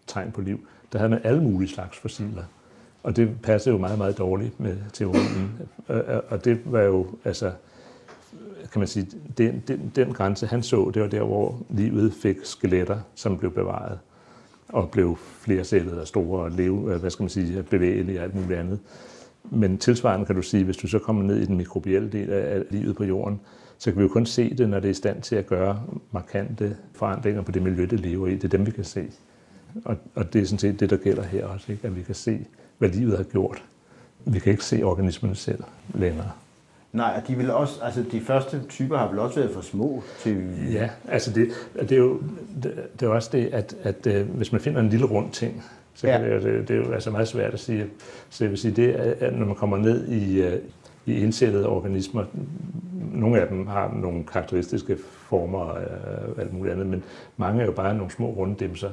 tegn 0.06 0.32
på 0.32 0.40
liv, 0.40 0.60
der 0.92 0.98
havde 0.98 1.10
man 1.10 1.20
alle 1.24 1.42
mulige 1.42 1.68
slags 1.68 1.98
fossiler. 1.98 2.44
Og 3.02 3.16
det 3.16 3.30
passede 3.42 3.72
jo 3.72 3.78
meget, 3.80 3.98
meget 3.98 4.18
dårligt 4.18 4.60
med 4.60 4.76
teorien. 4.92 5.50
Og 6.28 6.44
det 6.44 6.60
var 6.64 6.80
jo, 6.80 7.06
altså, 7.24 7.52
kan 8.72 8.78
man 8.78 8.88
sige, 8.88 9.06
den, 9.38 9.62
den, 9.68 9.92
den 9.96 10.12
grænse, 10.12 10.46
han 10.46 10.62
så, 10.62 10.90
det 10.94 11.02
var 11.02 11.08
der, 11.08 11.22
hvor 11.22 11.58
livet 11.70 12.12
fik 12.22 12.36
skeletter, 12.42 12.98
som 13.14 13.38
blev 13.38 13.50
bevaret 13.50 13.98
og 14.68 14.90
blev 14.90 15.16
flersættet 15.18 16.00
og 16.00 16.06
store 16.06 16.42
og 16.42 16.50
leve, 16.50 16.98
hvad 16.98 17.10
skal 17.10 17.22
man 17.22 17.30
sige, 17.30 17.62
bevægelige 17.62 18.18
og 18.18 18.24
alt 18.24 18.34
muligt 18.34 18.60
andet. 18.60 18.80
Men 19.50 19.78
tilsvarende 19.78 20.26
kan 20.26 20.36
du 20.36 20.42
sige, 20.42 20.64
hvis 20.64 20.76
du 20.76 20.88
så 20.88 20.98
kommer 20.98 21.22
ned 21.22 21.36
i 21.36 21.44
den 21.44 21.56
mikrobielle 21.56 22.08
del 22.08 22.30
af 22.30 22.62
livet 22.70 22.96
på 22.96 23.04
jorden, 23.04 23.40
så 23.78 23.90
kan 23.90 23.98
vi 23.98 24.02
jo 24.02 24.08
kun 24.08 24.26
se 24.26 24.54
det, 24.54 24.68
når 24.68 24.80
det 24.80 24.88
er 24.88 24.90
i 24.90 24.94
stand 24.94 25.22
til 25.22 25.36
at 25.36 25.46
gøre 25.46 25.82
markante 26.10 26.76
forandringer 26.92 27.42
på 27.42 27.52
det 27.52 27.62
miljø, 27.62 27.86
det 27.90 28.00
lever 28.00 28.26
i. 28.26 28.34
Det 28.34 28.44
er 28.44 28.48
dem, 28.48 28.66
vi 28.66 28.70
kan 28.70 28.84
se. 28.84 29.06
Og, 29.84 29.96
og 30.14 30.32
det 30.32 30.42
er 30.42 30.46
sådan 30.46 30.58
set 30.58 30.80
det, 30.80 30.90
der 30.90 30.96
gælder 30.96 31.22
her 31.22 31.46
også, 31.46 31.72
ikke? 31.72 31.86
at 31.86 31.96
vi 31.96 32.02
kan 32.02 32.14
se 32.14 32.46
hvad 32.78 32.88
livet 32.88 33.16
har 33.16 33.24
gjort. 33.24 33.62
Vi 34.24 34.38
kan 34.38 34.52
ikke 34.52 34.64
se 34.64 34.82
organismerne 34.82 35.36
selv 35.36 35.62
længere. 35.94 36.30
Nej, 36.92 37.20
og 37.22 37.28
de, 37.28 37.36
vil 37.36 37.50
også, 37.50 37.80
altså 37.82 38.04
de 38.12 38.20
første 38.20 38.62
typer 38.68 38.98
har 38.98 39.08
vel 39.08 39.18
også 39.18 39.40
været 39.40 39.54
for 39.54 39.60
små 39.60 40.02
til... 40.18 40.54
Ja, 40.72 40.90
altså 41.08 41.32
det, 41.32 41.48
det, 41.80 41.92
er 41.92 41.96
jo 41.96 42.20
det, 42.62 43.00
det 43.00 43.06
er 43.06 43.10
også 43.10 43.30
det, 43.32 43.46
at, 43.46 43.76
at, 43.82 44.06
at 44.06 44.24
hvis 44.24 44.52
man 44.52 44.60
finder 44.60 44.80
en 44.80 44.88
lille 44.88 45.06
rund 45.06 45.30
ting, 45.30 45.64
så 45.96 46.08
ja. 46.08 46.18
kan 46.18 46.30
det, 46.30 46.42
det, 46.42 46.68
det 46.68 46.76
er 46.76 46.86
jo 46.86 46.92
altså 46.92 47.10
meget 47.10 47.28
svært 47.28 47.54
at 47.54 47.60
sige. 47.60 47.86
Så 48.30 48.44
jeg 48.44 48.50
vil 48.50 48.58
sige, 48.58 48.76
det 48.76 49.16
er, 49.22 49.30
når 49.30 49.46
man 49.46 49.54
kommer 49.54 49.76
ned 49.76 50.08
i, 50.08 50.42
øh, 50.42 50.58
i 51.06 51.14
indsættede 51.14 51.68
organismer, 51.68 52.24
nogle 53.12 53.40
af 53.40 53.48
dem 53.48 53.66
har 53.66 53.94
nogle 53.94 54.24
karakteristiske 54.24 54.98
former 55.02 55.58
og 55.58 55.80
alt 56.38 56.52
muligt 56.52 56.72
andet, 56.72 56.86
men 56.86 57.02
mange 57.36 57.62
er 57.62 57.66
jo 57.66 57.72
bare 57.72 57.96
nogle 57.96 58.12
små 58.12 58.26
runde 58.26 58.54
dimser. 58.58 58.90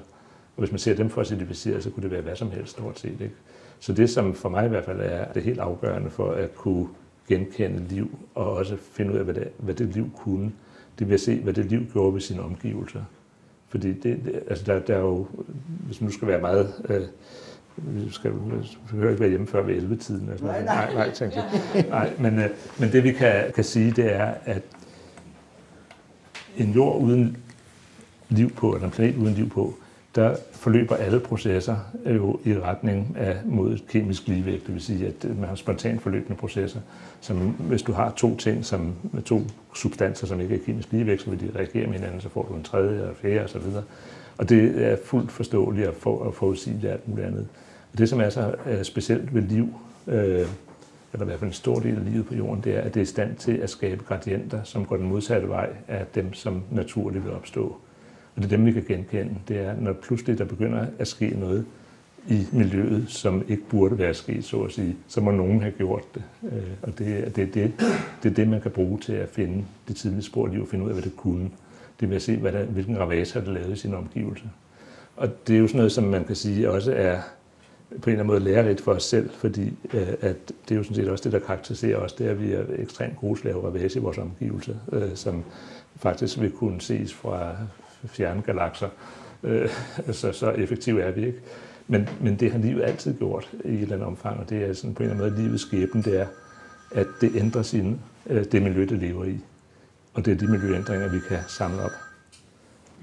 Og 0.55 0.59
hvis 0.59 0.71
man 0.71 0.79
ser 0.79 0.95
dem 0.95 1.09
fossilisere, 1.09 1.81
så 1.81 1.89
kunne 1.89 2.03
det 2.03 2.11
være 2.11 2.21
hvad 2.21 2.35
som 2.35 2.51
helst 2.51 2.71
stort 2.71 2.99
set. 2.99 3.21
Ikke? 3.21 3.35
Så 3.79 3.93
det, 3.93 4.09
som 4.09 4.33
for 4.33 4.49
mig 4.49 4.65
i 4.65 4.69
hvert 4.69 4.85
fald 4.85 4.99
er 5.01 5.33
det 5.33 5.43
helt 5.43 5.59
afgørende 5.59 6.09
for 6.09 6.31
at 6.31 6.55
kunne 6.55 6.87
genkende 7.27 7.83
liv, 7.89 8.17
og 8.35 8.53
også 8.53 8.77
finde 8.77 9.13
ud 9.13 9.17
af, 9.17 9.23
hvad 9.23 9.33
det, 9.33 9.47
hvad 9.57 9.73
det 9.73 9.87
liv 9.87 10.09
kunne, 10.17 10.51
det 10.99 11.07
vil 11.07 11.13
at 11.13 11.19
se, 11.19 11.39
hvad 11.39 11.53
det 11.53 11.65
liv 11.65 11.81
gjorde 11.93 12.13
ved 12.13 12.21
sine 12.21 12.41
omgivelser. 12.41 13.01
Fordi 13.73 13.93
det, 13.93 14.03
det, 14.03 14.43
altså 14.47 14.63
der, 14.65 14.79
der 14.79 14.95
er 14.95 14.99
jo, 14.99 15.27
hvis 15.86 16.01
man 16.01 16.05
nu 16.07 16.13
skal 16.13 16.27
være 16.27 16.41
meget, 16.41 16.73
øh, 16.89 17.01
vi 17.77 18.12
skal 18.12 18.31
vi 18.31 18.97
hører 18.97 19.09
ikke 19.09 19.19
være 19.19 19.29
hjemme 19.29 19.47
før 19.47 19.63
ved 19.63 19.77
11-tiden. 19.77 20.29
Altså, 20.29 20.45
nej, 20.45 20.63
nej, 20.63 20.93
nej, 20.93 21.12
tænkte 21.12 21.39
jeg. 21.39 21.86
nej 21.89 22.13
men, 22.19 22.39
øh, 22.39 22.49
men 22.79 22.91
det 22.91 23.03
vi 23.03 23.12
kan, 23.12 23.51
kan 23.55 23.63
sige, 23.63 23.91
det 23.91 24.15
er, 24.15 24.33
at 24.45 24.62
en 26.57 26.71
jord 26.71 27.01
uden 27.01 27.38
liv 28.29 28.49
på, 28.49 28.73
eller 28.73 28.86
en 28.86 28.91
planet 28.91 29.15
uden 29.17 29.33
liv 29.33 29.49
på, 29.49 29.73
der 30.15 30.36
forløber 30.52 30.95
alle 30.95 31.19
processer 31.19 31.76
jo 32.06 32.39
i 32.45 32.60
retning 32.60 33.15
af 33.19 33.38
mod 33.45 33.73
et 33.73 33.88
kemisk 33.88 34.28
ligevægt. 34.28 34.65
Det 34.65 34.73
vil 34.73 34.82
sige, 34.82 35.08
at 35.08 35.38
man 35.39 35.49
har 35.49 35.56
spontant 35.56 36.02
forløbende 36.02 36.38
processer, 36.38 36.80
som 37.21 37.38
hvis 37.39 37.82
du 37.82 37.91
har 37.91 38.12
to 38.12 38.38
ting, 38.38 38.65
som 38.65 38.93
med 39.12 39.21
to 39.21 39.41
substanser, 39.76 40.28
som 40.28 40.39
ikke 40.39 40.56
er 40.56 40.60
kemisk 40.65 40.91
ligevægt, 40.91 41.21
så 41.21 41.30
vil 41.30 41.39
de 41.39 41.52
reagere 41.56 41.88
med 41.88 41.95
hinanden, 41.95 42.21
så 42.21 42.30
får 42.30 42.43
du 42.43 42.56
en 42.56 42.63
tredje 42.63 43.04
og 43.10 43.15
fjerde 43.15 43.45
osv. 43.45 43.62
Og 44.38 44.49
det 44.49 44.88
er 44.91 44.97
fuldt 45.06 45.32
forståeligt 45.32 45.88
at, 45.88 45.93
få, 45.93 46.17
at 46.17 46.34
forudsige 46.34 46.89
alt 46.89 47.08
muligt 47.08 47.28
andet. 47.28 47.47
Og 47.91 47.97
det, 47.97 48.10
som 48.10 48.21
er 48.21 48.30
så 48.30 48.56
øh, 48.65 48.84
specielt 48.84 49.36
ved 49.36 49.41
liv, 49.41 49.69
øh, 50.08 50.47
eller 51.13 51.26
i 51.26 51.26
hvert 51.26 51.39
fald 51.39 51.49
en 51.49 51.54
stor 51.54 51.80
del 51.80 51.95
af 51.95 52.06
livet 52.12 52.26
på 52.26 52.36
jorden, 52.36 52.63
det 52.63 52.76
er, 52.76 52.82
at 52.82 52.93
det 52.93 52.99
er 52.99 53.04
i 53.04 53.06
stand 53.06 53.36
til 53.36 53.58
at 53.58 53.69
skabe 53.69 54.04
gradienter, 54.04 54.63
som 54.63 54.86
går 54.86 54.97
den 54.97 55.08
modsatte 55.08 55.49
vej 55.49 55.69
af 55.88 56.06
dem, 56.15 56.34
som 56.34 56.63
naturligt 56.71 57.26
vil 57.26 57.34
opstå. 57.34 57.76
Og 58.36 58.43
det 58.43 58.54
er 58.54 58.58
dem, 58.58 58.65
vi 58.65 58.72
kan 58.72 58.84
genkende. 58.88 59.36
Det 59.48 59.58
er, 59.58 59.76
når 59.80 59.93
pludselig 59.93 60.38
der 60.38 60.46
begynder 60.46 60.86
at 61.00 61.08
ske 61.08 61.30
noget 61.39 61.65
i 62.28 62.48
miljøet, 62.52 63.06
som 63.08 63.43
ikke 63.48 63.63
burde 63.69 63.98
være 63.98 64.13
sket, 64.13 64.46
så 64.46 64.62
at 64.62 64.72
sige, 64.72 64.96
så 65.08 65.22
må 65.22 65.32
nogen 65.32 65.62
have 65.62 65.74
gjort 65.78 66.04
det. 66.15 66.24
Øh, 66.43 66.63
og 66.82 67.00
det, 67.00 67.08
er 67.08 67.30
det, 67.30 67.54
det, 67.54 67.72
det 68.24 68.32
er 68.32 68.34
det, 68.36 68.48
man 68.48 68.62
kan 68.62 68.72
bruge 68.72 69.00
til 69.00 69.13
at 69.13 69.30
finde 69.30 69.65
det 69.88 69.96
tidlige 69.96 70.24
spor 70.24 70.48
liv 70.48 70.62
og 70.62 70.67
finde 70.67 70.86
ud 70.86 70.89
af, 70.89 70.96
hvad 70.96 71.04
det 71.04 71.15
kunne. 71.15 71.50
Det 72.00 72.10
vil 72.10 72.22
se, 72.22 72.38
hvad 72.38 72.52
der, 72.52 72.65
hvilken 72.65 73.00
ravage 73.00 73.34
har 73.34 73.39
det 73.39 73.54
lavet 73.54 73.74
i 73.74 73.76
sin 73.76 73.93
omgivelse. 73.93 74.46
Og 75.15 75.48
det 75.48 75.56
er 75.56 75.60
jo 75.60 75.67
sådan 75.67 75.78
noget, 75.78 75.91
som 75.91 76.04
man 76.04 76.26
kan 76.26 76.36
sige 76.36 76.72
også 76.72 76.93
er 76.93 77.19
på 78.02 78.10
en 78.10 78.12
eller 78.12 78.24
anden 78.24 78.28
måde 78.28 78.39
lærerigt 78.39 78.82
for 78.82 78.91
os 78.91 79.04
selv, 79.04 79.30
fordi 79.30 79.74
øh, 79.93 80.08
at 80.22 80.38
det 80.48 80.72
er 80.72 80.76
jo 80.76 80.84
sådan 80.84 80.96
set 80.96 81.10
også 81.10 81.24
det, 81.24 81.32
der 81.32 81.39
karakteriserer 81.39 81.98
os, 81.98 82.13
det 82.13 82.28
er, 82.28 82.32
at 82.32 82.41
vi 82.41 82.52
er 82.52 82.63
ekstremt 82.78 83.17
gode 83.17 83.39
til 83.39 83.48
at 83.48 83.54
lave 83.54 83.67
ravage 83.67 84.00
i 84.00 84.02
vores 84.02 84.17
omgivelser, 84.17 84.76
øh, 84.91 85.15
som 85.15 85.43
faktisk 85.96 86.41
vil 86.41 86.52
kunne 86.52 86.82
ses 86.82 87.13
fra 87.13 87.56
fjerne 88.07 88.41
galakser. 88.41 88.89
Øh, 89.43 89.69
så, 90.11 90.31
så 90.31 90.51
effektive 90.51 91.01
er 91.01 91.11
vi 91.11 91.25
ikke. 91.25 91.39
Men, 91.87 92.09
men 92.21 92.35
det 92.35 92.51
har 92.51 92.59
livet 92.59 92.83
altid 92.83 93.17
gjort 93.17 93.49
i 93.65 93.67
et 93.67 93.81
eller 93.81 93.95
andet 93.95 94.07
omfang, 94.07 94.39
og 94.39 94.49
det 94.49 94.69
er 94.69 94.73
sådan 94.73 94.93
på 94.93 95.03
en 95.03 95.09
eller 95.09 95.23
anden 95.23 95.33
måde 95.33 95.43
livets 95.43 95.63
skæbne, 95.63 96.03
det 96.03 96.19
er, 96.19 96.27
at 96.91 97.07
det 97.21 97.35
ændrer 97.35 97.61
sin, 97.61 97.99
øh, 98.27 98.45
det 98.51 98.61
miljø, 98.61 98.81
det 98.85 98.97
lever 98.99 99.25
i. 99.25 99.39
Og 100.13 100.25
det 100.25 100.33
er 100.33 100.37
de 100.37 100.47
miljøændringer, 100.47 101.07
vi 101.07 101.19
kan 101.29 101.39
samle 101.47 101.81
op. 101.81 101.91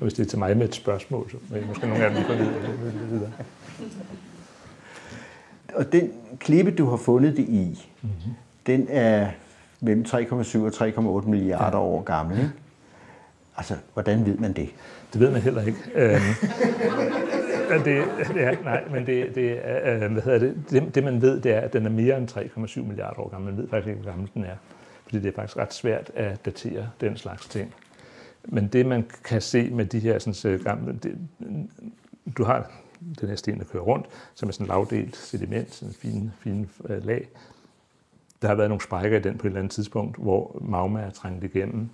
Og 0.00 0.02
hvis 0.04 0.14
det 0.14 0.26
er 0.26 0.28
til 0.28 0.38
mig 0.38 0.56
med 0.56 0.68
et 0.68 0.74
spørgsmål, 0.74 1.30
så 1.30 1.36
er 1.54 1.66
måske 1.66 1.86
nogle 1.86 2.04
af 2.04 2.10
dem, 2.14 2.24
får 2.24 2.34
videre. 3.10 3.32
Og 5.74 5.92
den 5.92 6.12
klippe, 6.38 6.70
du 6.70 6.86
har 6.86 6.96
fundet 6.96 7.36
det 7.36 7.48
i, 7.48 7.88
mm-hmm. 8.02 8.32
den 8.66 8.86
er 8.88 9.30
mellem 9.80 10.04
3,7 10.08 10.58
og 10.58 11.22
3,8 11.22 11.28
milliarder 11.28 11.78
ja. 11.78 11.84
år 11.84 12.02
gammel. 12.02 12.38
Ikke? 12.38 12.50
Altså, 13.60 13.76
hvordan 13.92 14.26
ved 14.26 14.36
man 14.36 14.52
det? 14.52 14.68
Det 15.12 15.20
ved 15.20 15.30
man 15.30 15.40
heller 15.40 15.62
ikke. 15.62 15.78
Øhm, 15.94 16.20
det, 17.84 18.04
ja, 18.36 18.50
nej, 18.64 18.84
men 18.90 19.06
det, 19.06 19.34
det, 19.34 19.60
øh, 19.84 20.12
hvad 20.12 20.22
hedder 20.22 20.38
det, 20.38 20.64
det, 20.70 20.94
det, 20.94 21.04
man 21.04 21.22
ved, 21.22 21.40
det 21.40 21.52
er, 21.52 21.60
at 21.60 21.72
den 21.72 21.86
er 21.86 21.90
mere 21.90 22.18
end 22.18 22.30
3,7 22.30 22.82
milliarder 22.82 23.20
år 23.20 23.28
gammel. 23.28 23.52
Man 23.52 23.62
ved 23.62 23.68
faktisk 23.68 23.88
ikke, 23.88 24.00
hvor 24.00 24.10
gammel 24.10 24.30
den 24.34 24.44
er. 24.44 24.56
Fordi 25.04 25.18
det 25.18 25.28
er 25.28 25.32
faktisk 25.34 25.56
ret 25.56 25.74
svært 25.74 26.10
at 26.14 26.44
datere 26.44 26.90
den 27.00 27.16
slags 27.16 27.48
ting. 27.48 27.74
Men 28.44 28.68
det, 28.68 28.86
man 28.86 29.06
kan 29.24 29.40
se 29.40 29.70
med 29.70 29.86
de 29.86 29.98
her 29.98 30.18
sådan, 30.18 30.52
øh, 30.52 30.64
gamle... 30.64 30.98
Det, 31.02 31.18
du 32.38 32.44
har 32.44 32.70
den 33.20 33.28
her 33.28 33.36
sten, 33.36 33.58
der 33.58 33.64
kører 33.64 33.82
rundt, 33.82 34.06
som 34.34 34.48
er 34.48 34.52
sådan 34.52 34.64
en 34.64 34.68
lavdelt 34.68 35.16
sediment, 35.16 35.74
sådan 35.74 35.88
en 35.88 35.94
fin, 35.94 36.30
fin 36.40 36.68
øh, 36.88 37.04
lag. 37.04 37.28
Der 38.42 38.48
har 38.48 38.54
været 38.54 38.70
nogle 38.70 38.82
sprækker 38.82 39.18
i 39.18 39.22
den 39.22 39.38
på 39.38 39.46
et 39.46 39.50
eller 39.50 39.58
andet 39.58 39.72
tidspunkt, 39.72 40.16
hvor 40.16 40.58
magma 40.60 41.00
er 41.00 41.10
trængt 41.10 41.44
igennem, 41.44 41.90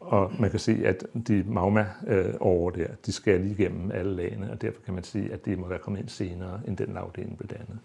og 0.00 0.32
man 0.38 0.50
kan 0.50 0.58
se, 0.58 0.82
at 0.84 1.04
de 1.28 1.44
magma 1.46 1.86
øh, 2.06 2.34
over 2.40 2.70
der, 2.70 2.86
de 3.06 3.12
skal 3.12 3.40
lige 3.40 3.52
igennem 3.52 3.90
alle 3.94 4.16
lagene, 4.16 4.50
og 4.50 4.62
derfor 4.62 4.80
kan 4.84 4.94
man 4.94 5.04
sige, 5.04 5.32
at 5.32 5.44
det 5.44 5.58
må 5.58 5.68
være 5.68 5.78
kommet 5.78 6.00
ind 6.00 6.08
senere, 6.08 6.60
end 6.66 6.76
den 6.76 6.92
lavdeling 6.94 7.38
blev 7.38 7.48
dannet. 7.48 7.78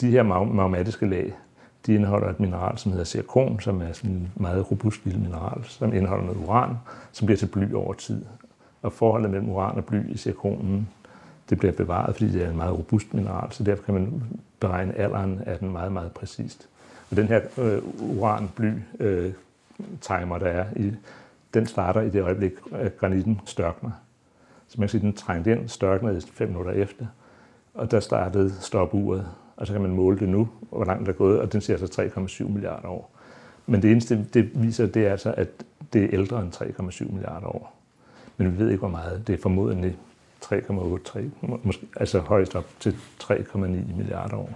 De 0.00 0.10
her 0.10 0.22
magmatiske 0.44 1.08
lag, 1.08 1.32
de 1.86 1.94
indeholder 1.94 2.28
et 2.28 2.40
mineral, 2.40 2.78
som 2.78 2.92
hedder 2.92 3.04
zirkon, 3.04 3.60
som 3.60 3.82
er 3.82 3.92
sådan 3.92 4.10
en 4.10 4.32
meget 4.36 4.70
robust 4.70 5.04
lille 5.04 5.20
mineral, 5.20 5.64
som 5.64 5.94
indeholder 5.94 6.24
noget 6.24 6.38
uran, 6.46 6.76
som 7.12 7.26
bliver 7.26 7.38
til 7.38 7.46
bly 7.46 7.72
over 7.72 7.94
tid. 7.94 8.24
Og 8.82 8.92
forholdet 8.92 9.30
mellem 9.30 9.48
uran 9.48 9.76
og 9.76 9.84
bly 9.84 10.10
i 10.10 10.16
zirkonen, 10.16 10.88
det 11.50 11.58
bliver 11.58 11.72
bevaret, 11.72 12.16
fordi 12.16 12.32
det 12.32 12.44
er 12.44 12.50
en 12.50 12.56
meget 12.56 12.78
robust 12.78 13.14
mineral, 13.14 13.52
så 13.52 13.64
derfor 13.64 13.84
kan 13.84 13.94
man 13.94 14.22
beregne 14.60 14.98
alderen 14.98 15.40
af 15.46 15.58
den 15.58 15.72
meget, 15.72 15.92
meget 15.92 16.12
præcist. 16.12 16.68
Og 17.10 17.16
den 17.16 17.26
her 17.26 17.40
øh, 17.58 17.82
uran-bly 18.00 18.72
øh, 19.00 19.32
timer, 20.00 20.38
der 20.38 20.46
er 20.46 20.64
i, 20.76 20.92
den 21.54 21.66
starter 21.66 22.00
i 22.00 22.10
det 22.10 22.22
øjeblik, 22.22 22.52
at 22.72 22.98
granitten 22.98 23.40
størkner. 23.44 23.90
Så 24.68 24.74
man 24.78 24.88
kan 24.88 24.90
sige, 24.90 24.98
at 24.98 25.02
den 25.02 25.12
trængte 25.12 25.52
ind, 25.52 25.68
størknede 25.68 26.20
fem 26.20 26.48
minutter 26.48 26.72
efter, 26.72 27.06
og 27.74 27.90
der 27.90 28.00
startede 28.00 28.52
stopuret, 28.60 29.26
og 29.56 29.66
så 29.66 29.72
kan 29.72 29.82
man 29.82 29.90
måle 29.90 30.18
det 30.18 30.28
nu, 30.28 30.48
hvor 30.60 30.84
langt 30.84 31.06
der 31.06 31.12
er 31.12 31.16
gået, 31.16 31.40
og 31.40 31.52
den 31.52 31.60
siger 31.60 31.76
altså 31.76 31.94
så 31.94 32.44
3,7 32.44 32.48
milliarder 32.48 32.88
år. 32.88 33.10
Men 33.66 33.82
det 33.82 33.90
eneste, 33.90 34.26
det 34.34 34.50
viser, 34.54 34.86
det 34.86 35.06
er 35.06 35.10
altså, 35.10 35.34
at 35.36 35.48
det 35.92 36.04
er 36.04 36.08
ældre 36.12 36.42
end 36.42 36.52
3,7 36.52 37.12
milliarder 37.12 37.46
år. 37.46 37.76
Men 38.36 38.52
vi 38.52 38.58
ved 38.58 38.68
ikke, 38.68 38.78
hvor 38.78 38.88
meget. 38.88 39.26
Det 39.26 39.32
er 39.32 39.38
formodentlig 39.42 39.96
3,8, 40.44 41.20
måske, 41.64 41.86
altså 41.96 42.18
højst 42.18 42.56
op 42.56 42.66
til 42.80 42.96
3,9 43.22 43.58
milliarder 43.96 44.36
år. 44.36 44.50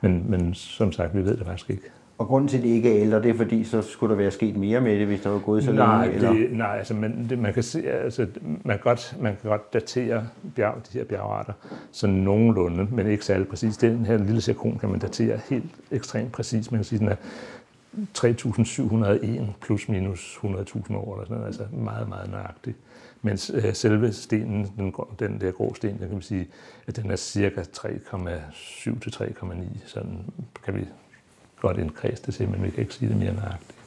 Men, 0.00 0.30
men 0.30 0.54
som 0.54 0.92
sagt, 0.92 1.14
vi 1.14 1.24
ved 1.24 1.36
det 1.36 1.46
faktisk 1.46 1.70
ikke. 1.70 1.90
Og 2.18 2.26
grunden 2.26 2.48
til, 2.48 2.56
at 2.56 2.62
det 2.62 2.68
ikke 2.68 2.96
er 2.96 3.02
ældre, 3.02 3.22
det 3.22 3.30
er 3.30 3.34
fordi, 3.34 3.64
så 3.64 3.82
skulle 3.82 4.10
der 4.10 4.16
være 4.16 4.30
sket 4.30 4.56
mere 4.56 4.80
med 4.80 4.98
det, 4.98 5.06
hvis 5.06 5.20
der 5.20 5.30
var 5.30 5.38
gået 5.38 5.64
så 5.64 5.72
nej, 5.72 6.04
længe? 6.04 6.16
Eller? 6.16 6.32
Det, 6.32 6.56
nej, 6.56 6.76
altså 6.78 6.94
man, 6.94 7.26
det, 7.28 7.38
man, 7.38 7.54
kan 7.54 7.62
se, 7.62 7.90
altså, 7.90 8.26
man, 8.42 8.76
kan 8.76 8.80
godt, 8.82 9.16
man 9.20 9.36
kan 9.42 9.50
godt 9.50 9.72
datere 9.72 10.28
bjerg, 10.56 10.74
de 10.92 10.98
her 10.98 11.04
bjergarter 11.04 11.52
sådan 11.92 12.16
nogenlunde, 12.16 12.88
men 12.90 13.06
ikke 13.06 13.24
særlig 13.24 13.48
præcis. 13.48 13.76
Den 13.76 14.06
her 14.06 14.16
lille 14.16 14.40
cirkon 14.40 14.78
kan 14.78 14.88
man 14.88 14.98
datere 14.98 15.40
helt 15.50 15.70
ekstremt 15.90 16.32
præcis. 16.32 16.70
Man 16.70 16.78
kan 16.78 16.84
sige, 16.84 16.98
den 16.98 17.08
er 17.08 17.16
3.701 18.18 19.42
plus 19.60 19.88
minus 19.88 20.38
100.000 20.44 20.96
år, 20.96 21.14
eller 21.14 21.24
sådan 21.24 21.36
noget, 21.36 21.46
altså 21.46 21.62
meget, 21.72 22.08
meget 22.08 22.30
nøjagtigt. 22.30 22.76
Mens 23.22 23.50
øh, 23.54 23.74
selve 23.74 24.12
stenen, 24.12 24.72
den, 24.76 24.94
den 25.18 25.40
der 25.40 25.50
grå 25.50 25.74
sten, 25.74 25.90
den 25.90 25.98
kan 25.98 26.10
man 26.10 26.22
sige, 26.22 26.48
at 26.86 26.96
den 26.96 27.10
er 27.10 27.16
cirka 27.16 27.60
3,7 27.60 29.00
til 29.00 29.10
3,9. 29.10 29.64
Sådan 29.86 30.24
kan 30.64 30.74
vi 30.74 30.84
godt 31.60 31.78
indkredse 31.78 32.22
det 32.26 32.34
til, 32.34 32.48
men 32.48 32.62
vi 32.62 32.70
kan 32.70 32.80
ikke 32.80 32.94
sige 32.94 33.08
det 33.08 33.16
mere 33.16 33.34
nøjagtigt. 33.34 33.78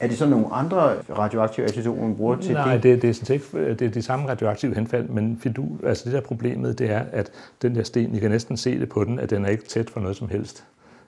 Er 0.00 0.08
det 0.08 0.18
så 0.18 0.26
nogle 0.26 0.46
andre 0.52 0.94
radioaktive 1.18 1.66
isotoper, 1.66 2.02
man 2.02 2.16
bruger 2.16 2.36
til 2.36 2.52
Nej, 2.52 2.74
det? 2.74 2.82
det, 2.82 3.02
det 3.02 3.10
er 3.10 3.14
sådan 3.14 3.34
ikke, 3.34 3.74
det 3.74 3.82
er 3.82 3.90
de 3.90 4.02
samme 4.02 4.28
radioaktive 4.28 4.74
henfald, 4.74 5.08
men 5.08 5.38
fidu, 5.42 5.78
altså 5.84 6.04
det 6.04 6.12
der 6.12 6.20
problemet, 6.20 6.78
det 6.78 6.90
er, 6.90 7.04
at 7.12 7.30
den 7.62 7.74
der 7.74 7.82
sten, 7.82 8.14
I 8.14 8.18
kan 8.18 8.30
næsten 8.30 8.56
se 8.56 8.80
det 8.80 8.88
på 8.88 9.04
den, 9.04 9.18
at 9.18 9.30
den 9.30 9.44
er 9.44 9.48
ikke 9.48 9.64
tæt 9.64 9.90
for 9.90 10.00
noget 10.00 10.16
som 10.16 10.28
helst. 10.28 10.64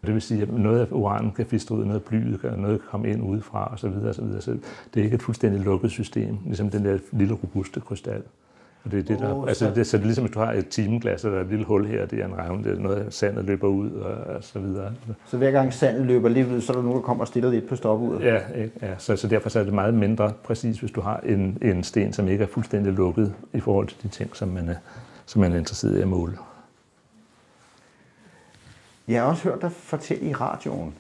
Det 0.07 0.15
vil 0.15 0.23
sige, 0.23 0.43
at 0.43 0.53
noget 0.53 0.81
af 0.81 0.87
uranen 0.91 1.33
kan 1.33 1.47
fistre 1.47 1.77
ud, 1.77 1.85
noget 1.85 2.01
af 2.01 2.03
blyet 2.05 2.41
kan, 2.41 2.51
noget 2.59 2.81
kan 2.81 2.89
komme 2.91 3.11
ind 3.11 3.23
udefra 3.23 3.73
osv. 3.75 3.87
osv. 3.87 4.41
Så 4.41 4.57
det 4.95 5.01
er 5.01 5.05
ikke 5.05 5.15
et 5.15 5.23
fuldstændig 5.23 5.61
lukket 5.61 5.91
system, 5.91 6.39
ligesom 6.45 6.71
den 6.71 6.85
der 6.85 6.99
lille 7.13 7.35
robuste 7.35 7.81
krystal. 7.81 8.23
Og 8.85 8.91
det 8.91 8.99
er 8.99 9.03
det, 9.03 9.19
der, 9.19 9.35
oh, 9.35 9.49
altså, 9.49 9.73
det, 9.75 9.87
så 9.87 9.97
det 9.97 10.03
er 10.03 10.07
ligesom, 10.07 10.25
at 10.25 10.35
du 10.35 10.39
har 10.39 10.53
et 10.53 10.69
timeglas, 10.69 11.25
og 11.25 11.31
der 11.31 11.37
er 11.37 11.41
et 11.41 11.49
lille 11.49 11.65
hul 11.65 11.87
her, 11.87 12.07
det 12.07 12.21
er 12.21 12.27
en 12.27 12.39
revne, 12.39 12.65
det 12.65 12.73
er 12.73 12.81
noget, 12.81 13.15
sandet 13.15 13.45
løber 13.45 13.69
ud, 13.69 13.91
og, 13.91 14.35
og 14.35 14.45
så 14.45 14.59
videre. 14.59 14.93
Så 15.27 15.37
hver 15.37 15.51
gang 15.51 15.73
sandet 15.73 16.07
løber 16.07 16.29
lidt 16.29 16.49
ud, 16.49 16.61
så 16.61 16.73
er 16.73 16.77
der 16.77 16.83
nogen, 16.83 16.97
der 16.97 17.03
kommer 17.03 17.25
og 17.25 17.29
stiller 17.29 17.51
lidt 17.51 17.69
på 17.69 17.77
stopudet? 17.77 18.21
Ja, 18.21 18.39
ja 18.83 18.99
så, 18.99 19.17
så 19.17 19.29
derfor 19.29 19.49
så 19.49 19.61
er 19.61 19.65
det 19.65 19.73
meget 19.73 19.95
mindre 19.95 20.33
præcis, 20.45 20.79
hvis 20.79 20.91
du 20.91 21.01
har 21.01 21.21
en, 21.21 21.59
en 21.63 21.85
sten, 21.85 22.13
som 22.13 22.29
ikke 22.29 22.45
er 22.45 22.49
fuldstændig 22.49 22.93
lukket 22.93 23.35
i 23.53 23.61
forhold 23.61 23.89
til 23.89 24.03
de 24.03 24.09
ting, 24.09 24.37
som 24.37 24.49
man 24.49 24.69
er, 24.69 24.77
som 25.27 25.41
man 25.41 25.53
er 25.53 25.57
interesseret 25.57 25.99
i 25.99 26.01
at 26.01 26.09
måle. 26.09 26.39
Jeg 29.09 29.23
har 29.23 29.29
også 29.29 29.49
hørt 29.49 29.63
dig 29.63 29.73
fortælle 29.73 30.25
i 30.25 30.33
radioen, 30.33 30.95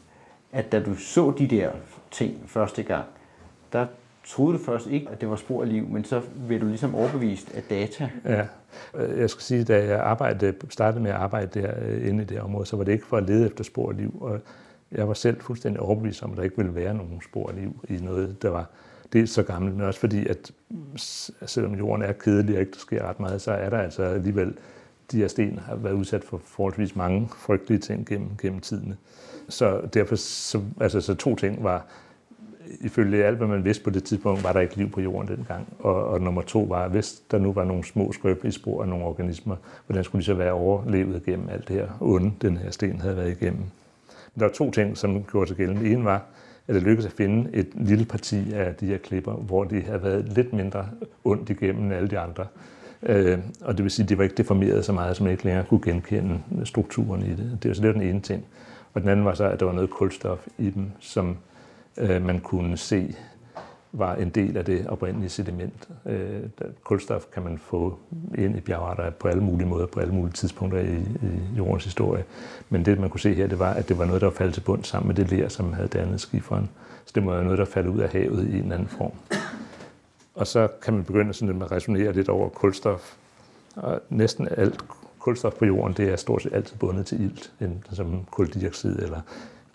at 0.53 0.73
da 0.73 0.81
du 0.81 0.95
så 0.95 1.33
de 1.39 1.47
der 1.47 1.71
ting 2.11 2.35
første 2.47 2.83
gang, 2.83 3.05
der 3.73 3.87
troede 4.25 4.59
du 4.59 4.65
først 4.65 4.87
ikke, 4.87 5.09
at 5.11 5.21
det 5.21 5.31
var 5.31 5.37
spor 5.37 5.63
af 5.63 5.69
liv, 5.69 5.89
men 5.89 6.05
så 6.05 6.21
blev 6.47 6.61
du 6.61 6.67
ligesom 6.67 6.95
overbevist 6.95 7.55
af 7.55 7.63
data. 7.63 8.11
Ja, 8.25 8.47
øh, 8.95 9.19
jeg 9.19 9.31
skal 9.31 9.43
sige, 9.43 9.65
da 9.65 9.87
jeg 9.87 10.01
arbejdede, 10.01 10.55
startede 10.71 11.03
med 11.03 11.11
at 11.11 11.17
arbejde 11.17 11.61
der 11.61 11.73
øh, 11.87 12.09
inde 12.09 12.23
i 12.23 12.27
det 12.27 12.41
område, 12.41 12.67
så 12.67 12.77
var 12.77 12.85
det 12.85 12.93
ikke 12.93 13.07
for 13.07 13.17
at 13.17 13.23
lede 13.23 13.47
efter 13.47 13.65
spor 13.65 13.91
af 13.91 13.97
liv. 13.97 14.19
Og 14.21 14.41
jeg 14.93 15.09
var 15.09 15.15
selv 15.15 15.41
fuldstændig 15.41 15.81
overbevist 15.81 16.23
om, 16.23 16.31
at 16.31 16.37
der 16.37 16.43
ikke 16.43 16.57
ville 16.57 16.75
være 16.75 16.95
nogen 16.95 17.23
spor 17.23 17.49
af 17.49 17.57
liv 17.57 17.87
i 17.89 17.97
noget, 18.03 18.43
der 18.43 18.49
var 18.49 18.71
dels 19.13 19.31
så 19.31 19.43
gammelt, 19.43 19.77
men 19.77 19.87
også 19.87 20.01
fordi, 20.01 20.27
at 20.27 20.53
selvom 21.47 21.75
jorden 21.75 22.05
er 22.05 22.13
kedelig 22.13 22.55
og 22.55 22.61
ikke 22.61 22.73
der 22.73 22.79
sker 22.79 23.09
ret 23.09 23.21
meget, 23.21 23.41
så 23.41 23.53
er 23.53 23.71
der 23.71 23.79
altså 23.79 24.03
alligevel 24.03 24.55
de 25.13 25.19
her 25.19 25.29
sten 25.29 25.59
har 25.59 25.77
været 25.77 25.95
udsat 25.95 26.25
for 26.25 26.41
forholdsvis 26.45 26.97
mange 26.97 27.29
frygtelige 27.37 27.79
ting 27.79 28.07
gennem, 28.07 28.29
gennem 28.43 28.61
tidene. 28.61 28.97
Så 29.49 29.81
derfor, 29.95 30.17
så, 30.17 30.61
altså, 30.81 31.01
så 31.01 31.15
to 31.15 31.37
ting 31.37 31.65
var, 31.65 31.87
ifølge 32.81 33.25
alt, 33.25 33.37
hvad 33.37 33.47
man 33.47 33.65
vidste 33.65 33.85
på 33.85 33.91
det 33.91 34.05
tidspunkt, 34.05 34.45
var 34.45 34.53
der 34.53 34.61
ikke 34.61 34.77
liv 34.77 34.91
på 34.91 35.01
jorden 35.01 35.37
dengang. 35.37 35.69
Og, 35.79 36.05
og 36.07 36.21
nummer 36.21 36.43
to 36.43 36.63
var, 36.63 36.89
hvis 36.89 37.23
der 37.31 37.39
nu 37.39 37.53
var 37.53 37.65
nogle 37.65 37.85
små 37.85 38.13
skrøbelige 38.13 38.53
spor 38.53 38.83
af 38.83 38.89
nogle 38.89 39.05
organismer, 39.05 39.57
hvordan 39.87 40.05
skulle 40.05 40.21
de 40.21 40.27
så 40.27 40.35
være 40.35 40.53
overlevet 40.53 41.25
gennem 41.25 41.49
alt 41.49 41.69
det 41.69 41.77
her 41.77 41.89
onde, 42.01 42.33
den 42.43 42.57
her 42.57 42.71
sten 42.71 43.01
havde 43.01 43.17
været 43.17 43.31
igennem. 43.31 43.61
Men 44.35 44.41
der 44.41 44.45
var 44.45 44.53
to 44.53 44.71
ting, 44.71 44.97
som 44.97 45.25
gjorde 45.25 45.49
sig 45.49 45.57
gældende. 45.57 45.93
En 45.93 46.05
var, 46.05 46.23
at 46.69 46.75
det 46.75 46.83
lykkedes 46.83 47.07
at 47.07 47.13
finde 47.13 47.51
et 47.53 47.69
lille 47.75 48.05
parti 48.05 48.53
af 48.53 48.75
de 48.75 48.87
her 48.87 48.99
klipper, 48.99 49.33
hvor 49.33 49.65
de 49.65 49.83
havde 49.83 50.03
været 50.03 50.29
lidt 50.37 50.53
mindre 50.53 50.89
ondt 51.25 51.51
igennem 51.51 51.85
end 51.85 51.95
alle 51.95 52.09
de 52.09 52.19
andre. 52.19 52.47
Øh, 53.03 53.39
og 53.61 53.77
det 53.77 53.83
vil 53.83 53.91
sige, 53.91 54.05
at 54.05 54.09
de 54.09 54.19
var 54.19 54.25
ikke 54.25 54.37
deformeret 54.37 54.85
så 54.85 54.93
meget, 54.93 55.17
som 55.17 55.25
man 55.25 55.33
ikke 55.33 55.45
længere 55.45 55.65
kunne 55.65 55.83
genkende 55.85 56.41
strukturen 56.65 57.23
i 57.23 57.31
det. 57.31 57.59
Det 57.63 57.69
var 57.69 57.75
så 57.75 57.83
det 57.83 57.89
var 57.89 58.01
den 58.01 58.03
ene 58.03 58.21
ting. 58.21 58.45
Og 58.95 59.01
den 59.01 59.09
anden 59.09 59.27
var 59.27 59.35
så, 59.35 59.45
at 59.45 59.61
der 59.61 59.67
var 59.67 59.73
noget 59.73 59.91
kulstof 59.91 60.47
i 60.59 60.71
dem, 60.71 60.91
som 61.01 61.37
øh, 61.99 62.23
man 62.23 62.41
kunne 62.41 62.77
se 62.77 63.15
var 63.97 64.15
en 64.15 64.29
del 64.29 64.57
af 64.57 64.65
det 64.65 64.87
oprindelige 64.87 65.31
sediment. 65.31 65.89
Øh, 66.07 66.43
kulstof 66.85 67.25
kan 67.33 67.43
man 67.43 67.59
få 67.59 67.99
ind 68.39 68.57
i 68.57 68.61
bjergarter 68.61 69.11
på 69.11 69.29
alle 69.29 69.43
mulige 69.43 69.69
måder, 69.69 69.87
på 69.87 70.01
alle 70.01 70.15
mulige 70.15 70.33
tidspunkter 70.33 70.81
i, 70.81 70.97
i 70.97 71.57
jordens 71.57 71.85
historie. 71.85 72.25
Men 72.69 72.85
det, 72.85 73.01
man 73.01 73.11
kunne 73.11 73.21
se 73.21 73.35
her, 73.35 73.47
det 73.47 73.59
var, 73.59 73.73
at 73.73 73.89
det 73.89 73.99
var 73.99 74.05
noget, 74.05 74.21
der 74.21 74.27
var 74.27 74.35
faldet 74.35 74.55
til 74.55 74.61
bund 74.61 74.85
sammen 74.85 75.09
med 75.09 75.15
det 75.15 75.31
ler, 75.31 75.49
som 75.49 75.73
havde 75.73 75.89
dannet 75.89 76.21
skiferen. 76.21 76.71
Så 77.05 77.13
det 77.15 77.23
må 77.23 77.33
være 77.33 77.45
noget, 77.45 77.59
der 77.59 77.65
faldt 77.65 77.89
ud 77.89 78.01
af 78.01 78.09
havet 78.09 78.49
i 78.49 78.59
en 78.59 78.73
anden 78.73 78.89
form. 78.89 79.13
Og 80.35 80.47
så 80.47 80.69
kan 80.83 80.95
man 80.95 81.05
begynde 81.05 81.35
sådan 81.35 81.63
at 81.63 81.73
resonere 81.73 82.13
lidt 82.13 82.29
over 82.29 82.49
kulstof. 82.49 83.15
Og 83.77 84.01
næsten 84.09 84.49
alt 84.51 84.85
kulstof 85.19 85.55
på 85.55 85.65
jorden, 85.65 85.97
det 85.97 86.13
er 86.13 86.17
stort 86.17 86.43
set 86.43 86.55
altid 86.55 86.77
bundet 86.77 87.07
til 87.07 87.25
ilt, 87.25 87.53
enten 87.61 87.97
som 87.97 88.25
koldioxid 88.31 88.97
eller 88.99 89.21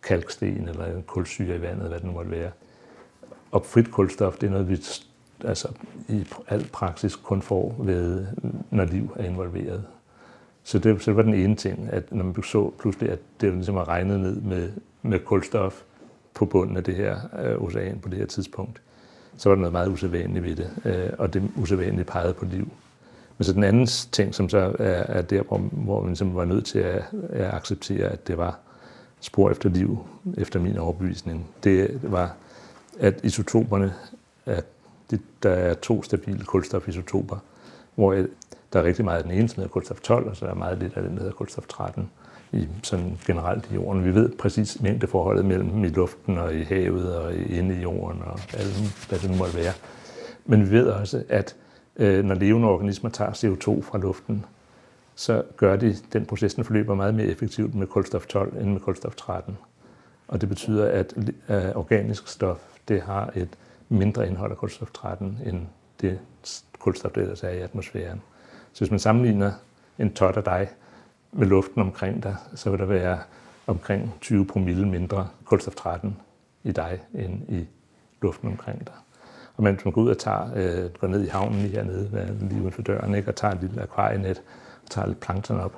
kalksten 0.04 0.68
eller 0.68 0.86
en 0.86 1.04
kulsyre 1.08 1.56
i 1.56 1.62
vandet, 1.62 1.88
hvad 1.88 1.98
det 1.98 2.06
nu 2.06 2.12
måtte 2.12 2.32
være. 2.32 2.52
Og 3.52 3.66
frit 3.66 3.92
kulstof, 3.92 4.38
det 4.38 4.48
er 4.48 4.52
noget, 4.52 4.70
vi 4.70 4.82
altså, 5.46 5.68
i 6.08 6.26
al 6.48 6.68
praksis 6.74 7.16
kun 7.16 7.42
får, 7.42 7.76
ved, 7.80 8.28
når 8.72 8.86
liv 8.86 9.16
er 9.16 9.24
involveret. 9.24 9.84
Så 10.64 10.80
det, 10.80 11.02
så 11.02 11.12
det 11.12 11.18
var 11.18 11.24
den 11.24 11.34
ene 11.34 11.56
ting, 11.56 11.90
at 11.92 12.12
når 12.12 12.24
man 12.24 12.44
så 12.44 12.72
pludselig, 12.80 13.10
at 13.10 13.20
det 13.42 13.54
ligesom 13.54 13.76
var 13.76 13.88
regnet 13.88 14.20
ned 14.20 14.42
med, 14.42 14.72
med 15.02 15.20
kulstof 15.20 15.82
på 16.34 16.46
bunden 16.46 16.78
af 16.78 16.84
det 16.84 16.96
her 16.96 17.20
øh, 17.40 17.62
ocean 17.62 18.00
på 18.00 18.10
det 18.10 18.18
her 18.18 18.26
tidspunkt, 18.26 18.82
så 19.38 19.50
var 19.50 19.56
der 19.56 19.60
noget 19.60 19.74
meget 19.74 19.90
usædvanligt 19.90 20.46
ved 20.46 20.56
det, 20.56 20.72
øh, 20.86 21.10
og 21.18 21.34
det 21.34 21.52
usædvanlige 21.56 22.06
pegede 22.06 22.34
på 22.34 22.46
liv. 22.46 22.72
Men 23.38 23.44
så 23.44 23.54
den 23.54 23.64
anden 23.64 23.88
ting, 23.88 24.36
som 24.36 24.50
så 24.50 24.58
er, 24.80 25.04
er 25.18 25.22
der, 25.22 25.42
hvor, 25.42 25.58
hvor 25.58 26.00
man 26.00 26.10
ligesom 26.10 26.36
var 26.36 26.46
nødt 26.46 26.66
til 26.66 26.80
at, 26.80 27.04
at 27.30 27.54
acceptere, 27.54 28.08
at 28.08 28.28
det 28.28 28.38
var 28.38 28.60
spor 29.20 29.52
efter 29.52 29.70
liv, 29.70 29.98
efter 30.38 30.60
min 30.60 30.78
overbevisning, 30.78 31.48
det 31.64 32.00
var 32.04 32.36
at 33.00 33.20
isotoperne, 33.24 33.94
at 34.46 34.66
det, 35.12 35.22
der 35.44 35.50
er 35.50 35.74
to 35.74 36.04
stabile 36.04 36.46
kulstofisotoper, 36.46 37.38
hvor 37.96 38.14
der 38.74 38.80
er 38.80 38.84
rigtig 38.84 39.06
meget 39.06 39.18
af 39.18 39.24
den 39.24 39.32
ene, 39.32 39.50
som 39.50 39.56
hedder 39.56 39.70
kulstof 39.70 40.00
12, 40.00 40.30
og 40.30 40.36
så 40.36 40.46
er 40.46 40.50
der 40.50 40.56
meget 40.56 40.80
lidt 40.80 40.98
af 40.98 41.04
den, 41.04 41.12
der 41.12 41.20
hedder 41.20 41.34
kulstof 41.34 41.68
13 41.68 42.10
i 42.52 42.68
sådan 42.84 43.18
generelt 43.28 43.72
i 43.72 43.74
jorden. 43.74 44.06
Vi 44.06 44.16
ved 44.16 44.30
præcis 44.30 44.82
mængdeforholdet 44.82 45.46
mellem 45.46 45.84
i 45.84 45.88
luften 45.88 46.38
og 46.38 46.56
i 46.56 46.64
havet 46.64 47.16
og 47.16 47.36
inde 47.36 47.76
i 47.76 47.82
jorden 47.82 48.22
og 48.22 48.40
alt, 48.54 49.06
hvad 49.10 49.20
det 49.20 49.30
nu 49.30 49.36
måtte 49.38 49.56
være. 49.56 49.74
Men 50.46 50.66
vi 50.66 50.72
ved 50.72 50.88
også, 50.88 51.24
at 51.30 51.56
øh, 51.96 52.26
når 52.26 52.36
levende 52.36 52.68
organismer 52.68 53.10
tager 53.10 53.32
CO2 53.32 53.82
fra 53.82 53.98
luften, 53.98 54.46
så 55.20 55.44
gør 55.58 55.76
de, 55.76 55.96
den 56.14 56.26
proces, 56.26 56.54
den 56.54 56.64
forløber 56.64 56.96
meget 56.96 57.16
mere 57.16 57.28
effektivt 57.28 57.76
med 57.76 57.88
kulstof 57.88 58.26
12 58.26 58.58
end 58.58 58.72
med 58.72 58.80
kulstof 58.80 59.16
13. 59.16 59.58
Og 60.28 60.42
det 60.42 60.50
betyder, 60.50 60.92
at 60.92 61.14
organisk 61.76 62.28
stof, 62.28 62.58
det 62.88 63.02
har 63.02 63.32
et 63.36 63.50
mindre 63.90 64.28
indhold 64.28 64.52
af 64.52 64.58
kulstof 64.58 64.92
13 64.92 65.38
end 65.46 65.62
det 66.02 66.20
kulstof, 66.80 67.12
der 67.12 67.22
ellers 67.22 67.44
er 67.44 67.50
i 67.50 67.60
atmosfæren. 67.60 68.22
Så 68.74 68.80
hvis 68.80 68.92
man 68.92 69.00
sammenligner 69.00 69.52
en 69.98 70.14
tot 70.14 70.38
af 70.38 70.44
dig 70.44 70.70
med 71.32 71.48
luften 71.48 71.82
omkring 71.82 72.24
dig, 72.24 72.36
så 72.56 72.70
vil 72.70 72.80
der 72.80 72.86
være 72.86 73.20
omkring 73.68 74.14
20 74.22 74.46
promille 74.46 74.88
mindre 74.88 75.28
kulstof 75.46 75.76
13 75.76 76.18
i 76.64 76.72
dig 76.72 77.00
end 77.14 77.50
i 77.50 77.68
luften 78.22 78.48
omkring 78.48 78.80
dig. 78.88 78.96
Og 79.58 79.64
man, 79.64 79.80
man 79.86 79.94
går 79.94 80.02
ud 80.02 80.10
og 80.10 80.18
tager, 80.18 80.50
øh, 80.56 80.90
går 81.00 81.08
ned 81.08 81.24
i 81.24 81.28
havnen 81.28 81.60
lige 81.60 81.72
hernede, 81.72 82.38
lige 82.50 82.62
uden 82.62 82.72
for 82.72 82.82
døren, 82.82 83.16
ikke, 83.16 83.28
og 83.28 83.36
tager 83.36 83.54
et 83.54 83.62
lille 83.62 83.82
akvarienet 83.82 84.42
tager 84.90 85.08
lidt 85.08 85.20
plankton 85.20 85.60
op, 85.60 85.76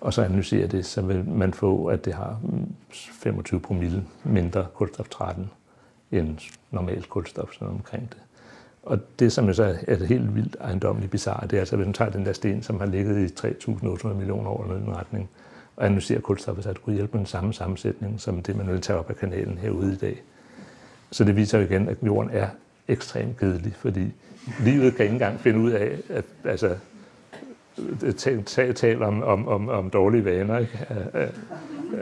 og 0.00 0.14
så 0.14 0.22
analyserer 0.22 0.66
det, 0.66 0.86
så 0.86 1.02
vil 1.02 1.28
man 1.28 1.52
få, 1.54 1.86
at 1.86 2.04
det 2.04 2.14
har 2.14 2.40
mm, 2.42 2.74
25 2.92 3.60
promille 3.60 4.04
mindre 4.24 4.66
kulstof 4.74 5.08
13 5.08 5.50
end 6.12 6.38
normalt 6.70 7.08
kulstof 7.08 7.52
sådan 7.52 7.68
omkring 7.68 8.08
det. 8.10 8.18
Og 8.82 8.98
det, 9.18 9.32
som 9.32 9.46
jo 9.46 9.52
så 9.52 9.76
er 9.88 9.96
det 9.96 10.08
helt 10.08 10.34
vildt 10.34 10.56
ejendommeligt 10.60 11.10
bizarre, 11.10 11.46
det 11.46 11.56
er 11.56 11.60
altså, 11.60 11.76
hvis 11.76 11.86
man 11.86 11.94
tager 11.94 12.10
den 12.10 12.26
der 12.26 12.32
sten, 12.32 12.62
som 12.62 12.80
har 12.80 12.86
ligget 12.86 13.30
i 13.30 13.46
3.800 13.46 14.08
millioner 14.08 14.50
år 14.50 14.62
eller 14.62 14.76
den 14.76 14.96
retning, 14.96 15.30
og 15.76 15.86
analyserer 15.86 16.20
kulstoffet, 16.20 16.64
så 16.64 16.72
det 16.72 16.82
kunne 16.82 16.94
hjælpe 16.94 17.12
med 17.12 17.18
den 17.18 17.26
samme 17.26 17.54
sammensætning, 17.54 18.20
som 18.20 18.42
det, 18.42 18.56
man 18.56 18.68
vil 18.68 18.80
tage 18.80 18.98
op 18.98 19.10
af 19.10 19.16
kanalen 19.16 19.58
herude 19.58 19.92
i 19.92 19.96
dag. 19.96 20.22
Så 21.10 21.24
det 21.24 21.36
viser 21.36 21.58
jo 21.58 21.64
igen, 21.64 21.88
at 21.88 21.96
jorden 22.02 22.30
er 22.32 22.48
ekstremt 22.88 23.36
kedelig, 23.36 23.74
fordi 23.74 24.12
livet 24.60 24.94
kan 24.94 25.04
ikke 25.04 25.12
engang 25.12 25.40
finde 25.40 25.58
ud 25.58 25.70
af, 25.70 25.98
at 26.08 26.24
altså, 26.44 26.76
tale 28.46 28.72
tal 28.72 29.02
om, 29.02 29.22
om, 29.22 29.48
om, 29.48 29.68
om 29.68 29.90
dårlige 29.90 30.24
vaner, 30.24 30.58
ikke? 30.58 30.86
Øh, 30.90 31.22
øh, 31.22 31.28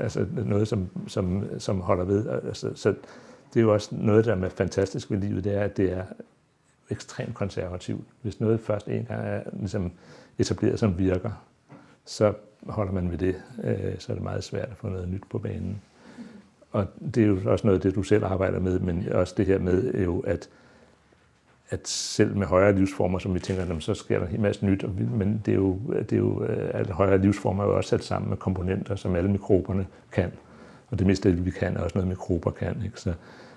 altså 0.05 0.27
noget, 0.47 0.69
som, 0.69 0.89
som, 1.07 1.45
som 1.59 1.81
holder 1.81 2.05
ved. 2.05 2.29
Altså, 2.29 2.71
så 2.75 2.95
det 3.55 3.61
er 3.61 3.65
jo 3.65 3.73
også 3.73 3.89
noget, 3.93 4.25
der 4.25 4.37
er 4.37 4.49
fantastisk 4.49 5.11
ved 5.11 5.19
livet, 5.19 5.45
det 5.45 5.55
er, 5.55 5.61
at 5.61 5.77
det 5.77 5.93
er 5.93 6.05
ekstremt 6.91 7.35
konservativt. 7.35 8.05
Hvis 8.23 8.41
noget 8.41 8.61
først 8.61 8.89
en 8.89 9.05
gang 9.05 9.27
er 9.27 9.41
ligesom 9.53 9.93
etableret, 10.39 10.79
som 10.79 10.99
virker, 10.99 11.31
så 12.05 12.33
holder 12.67 12.93
man 12.93 13.11
ved 13.11 13.19
det. 13.19 13.35
Øh, 13.65 13.99
så 13.99 14.13
er 14.13 14.15
det 14.15 14.23
meget 14.23 14.45
svært 14.45 14.69
at 14.69 14.77
få 14.77 14.89
noget 14.89 15.09
nyt 15.09 15.23
på 15.31 15.39
banen. 15.39 15.81
Og 16.73 16.87
det 17.15 17.23
er 17.23 17.27
jo 17.27 17.39
også 17.45 17.67
noget 17.67 17.79
af 17.79 17.83
det, 17.83 17.95
du 17.95 18.03
selv 18.03 18.25
arbejder 18.25 18.61
med, 18.61 18.79
men 18.79 19.09
også 19.13 19.35
det 19.37 19.47
her 19.47 19.59
med 19.59 19.95
jo, 20.05 20.21
at, 20.21 20.49
at 21.73 21.89
selv 21.89 22.37
med 22.37 22.47
højere 22.47 22.75
livsformer, 22.77 23.19
som 23.19 23.35
vi 23.35 23.41
tænker, 23.41 23.79
så 23.81 23.95
sker 23.95 24.19
der 24.19 24.27
en 24.27 24.43
masse 24.43 24.67
nyt, 24.67 24.85
men 24.99 25.43
det 25.47 25.53
er 25.53 25.57
jo, 25.57 25.79
det 25.93 26.13
er 26.13 26.17
jo 26.17 26.47
at 26.71 26.91
højere 26.91 27.19
livsformer 27.19 27.65
er 27.65 27.69
jo 27.69 27.77
også 27.77 27.91
sat 27.91 28.05
sammen 28.05 28.29
med 28.29 28.37
komponenter, 28.37 28.97
som 28.97 29.15
alle 29.15 29.31
mikroberne 29.31 29.87
kan. 30.13 30.33
Og 30.91 30.99
det 30.99 31.07
meste, 31.07 31.33
vi 31.33 31.51
kan, 31.51 31.77
er 31.77 31.81
også 31.81 31.99
noget, 31.99 32.09
mikrober 32.09 32.51
kan. 32.51 32.83
Ikke? 32.85 33.01
Så, 33.01 33.13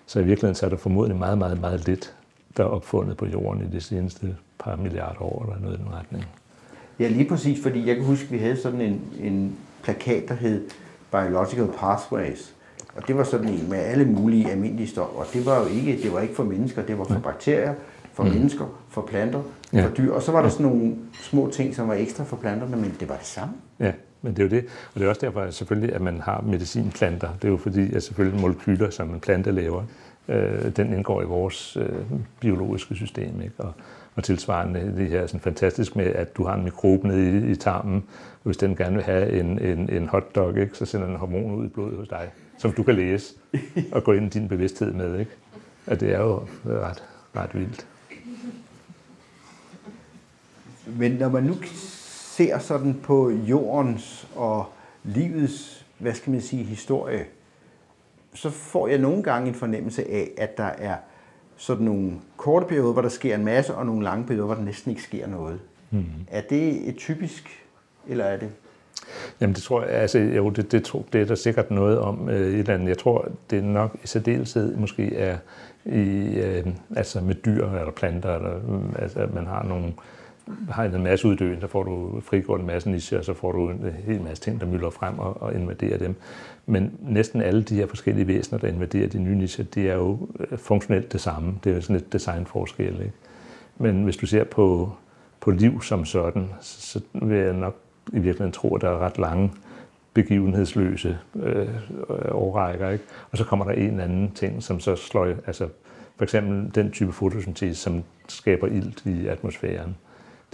så 0.06 0.20
i 0.20 0.24
virkeligheden 0.24 0.56
så 0.56 0.66
er 0.66 0.70
der 0.70 0.78
formodentlig 0.78 1.20
meget, 1.20 1.38
meget, 1.38 1.62
meget 1.62 1.88
lidt, 1.88 2.16
der 2.58 2.64
er 2.64 2.68
opfundet 2.68 3.18
på 3.18 3.26
jorden 3.26 3.62
i 3.62 3.76
de 3.76 3.82
seneste 3.82 4.36
par 4.60 4.76
milliarder 4.76 5.22
år, 5.22 5.44
eller 5.44 5.60
noget 5.62 5.80
i 5.80 5.84
den 5.84 5.94
retning. 5.94 6.26
Ja, 7.00 7.08
lige 7.08 7.30
præcis, 7.30 7.64
fordi 7.64 7.88
jeg 7.88 7.96
kan 7.96 8.06
huske, 8.06 8.26
at 8.26 8.32
vi 8.32 8.38
havde 8.38 8.58
sådan 8.58 8.82
en, 8.82 9.02
en 9.20 9.56
plakat, 9.84 10.24
der 10.28 10.34
hed 10.34 10.64
Biological 11.12 11.68
Pathways. 11.78 12.56
Og 12.96 13.08
det 13.08 13.18
var 13.18 13.24
sådan 13.24 13.48
en 13.48 13.70
med 13.70 13.78
alle 13.78 14.06
mulige 14.06 14.52
almindelige 14.52 14.88
stoffer. 14.88 15.20
Og 15.20 15.26
det 15.34 15.46
var 15.46 15.60
jo 15.60 15.66
ikke, 15.66 16.04
det 16.04 16.14
var 16.14 16.20
ikke 16.20 16.36
for 16.36 16.44
mennesker, 16.44 16.86
det 16.86 16.98
var 16.98 17.04
for 17.04 17.20
bakterier, 17.20 17.74
for 18.16 18.24
mm. 18.24 18.30
mennesker, 18.30 18.66
for 18.90 19.02
planter, 19.02 19.42
ja. 19.74 19.86
for 19.86 19.90
dyr. 19.90 20.12
Og 20.12 20.22
så 20.22 20.32
var 20.32 20.42
der 20.42 20.50
sådan 20.50 20.66
nogle 20.66 20.96
små 21.14 21.50
ting, 21.52 21.76
som 21.76 21.88
var 21.88 21.94
ekstra 21.94 22.24
for 22.24 22.36
planterne, 22.36 22.78
men 22.78 22.96
det 23.00 23.10
var 23.10 23.16
det 23.16 23.26
samme. 23.26 23.54
Ja, 23.80 23.92
men 24.22 24.34
det 24.34 24.40
er 24.40 24.44
jo 24.44 24.50
det. 24.50 24.66
Og 24.94 25.00
det 25.00 25.06
er 25.06 25.10
også 25.10 25.22
derfor 25.22 25.50
selvfølgelig, 25.50 25.96
at 25.96 26.02
man 26.02 26.22
har 26.22 26.42
medicinplanter. 26.42 27.30
Det 27.34 27.44
er 27.48 27.52
jo 27.52 27.58
fordi, 27.58 27.94
at 27.94 28.04
selvfølgelig 28.04 28.42
molekyler, 28.42 28.90
som 28.90 29.14
en 29.14 29.20
plante 29.20 29.52
laver, 29.52 29.84
øh, 30.28 30.76
den 30.76 30.94
indgår 30.94 31.22
i 31.22 31.26
vores 31.26 31.78
øh, 31.78 31.90
biologiske 32.40 32.96
system. 32.96 33.42
Ikke? 33.42 33.56
Og, 33.58 33.74
og 34.16 34.24
tilsvarende 34.24 34.94
det 34.98 35.10
her 35.10 35.28
sådan 35.28 35.40
fantastisk 35.40 35.96
med, 35.96 36.06
at 36.06 36.38
du 36.38 36.44
har 36.44 36.56
en 36.56 36.64
mikrobe 36.64 37.08
nede 37.08 37.48
i, 37.48 37.52
i 37.52 37.56
tarmen, 37.56 38.04
og 38.34 38.44
hvis 38.44 38.58
den 38.58 38.76
gerne 38.76 38.96
vil 38.96 39.04
have 39.04 39.40
en, 39.40 39.60
en, 39.60 39.90
en 39.90 40.08
hotdog, 40.08 40.58
ikke, 40.58 40.78
så 40.78 40.86
sender 40.86 41.08
den 41.08 41.16
hormon 41.16 41.56
ud 41.56 41.66
i 41.66 41.70
blodet 41.70 41.98
hos 41.98 42.08
dig, 42.08 42.30
som 42.58 42.72
du 42.72 42.84
kan 42.84 42.96
læse 42.96 43.34
og 43.92 44.04
gå 44.04 44.12
ind 44.12 44.36
i 44.36 44.40
din 44.40 44.48
bevidsthed 44.48 44.94
med. 44.94 45.20
Ikke? 45.20 45.32
Og 45.88 46.00
det 46.00 46.14
er 46.14 46.20
jo 46.20 46.40
ret, 46.66 47.04
ret 47.36 47.56
vildt. 47.56 47.88
Men 50.88 51.12
når 51.12 51.30
man 51.30 51.44
nu 51.44 51.54
ser 52.36 52.60
sådan 52.60 53.00
på 53.04 53.30
jordens 53.30 54.28
og 54.36 54.66
livets, 55.04 55.86
hvad 55.98 56.14
skal 56.14 56.32
man 56.32 56.42
sige, 56.42 56.64
historie, 56.64 57.26
så 58.34 58.50
får 58.50 58.88
jeg 58.88 58.98
nogle 58.98 59.24
gange 59.24 59.48
en 59.48 59.56
fornemmelse 59.56 60.12
af, 60.12 60.32
at 60.38 60.58
der 60.58 60.64
er 60.64 60.96
sådan 61.58 61.86
nogle 61.86 62.12
korte 62.38 62.66
perioder, 62.66 62.94
hvor 62.94 63.02
der 63.02 63.10
sker 63.10 63.36
en 63.36 63.46
masse, 63.46 63.76
og 63.76 63.86
nogle 63.86 64.04
lange 64.04 64.26
perioder, 64.26 64.46
hvor 64.46 64.56
der 64.56 64.64
næsten 64.64 64.92
ikke 64.92 65.04
sker 65.04 65.28
noget. 65.28 65.60
Mm. 65.92 66.06
Er 66.28 66.42
det 66.42 66.90
et 66.90 66.96
typisk, 66.96 67.66
eller 68.08 68.26
er 68.26 68.38
det? 68.38 68.50
Jamen 69.42 69.56
det 69.56 69.64
tror 69.64 69.84
jeg, 69.84 69.92
altså 69.92 70.20
jo, 70.20 70.50
det, 70.50 70.72
det, 70.72 70.92
det, 70.94 71.14
det 71.14 71.22
er 71.22 71.26
der 71.26 71.36
sikkert 71.36 71.72
noget 71.72 72.00
om 72.00 72.30
øh, 72.30 72.48
et 72.48 72.60
eller 72.60 72.74
andet. 72.74 72.88
Jeg 72.88 72.98
tror, 72.98 73.28
det 73.50 73.60
er 73.60 73.64
nok 73.64 73.98
i 74.04 74.08
særdeleshed 74.08 74.76
måske 74.76 75.16
er 75.16 75.38
i, 75.86 76.36
øh, 76.40 76.68
altså 76.96 77.22
med 77.22 77.36
dyr 77.36 77.70
eller 77.70 77.92
planter, 77.92 78.36
eller, 78.36 78.56
øh, 78.56 79.02
altså 79.04 79.20
at 79.20 79.34
man 79.34 79.48
har 79.48 79.64
nogle, 79.64 79.94
har 80.70 80.84
en 80.84 81.04
masse 81.04 81.28
uddøen, 81.28 81.62
så 81.62 81.68
får 81.68 81.84
du 81.84 82.22
frigjort 82.22 82.60
en 82.60 82.66
masse 82.66 82.90
nischer, 82.90 83.18
og 83.18 83.26
så 83.26 83.34
får 83.34 83.52
du 83.52 83.70
en 83.70 83.96
hel 84.06 84.22
masse 84.22 84.44
ting, 84.44 84.60
der 84.62 84.66
mylder 84.66 84.90
frem 84.90 85.20
og, 85.20 85.42
og 85.42 85.54
invaderer 85.56 85.98
dem. 85.98 86.16
Men 86.66 86.92
næsten 87.02 87.42
alle 87.42 87.64
de 87.64 87.76
her 87.76 87.88
forskellige 87.88 88.28
væsener, 88.28 88.60
der 88.60 88.68
invaderer 88.68 89.08
de 89.08 89.20
nye 89.20 89.36
nischer, 89.36 89.64
det 89.64 89.90
er 89.90 89.96
jo 89.96 90.30
øh, 90.40 90.58
funktionelt 90.58 91.14
det 91.14 91.22
samme. 91.22 91.54
Det 91.64 91.72
er 91.72 91.76
jo 91.76 91.82
sådan 91.82 91.96
et 91.96 92.14
designforskel. 92.14 93.00
Ikke? 93.00 93.12
Men 93.78 94.04
hvis 94.04 94.18
du 94.18 94.26
ser 94.26 94.44
på, 94.44 94.92
på 95.40 95.52
liv 95.52 95.82
som 95.82 96.06
sådan, 96.06 96.50
så 96.62 97.02
vil 97.14 97.38
jeg 97.38 97.54
nok 97.54 97.76
i 98.08 98.20
virkeligheden 98.20 98.52
tro, 98.52 98.76
at 98.76 98.82
der 98.82 98.90
er 98.90 99.00
ret 99.00 99.18
lange 99.18 99.52
begivenhedsløse 100.14 101.18
øh, 101.36 101.68
overrækker. 102.32 102.90
Ikke? 102.90 103.04
Og 103.32 103.38
så 103.38 103.44
kommer 103.44 103.66
der 103.66 103.72
en 103.72 103.90
eller 103.90 104.04
anden 104.04 104.32
ting, 104.32 104.64
som 104.64 104.80
så 104.80 104.96
slår, 104.96 105.26
altså 105.26 105.68
for 106.18 106.24
eksempel 106.24 106.76
den 106.76 106.92
type 106.92 107.12
fotosyntese, 107.12 107.82
som 107.82 108.04
skaber 108.28 108.68
ilt 108.68 109.06
i 109.06 109.28
atmosfæren. 109.28 109.96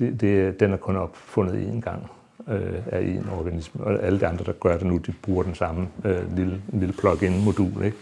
Det, 0.01 0.21
det, 0.21 0.59
den 0.59 0.73
er 0.73 0.77
kun 0.77 0.95
opfundet 0.95 1.53
én 1.53 1.79
gang 1.79 2.11
øh, 2.47 2.73
af 2.91 3.01
en 3.01 3.29
organisme, 3.39 3.83
og 3.83 4.03
alle 4.03 4.19
de 4.19 4.27
andre, 4.27 4.45
der 4.45 4.51
gør 4.51 4.77
det 4.77 4.87
nu, 4.87 4.97
de 4.97 5.13
bruger 5.21 5.43
den 5.43 5.55
samme 5.55 5.87
øh, 6.05 6.37
lille, 6.37 6.61
lille 6.73 6.93
plug-in-modul. 6.93 7.83
Ikke? 7.83 7.97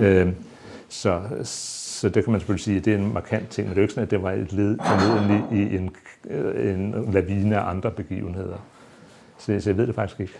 Øh, 0.00 0.32
så, 0.88 1.20
så 1.44 2.08
det 2.08 2.24
kan 2.24 2.30
man 2.30 2.40
selvfølgelig 2.40 2.64
sige, 2.64 2.76
at 2.76 2.84
det 2.84 2.94
er 2.94 2.98
en 2.98 3.12
markant 3.12 3.48
ting, 3.48 3.68
men 3.68 3.70
det 3.70 3.78
er 3.78 3.82
jo 3.82 3.84
ikke 3.84 3.94
sådan, 3.94 4.06
at 4.06 4.10
det 4.10 4.22
var 4.22 4.32
et 4.32 4.52
led 4.52 4.78
formodentlig 4.86 5.58
i 5.58 5.76
en, 5.76 5.90
øh, 6.30 6.74
en 6.74 7.12
lavine 7.12 7.56
af 7.56 7.70
andre 7.70 7.90
begivenheder. 7.90 8.66
Så, 9.38 9.60
så 9.60 9.70
jeg 9.70 9.76
ved 9.76 9.86
det 9.86 9.94
faktisk 9.94 10.20
ikke. 10.20 10.38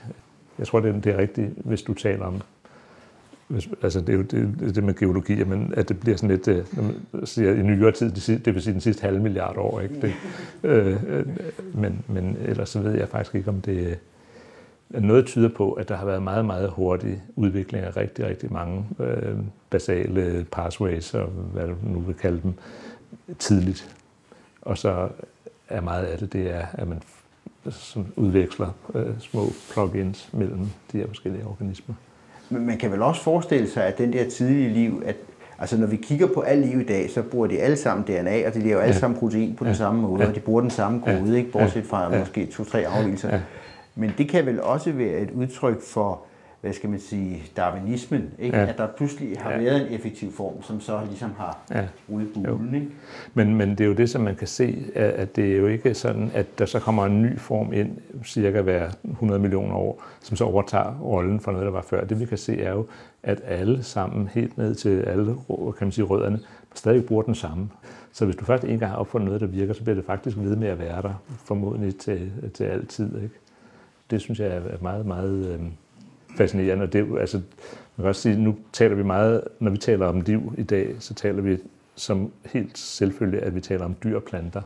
Jeg 0.58 0.66
tror, 0.66 0.80
det 0.80 0.94
er, 0.94 1.00
det 1.00 1.14
er 1.14 1.18
rigtigt, 1.18 1.48
hvis 1.56 1.82
du 1.82 1.94
taler 1.94 2.24
om 2.24 2.40
hvis, 3.50 3.68
altså 3.82 4.00
det 4.00 4.08
er 4.08 4.16
jo 4.16 4.22
det, 4.22 4.74
det 4.74 4.84
med 4.84 4.94
geologi, 4.94 5.44
men 5.44 5.74
at 5.76 5.88
det 5.88 6.00
bliver 6.00 6.16
sådan 6.16 6.30
lidt, 6.30 6.48
øh, 6.48 6.64
når 6.72 6.82
man 6.82 7.26
siger 7.26 7.54
i 7.54 7.62
nyere 7.62 7.92
tid, 7.92 8.10
det, 8.10 8.44
det 8.44 8.54
vil 8.54 8.62
sige 8.62 8.72
den 8.72 8.80
sidste 8.80 9.02
halve 9.02 9.20
milliard 9.20 9.56
år, 9.56 9.80
ikke? 9.80 10.00
Det, 10.02 10.12
øh, 10.62 11.02
øh 11.06 11.26
men, 11.74 12.04
men 12.08 12.36
ellers 12.44 12.68
så 12.68 12.80
ved 12.80 12.92
jeg 12.92 13.08
faktisk 13.08 13.34
ikke, 13.34 13.48
om 13.48 13.60
det 13.60 13.98
øh, 14.90 15.02
noget 15.02 15.26
tyder 15.26 15.48
på, 15.48 15.72
at 15.72 15.88
der 15.88 15.96
har 15.96 16.06
været 16.06 16.22
meget, 16.22 16.44
meget 16.44 16.70
hurtig 16.70 17.22
udvikling 17.36 17.84
af 17.84 17.96
rigtig, 17.96 18.26
rigtig 18.26 18.52
mange 18.52 18.86
øh, 19.00 19.38
basale 19.70 20.46
pathways, 20.52 21.14
og 21.14 21.26
hvad 21.26 21.68
du 21.68 21.74
nu 21.82 22.00
vil 22.00 22.14
kalde 22.14 22.40
dem, 22.42 22.54
tidligt. 23.38 23.96
Og 24.62 24.78
så 24.78 25.08
er 25.68 25.80
meget 25.80 26.04
af 26.04 26.18
det, 26.18 26.32
det 26.32 26.50
er, 26.50 26.66
at 26.72 26.88
man 26.88 27.02
udveksler 28.16 28.68
øh, 28.94 29.20
små 29.20 29.46
plugins 29.72 30.30
mellem 30.32 30.66
de 30.92 30.98
her 30.98 31.06
forskellige 31.06 31.46
organismer. 31.46 31.94
Men 32.50 32.66
man 32.66 32.78
kan 32.78 32.92
vel 32.92 33.02
også 33.02 33.22
forestille 33.22 33.68
sig, 33.68 33.84
at 33.84 33.98
den 33.98 34.12
der 34.12 34.30
tidlige 34.30 34.68
liv, 34.68 35.02
at 35.06 35.16
altså 35.58 35.76
når 35.76 35.86
vi 35.86 35.96
kigger 35.96 36.26
på 36.34 36.40
alt 36.40 36.66
liv 36.66 36.80
i 36.80 36.84
dag, 36.84 37.10
så 37.10 37.22
bruger 37.22 37.46
de 37.46 37.58
alle 37.58 37.76
sammen 37.76 38.04
DNA, 38.06 38.46
og 38.46 38.54
de 38.54 38.60
laver 38.60 38.80
alle 38.80 38.94
sammen 38.94 39.18
protein 39.18 39.56
på 39.56 39.64
den 39.64 39.74
samme 39.74 40.02
måde, 40.02 40.28
og 40.28 40.34
de 40.34 40.40
bruger 40.40 40.60
den 40.60 40.70
samme 40.70 41.00
kode, 41.00 41.38
ikke? 41.38 41.50
bortset 41.52 41.84
fra 41.86 42.18
måske 42.18 42.46
to-tre 42.46 42.86
afvielser. 42.86 43.40
Men 43.94 44.12
det 44.18 44.28
kan 44.28 44.46
vel 44.46 44.62
også 44.62 44.92
være 44.92 45.18
et 45.18 45.30
udtryk 45.30 45.82
for 45.82 46.24
hvad 46.60 46.72
skal 46.72 46.90
man 46.90 47.00
sige, 47.00 47.42
darwinismen, 47.56 48.30
ikke? 48.38 48.56
Ja. 48.56 48.66
at 48.66 48.78
der 48.78 48.86
pludselig 48.96 49.38
har 49.38 49.50
Ja. 49.50 49.58
været 49.58 49.86
en 49.88 49.94
effektiv 49.94 50.32
form, 50.32 50.62
som 50.62 50.80
så 50.80 51.00
ligesom 51.08 51.30
har 51.38 51.58
Ja. 51.70 51.86
rullet 52.10 52.32
bulen. 52.34 52.74
Ikke? 52.74 52.86
Men, 53.34 53.54
men 53.54 53.70
det 53.70 53.80
er 53.80 53.84
jo 53.88 53.92
det, 53.94 54.10
som 54.10 54.20
man 54.22 54.36
kan 54.36 54.46
se, 54.46 54.84
at 54.94 55.36
det 55.36 55.52
er 55.52 55.56
jo 55.56 55.66
ikke 55.66 55.94
sådan, 55.94 56.30
at 56.34 56.46
der 56.58 56.66
så 56.66 56.78
kommer 56.80 57.06
en 57.06 57.22
ny 57.22 57.38
form 57.38 57.72
ind, 57.72 57.96
cirka 58.24 58.60
hver 58.60 58.90
100 59.04 59.40
millioner 59.40 59.74
år, 59.74 60.02
som 60.20 60.36
så 60.36 60.44
overtager 60.44 60.98
rollen 61.02 61.40
for 61.40 61.52
noget, 61.52 61.64
der 61.64 61.72
var 61.72 61.82
før. 61.82 62.04
Det 62.04 62.20
vi 62.20 62.24
kan 62.26 62.38
se 62.38 62.60
er 62.62 62.72
jo, 62.72 62.86
at 63.22 63.40
alle 63.44 63.82
sammen, 63.82 64.28
helt 64.28 64.58
ned 64.58 64.74
til 64.74 65.00
alle 65.00 65.34
kan 65.48 65.74
man 65.86 65.92
sige, 65.92 66.04
rødderne, 66.04 66.40
stadig 66.74 67.04
bruger 67.04 67.22
den 67.22 67.34
samme. 67.34 67.68
Så 68.12 68.24
hvis 68.24 68.36
du 68.36 68.44
først 68.44 68.64
en 68.64 68.78
gang 68.78 68.90
har 68.92 68.98
opfundet 68.98 69.26
noget, 69.26 69.40
der 69.40 69.46
virker, 69.46 69.72
så 69.72 69.82
bliver 69.82 69.94
det 69.94 70.04
faktisk 70.04 70.36
ved 70.36 70.56
med 70.56 70.68
at 70.68 70.78
være 70.78 71.02
der, 71.02 71.22
formodentlig 71.44 71.96
til, 71.98 72.32
til 72.54 72.64
altid. 72.64 73.16
Ikke? 73.22 73.34
Det 74.10 74.20
synes 74.20 74.40
jeg 74.40 74.48
er 74.48 74.60
meget, 74.80 75.06
meget 75.06 75.46
øh, 75.46 75.60
fascinerende. 76.36 76.86
Det, 76.86 77.00
er 77.00 77.18
altså, 77.18 77.36
man 77.36 78.02
kan 78.02 78.06
også 78.06 78.22
sige, 78.22 78.42
nu 78.42 78.56
taler 78.72 78.94
vi 78.94 79.02
meget, 79.02 79.44
når 79.60 79.70
vi 79.70 79.78
taler 79.78 80.06
om 80.06 80.20
liv 80.20 80.54
i 80.58 80.62
dag, 80.62 80.94
så 80.98 81.14
taler 81.14 81.42
vi 81.42 81.58
som 81.94 82.32
helt 82.44 82.78
selvfølgelig, 82.78 83.42
at 83.42 83.54
vi 83.54 83.60
taler 83.60 83.84
om 83.84 83.96
dyr 84.04 84.16
og 84.16 84.22
planter. 84.22 84.62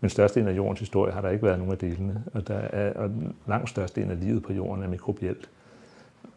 Men 0.00 0.10
størstedelen 0.10 0.52
af 0.52 0.56
jordens 0.56 0.80
historie 0.80 1.12
har 1.12 1.20
der 1.20 1.30
ikke 1.30 1.44
været 1.44 1.58
nogen 1.58 1.72
af 1.72 1.78
delene, 1.78 2.24
og, 2.34 2.48
der 2.48 2.54
er, 2.54 2.92
og 2.92 3.10
langt 3.46 3.70
størstedelen 3.70 4.10
af 4.10 4.20
livet 4.20 4.42
på 4.42 4.52
jorden 4.52 4.84
er 4.84 4.88
mikrobielt. 4.88 5.48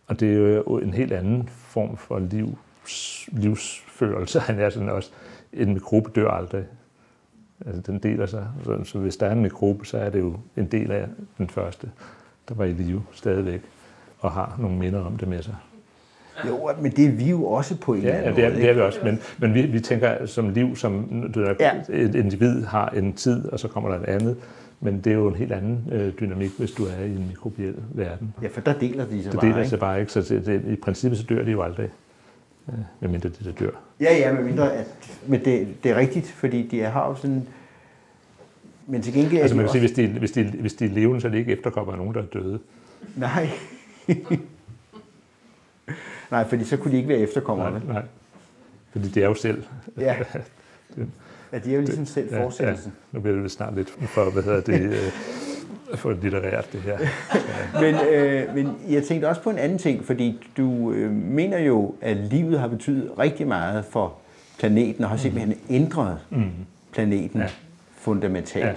Og 0.07 0.19
det 0.19 0.33
er 0.33 0.55
jo 0.55 0.77
en 0.77 0.93
helt 0.93 1.13
anden 1.13 1.49
form 1.49 1.97
for 1.97 2.19
liv, 2.19 2.57
livsførelse, 3.27 4.39
han 4.39 4.59
er 4.59 4.69
sådan 4.69 4.89
også. 4.89 5.11
En 5.53 5.73
mikrobe 5.73 6.11
dør 6.15 6.29
aldrig. 6.29 6.65
Altså, 7.65 7.81
den 7.81 7.99
deler 7.99 8.25
sig. 8.25 8.47
Så, 8.63 8.83
så 8.83 8.99
hvis 8.99 9.17
der 9.17 9.25
er 9.25 9.31
en 9.31 9.41
mikrobe, 9.41 9.85
så 9.85 9.97
er 9.97 10.09
det 10.09 10.19
jo 10.19 10.35
en 10.57 10.65
del 10.65 10.91
af 10.91 11.07
den 11.37 11.49
første, 11.49 11.91
der 12.49 12.55
var 12.55 12.65
i 12.65 12.73
live 12.73 13.03
stadigvæk, 13.11 13.61
og 14.19 14.31
har 14.31 14.55
nogle 14.59 14.77
minder 14.77 14.99
om 15.05 15.17
det 15.17 15.27
med 15.27 15.41
sig. 15.43 15.55
Jo, 16.47 16.69
men 16.81 16.91
det 16.91 17.05
er 17.05 17.11
vi 17.11 17.29
jo 17.29 17.45
også 17.45 17.75
på 17.77 17.93
en 17.93 17.99
eller 17.99 18.13
Ja, 18.13 18.19
ja 18.21 18.23
anden 18.27 18.35
det, 18.35 18.45
er, 18.45 18.49
måde. 18.49 18.61
det 18.61 18.69
er 18.69 18.73
vi 18.73 18.81
også, 18.81 18.99
men, 19.03 19.19
men 19.37 19.53
vi, 19.53 19.61
vi 19.61 19.79
tænker 19.79 20.25
som 20.25 20.49
liv, 20.49 20.75
som 20.75 21.23
du 21.35 21.39
ved, 21.39 21.55
Ja. 21.59 21.71
et 21.89 22.15
individ 22.15 22.63
har 22.63 22.89
en 22.89 23.13
tid, 23.13 23.45
og 23.49 23.59
så 23.59 23.67
kommer 23.67 23.89
der 23.89 23.99
et 23.99 24.05
andet. 24.05 24.37
Men 24.79 24.99
det 25.01 25.07
er 25.11 25.15
jo 25.15 25.27
en 25.27 25.35
helt 25.35 25.51
anden 25.51 25.87
øh, 25.91 26.13
dynamik, 26.19 26.51
hvis 26.57 26.71
du 26.71 26.83
er 26.85 27.03
i 27.03 27.09
en 27.11 27.25
mikrobiel 27.27 27.75
verden. 27.93 28.33
Ja, 28.41 28.47
for 28.47 28.61
der 28.61 28.73
deler 28.73 29.05
de 29.05 29.23
sig 29.23 29.31
Det 29.31 29.39
bare, 29.39 29.47
deler 29.49 29.57
ikke? 29.57 29.69
sig 29.69 29.79
bare 29.79 29.99
ikke, 29.99 30.11
så 30.11 30.21
det, 30.21 30.45
det, 30.45 30.61
i 30.65 30.75
princippet 30.75 31.19
så 31.19 31.25
dør 31.29 31.43
de 31.43 31.51
jo 31.51 31.61
aldrig. 31.61 31.89
Øh, 32.69 32.73
medmindre 32.99 33.29
de 33.29 33.43
der 33.45 33.51
dør. 33.51 33.69
Ja, 33.99 34.17
ja, 34.17 34.33
med 34.33 34.43
mindre 34.43 34.73
at... 34.73 34.85
Men 35.27 35.45
det, 35.45 35.67
det 35.83 35.91
er 35.91 35.95
rigtigt, 35.95 36.27
fordi 36.27 36.67
de 36.67 36.79
har 36.81 37.07
jo 37.09 37.15
sådan... 37.15 37.43
Men 38.87 39.01
til 39.01 39.13
gengæld 39.13 39.41
Altså 39.41 39.55
man 39.57 39.63
kan 39.65 39.69
også... 39.79 39.93
sige, 39.95 40.07
hvis 40.07 40.11
de, 40.13 40.19
hvis, 40.19 40.31
de, 40.31 40.43
hvis 40.61 40.73
de 40.73 40.85
er 40.85 40.89
levende, 40.89 41.21
så 41.21 41.27
er 41.27 41.31
de 41.31 41.37
ikke 41.37 41.51
efterkommer 41.51 41.91
af 41.93 41.97
nogen, 41.99 42.13
der 42.13 42.21
er 42.21 42.25
døde. 42.25 42.59
Nej. 43.15 43.49
Nej, 46.31 46.47
fordi 46.49 46.63
så 46.63 46.77
kunne 46.77 46.91
de 46.91 46.97
ikke 46.97 47.09
være 47.09 47.17
efterkommerne. 47.19 47.81
Nej, 47.85 47.93
nej. 47.93 48.03
Fordi 48.91 49.07
det 49.07 49.23
er 49.23 49.27
jo 49.27 49.33
selv. 49.35 49.63
Ja. 49.97 50.15
ja, 51.53 51.57
de 51.57 51.71
er 51.71 51.75
jo 51.75 51.81
ligesom 51.81 52.05
selv 52.05 52.29
fortsættelsen. 52.35 52.93
nu 53.11 53.19
bliver 53.19 53.35
det 53.35 53.43
vist 53.43 53.55
snart 53.55 53.75
lidt 53.75 53.89
for, 53.89 54.29
hvad 54.29 54.43
hedder 54.43 54.61
det, 54.61 54.81
øh, 55.91 55.97
for 55.97 56.11
litterært 56.11 56.71
det 56.73 56.81
her. 56.81 56.97
Men, 57.81 57.95
øh, 58.13 58.55
men 58.55 58.77
jeg 58.89 59.03
tænkte 59.03 59.29
også 59.29 59.41
på 59.41 59.49
en 59.49 59.57
anden 59.57 59.77
ting, 59.77 60.05
fordi 60.05 60.47
du 60.57 60.91
øh, 60.91 61.11
mener 61.11 61.59
jo, 61.59 61.95
at 62.01 62.17
livet 62.17 62.59
har 62.59 62.67
betydet 62.67 63.11
rigtig 63.19 63.47
meget 63.47 63.85
for 63.85 64.13
planeten, 64.59 65.03
og 65.03 65.09
har 65.09 65.17
simpelthen 65.17 65.55
ændret 65.69 66.17
planeten 66.91 67.39
Ja. 67.39 67.47
fundamentalt. 67.97 68.65
Ja. 68.65 68.73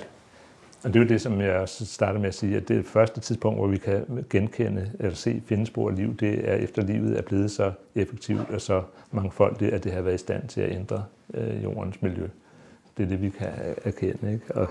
Og 0.82 0.94
det 0.94 1.00
er 1.00 1.04
jo 1.04 1.08
det, 1.08 1.20
som 1.20 1.40
jeg 1.40 1.54
også 1.54 1.86
startede 1.86 2.20
med 2.20 2.28
at 2.28 2.34
sige, 2.34 2.56
at 2.56 2.68
det 2.68 2.86
første 2.86 3.20
tidspunkt, 3.20 3.58
hvor 3.58 3.66
vi 3.66 3.78
kan 3.78 4.24
genkende 4.30 4.90
eller 4.98 5.14
se 5.14 5.42
finde 5.46 5.66
spor 5.66 5.90
af 5.90 5.96
liv, 5.96 6.16
det 6.16 6.50
er 6.50 6.54
efter 6.54 6.82
livet 6.82 7.18
er 7.18 7.22
blevet 7.22 7.50
så 7.50 7.72
effektivt 7.94 8.50
og 8.50 8.60
så 8.60 8.82
mangfoldigt, 9.10 9.74
at 9.74 9.84
det 9.84 9.92
har 9.92 10.00
været 10.00 10.14
i 10.14 10.18
stand 10.18 10.48
til 10.48 10.60
at 10.60 10.72
ændre 10.72 11.04
øh, 11.34 11.62
jordens 11.62 12.02
miljø. 12.02 12.26
Det 12.96 13.02
er 13.02 13.08
det, 13.08 13.22
vi 13.22 13.28
kan 13.30 13.48
erkende. 13.84 14.32
Ikke? 14.32 14.54
Og, 14.54 14.68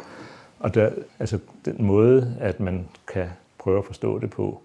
og 0.59 0.75
der, 0.75 0.89
altså, 1.19 1.39
den 1.65 1.75
måde, 1.83 2.37
at 2.39 2.59
man 2.59 2.87
kan 3.13 3.27
prøve 3.57 3.77
at 3.77 3.85
forstå 3.85 4.19
det 4.19 4.29
på, 4.29 4.61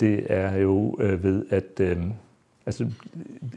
det 0.00 0.26
er 0.28 0.56
jo 0.56 0.96
øh, 1.00 1.24
ved 1.24 1.46
at, 1.50 1.80
øh, 1.80 2.02
altså 2.66 2.86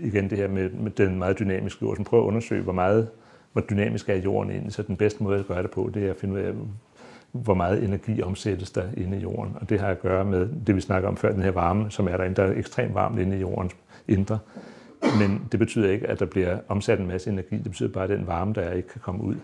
igen 0.01 0.29
det 0.29 0.37
her 0.37 0.47
med, 0.47 0.69
med 0.69 0.91
den 0.91 1.17
meget 1.17 1.39
dynamiske 1.39 1.79
jord, 1.81 1.95
som 1.95 2.05
prøver 2.05 2.23
at 2.23 2.27
undersøge, 2.27 2.61
hvor 2.61 2.73
meget 2.73 3.09
hvor 3.53 3.61
dynamisk 3.61 4.09
er 4.09 4.15
jorden 4.15 4.51
egentlig, 4.51 4.73
så 4.73 4.81
den 4.81 4.95
bedste 4.95 5.23
måde 5.23 5.39
at 5.39 5.47
gøre 5.47 5.63
det 5.63 5.71
på, 5.71 5.91
det 5.93 6.05
er 6.05 6.09
at 6.09 6.17
finde 6.17 6.33
ud 6.33 6.39
af, 6.39 6.53
hvor 7.31 7.53
meget 7.53 7.83
energi 7.83 8.21
omsættes 8.21 8.71
der 8.71 8.83
inde 8.97 9.17
i 9.17 9.21
jorden. 9.21 9.57
Og 9.61 9.69
det 9.69 9.79
har 9.79 9.87
at 9.87 10.01
gøre 10.01 10.25
med 10.25 10.49
det, 10.67 10.75
vi 10.75 10.81
snakker 10.81 11.09
om 11.09 11.17
før, 11.17 11.31
den 11.31 11.41
her 11.41 11.51
varme, 11.51 11.91
som 11.91 12.07
er 12.07 12.17
derinde. 12.17 12.35
Der 12.35 12.43
er 12.43 12.57
ekstremt 12.57 12.93
varmt 12.93 13.19
inde 13.19 13.37
i 13.37 13.39
jordens 13.39 13.75
indre. 14.07 14.39
Men 15.19 15.41
det 15.51 15.59
betyder 15.59 15.91
ikke, 15.91 16.07
at 16.07 16.19
der 16.19 16.25
bliver 16.25 16.57
omsat 16.67 16.99
en 16.99 17.07
masse 17.07 17.29
energi. 17.29 17.55
Det 17.55 17.63
betyder 17.63 17.89
bare, 17.89 18.03
at 18.03 18.09
den 18.09 18.27
varme, 18.27 18.53
der 18.53 18.61
er, 18.61 18.73
ikke 18.73 18.89
kan 18.89 19.01
komme 19.01 19.23
ud. 19.23 19.35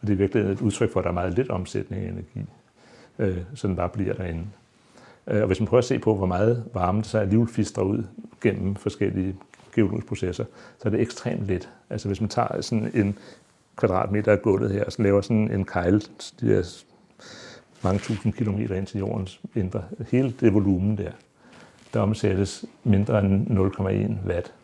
Og 0.00 0.06
det 0.06 0.12
er 0.12 0.16
virkelig 0.16 0.44
et 0.44 0.60
udtryk 0.60 0.92
for, 0.92 1.00
at 1.00 1.04
der 1.04 1.10
er 1.10 1.14
meget 1.14 1.34
lidt 1.34 1.50
omsætning 1.50 2.04
af 2.04 2.08
energi. 2.08 2.44
Øh, 3.18 3.38
så 3.54 3.68
den 3.68 3.76
bare 3.76 3.88
bliver 3.88 4.14
derinde. 4.14 4.44
Øh, 5.26 5.40
og 5.40 5.46
hvis 5.46 5.60
man 5.60 5.66
prøver 5.66 5.78
at 5.78 5.84
se 5.84 5.98
på, 5.98 6.14
hvor 6.14 6.26
meget 6.26 6.64
varme 6.74 6.98
der 6.98 7.04
så 7.04 7.18
alligevel 7.18 7.48
fister 7.48 7.82
ud 7.82 8.04
gennem 8.40 8.74
forskellige 8.74 9.36
geologiske 9.74 10.08
processer, 10.08 10.44
så 10.78 10.88
er 10.88 10.90
det 10.90 11.00
ekstremt 11.00 11.46
lidt. 11.46 11.68
Altså 11.90 12.08
hvis 12.08 12.20
man 12.20 12.30
tager 12.30 12.60
sådan 12.60 12.90
en 12.94 13.18
kvadratmeter 13.76 14.32
af 14.32 14.42
gulvet 14.42 14.70
her, 14.70 14.84
og 14.84 14.92
så 14.92 15.02
laver 15.02 15.20
sådan 15.20 15.50
en 15.50 15.64
kejl, 15.64 16.02
de 16.40 16.54
der 16.54 16.84
mange 17.84 17.98
tusind 17.98 18.32
kilometer 18.32 18.74
ind 18.74 18.86
til 18.86 18.98
jordens 18.98 19.40
indre, 19.54 19.84
hele 20.10 20.34
det 20.40 20.54
volumen 20.54 20.98
der, 20.98 21.10
der 21.94 22.00
omsættes 22.00 22.64
mindre 22.84 23.24
end 23.24 23.50
0,1 23.50 24.28
watt. 24.28 24.54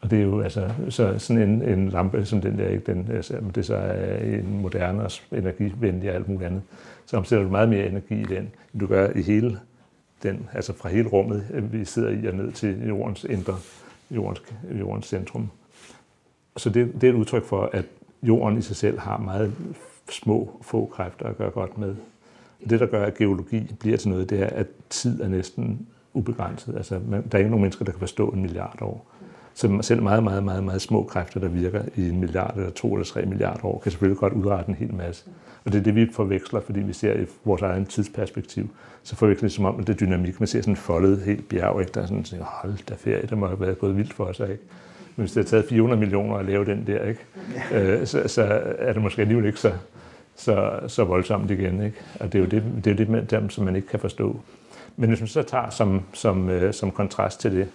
Og 0.00 0.10
det 0.10 0.18
er 0.18 0.22
jo 0.22 0.40
altså, 0.40 0.70
så 0.88 1.18
sådan 1.18 1.42
en, 1.42 1.62
en 1.62 1.88
lampe 1.88 2.24
som 2.24 2.40
den 2.40 2.58
der, 2.58 2.68
ikke, 2.68 2.92
den, 2.92 3.08
altså, 3.12 3.40
det 3.54 3.66
så 3.66 3.74
er 3.74 4.18
en 4.18 4.60
moderne 4.60 5.02
og 5.02 5.10
energivenlig 5.32 6.10
og 6.10 6.14
alt 6.14 6.28
muligt 6.28 6.46
andet, 6.46 6.62
så 7.06 7.16
omsætter 7.16 7.44
du 7.44 7.50
meget 7.50 7.68
mere 7.68 7.86
energi 7.86 8.20
i 8.20 8.24
den, 8.24 8.50
end 8.72 8.80
du 8.80 8.86
gør 8.86 9.10
i 9.14 9.22
hele 9.22 9.60
den, 10.22 10.48
altså 10.52 10.72
fra 10.72 10.88
hele 10.88 11.08
rummet, 11.08 11.68
vi 11.72 11.84
sidder 11.84 12.10
i 12.10 12.26
og 12.26 12.34
ned 12.34 12.52
til 12.52 12.86
jordens 12.88 13.24
indre, 13.24 13.56
jordens, 14.10 14.42
jordens 14.80 15.06
centrum. 15.06 15.50
Så 16.58 16.70
det, 16.70 16.92
det 17.00 17.04
er 17.04 17.12
et 17.12 17.16
udtryk 17.16 17.44
for, 17.44 17.70
at 17.72 17.84
jorden 18.22 18.58
i 18.58 18.62
sig 18.62 18.76
selv 18.76 18.98
har 18.98 19.18
meget 19.18 19.52
små, 20.10 20.60
få 20.62 20.90
kræfter 20.94 21.26
at 21.26 21.38
gøre 21.38 21.50
godt 21.50 21.78
med. 21.78 21.94
Det, 22.70 22.80
der 22.80 22.86
gør, 22.86 23.06
at 23.06 23.14
geologi 23.14 23.74
bliver 23.80 23.96
til 23.96 24.08
noget, 24.08 24.30
det 24.30 24.42
er, 24.42 24.46
at 24.46 24.66
tid 24.90 25.20
er 25.20 25.28
næsten 25.28 25.86
ubegrænset. 26.14 26.76
Altså, 26.76 27.00
man, 27.08 27.22
der 27.32 27.38
er 27.38 27.38
ikke 27.38 27.50
nogen 27.50 27.62
mennesker, 27.62 27.84
der 27.84 27.92
kan 27.92 27.98
forstå 27.98 28.28
en 28.28 28.42
milliard 28.42 28.82
år. 28.82 29.06
Så 29.54 29.78
selv 29.82 30.02
meget, 30.02 30.22
meget, 30.22 30.44
meget, 30.44 30.64
meget 30.64 30.82
små 30.82 31.02
kræfter, 31.02 31.40
der 31.40 31.48
virker 31.48 31.82
i 31.96 32.08
en 32.08 32.20
milliard 32.20 32.56
eller 32.56 32.70
to 32.70 32.92
eller 32.92 33.04
tre 33.04 33.26
milliarder 33.26 33.64
år, 33.64 33.78
kan 33.78 33.92
selvfølgelig 33.92 34.18
godt 34.18 34.32
udrette 34.32 34.68
en 34.68 34.74
hel 34.74 34.94
masse. 34.94 35.24
Og 35.64 35.72
det 35.72 35.78
er 35.78 35.82
det, 35.82 35.94
vi 35.94 36.08
forveksler, 36.12 36.60
fordi 36.60 36.80
vi 36.80 36.92
ser 36.92 37.20
i 37.20 37.26
vores 37.44 37.62
egen 37.62 37.86
tidsperspektiv. 37.86 38.68
Så 39.02 39.16
forveksler 39.16 39.48
det 39.48 39.54
som 39.54 39.64
om, 39.64 39.80
at 39.80 39.86
det 39.86 39.92
er 39.92 39.98
dynamik. 39.98 40.40
Man 40.40 40.46
ser 40.46 40.60
sådan 40.60 40.72
en 40.72 40.76
foldet 40.76 41.20
helt 41.20 41.48
bjerg, 41.48 41.80
ikke? 41.80 41.92
der 41.92 42.02
er 42.02 42.06
sådan, 42.06 42.24
hold 42.40 42.86
da 42.88 42.94
ferie, 42.94 43.26
det 43.26 43.38
må 43.38 43.46
have 43.46 43.60
været 43.60 43.78
gået 43.78 43.96
vildt 43.96 44.12
for 44.12 44.32
sig. 44.32 44.50
Ikke? 44.50 44.62
Men 45.18 45.22
hvis 45.22 45.32
det 45.32 45.44
har 45.44 45.48
taget 45.48 45.64
400 45.68 46.00
millioner 46.00 46.36
at 46.36 46.44
lave 46.44 46.64
den 46.64 46.86
der, 46.86 47.04
ikke? 47.04 47.20
Øh, 47.72 48.06
så, 48.06 48.28
så 48.28 48.42
er 48.78 48.92
det 48.92 49.02
måske 49.02 49.22
alligevel 49.22 49.46
ikke 49.46 49.60
så, 49.60 49.72
så, 50.36 50.80
så 50.86 51.04
voldsomt 51.04 51.50
igen. 51.50 51.82
Ikke? 51.82 51.96
Og 52.20 52.32
det 52.32 52.38
er 52.38 52.42
jo 52.42 52.48
det, 52.48 52.62
det, 52.76 52.86
er 52.86 52.90
jo 52.90 52.96
det 52.98 53.08
med 53.08 53.22
dem, 53.22 53.50
som 53.50 53.64
man 53.64 53.76
ikke 53.76 53.88
kan 53.88 54.00
forstå. 54.00 54.40
Men 54.96 55.08
hvis 55.08 55.20
man 55.20 55.28
så 55.28 55.42
tager 55.42 55.70
som, 55.70 56.02
som, 56.12 56.50
øh, 56.50 56.74
som 56.74 56.90
kontrast 56.90 57.40
til 57.40 57.52
det, 57.52 57.68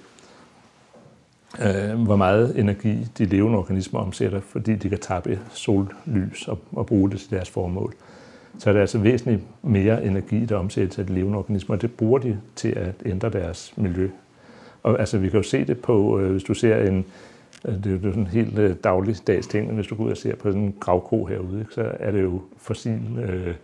øh, 1.62 2.04
hvor 2.04 2.16
meget 2.16 2.60
energi 2.60 3.08
de 3.18 3.26
levende 3.26 3.58
organismer 3.58 4.00
omsætter, 4.00 4.39
fordi 4.39 4.76
de 4.76 4.89
kan 4.89 5.00
tappe 5.00 5.39
sollys 5.54 6.48
og, 6.48 6.60
og 6.72 6.86
bruge 6.86 7.12
det 7.12 7.20
til 7.20 7.30
deres 7.32 7.50
formål, 7.50 7.94
så 8.60 8.70
er 8.70 8.74
det 8.74 8.80
altså 8.80 8.98
væsentligt 8.98 9.41
mere 9.62 10.06
energi, 10.06 10.46
der 10.46 10.56
omsættes 10.56 11.00
af 11.00 11.08
de 11.08 11.14
levende 11.14 11.38
organismer, 11.38 11.76
og 11.76 11.82
det 11.82 11.91
bruger 11.94 12.20
de 12.20 12.39
til 12.56 12.70
at 12.70 12.96
ændre 13.06 13.30
deres 13.30 13.74
miljø. 13.78 14.10
Og 14.84 14.99
altså, 14.99 15.17
vi 15.17 15.29
kan 15.29 15.39
jo 15.39 15.43
se 15.43 15.65
det 15.65 15.81
på, 15.81 16.19
øh, 16.19 16.31
hvis 16.31 16.43
du 16.43 16.53
ser 16.53 16.77
en, 16.77 17.05
øh, 17.65 17.75
det 17.75 17.86
er 17.86 17.91
jo 17.91 17.99
sådan 17.99 18.19
en 18.19 18.27
helt 18.27 18.59
øh, 18.59 18.75
dagligdags 18.84 19.47
ting, 19.47 19.67
men 19.67 19.75
hvis 19.75 19.88
du 19.88 19.95
går 19.95 20.03
ud 20.03 20.11
og 20.11 20.17
ser 20.17 20.36
på 20.36 20.49
sådan 20.49 20.61
en 20.61 20.75
gravko 20.79 21.25
herude, 21.25 21.59
ikke, 21.59 21.73
så 21.73 21.91
er 21.99 22.11
det 22.11 22.21
jo 22.21 22.41
fossil 22.57 23.01
øh, 23.17 23.55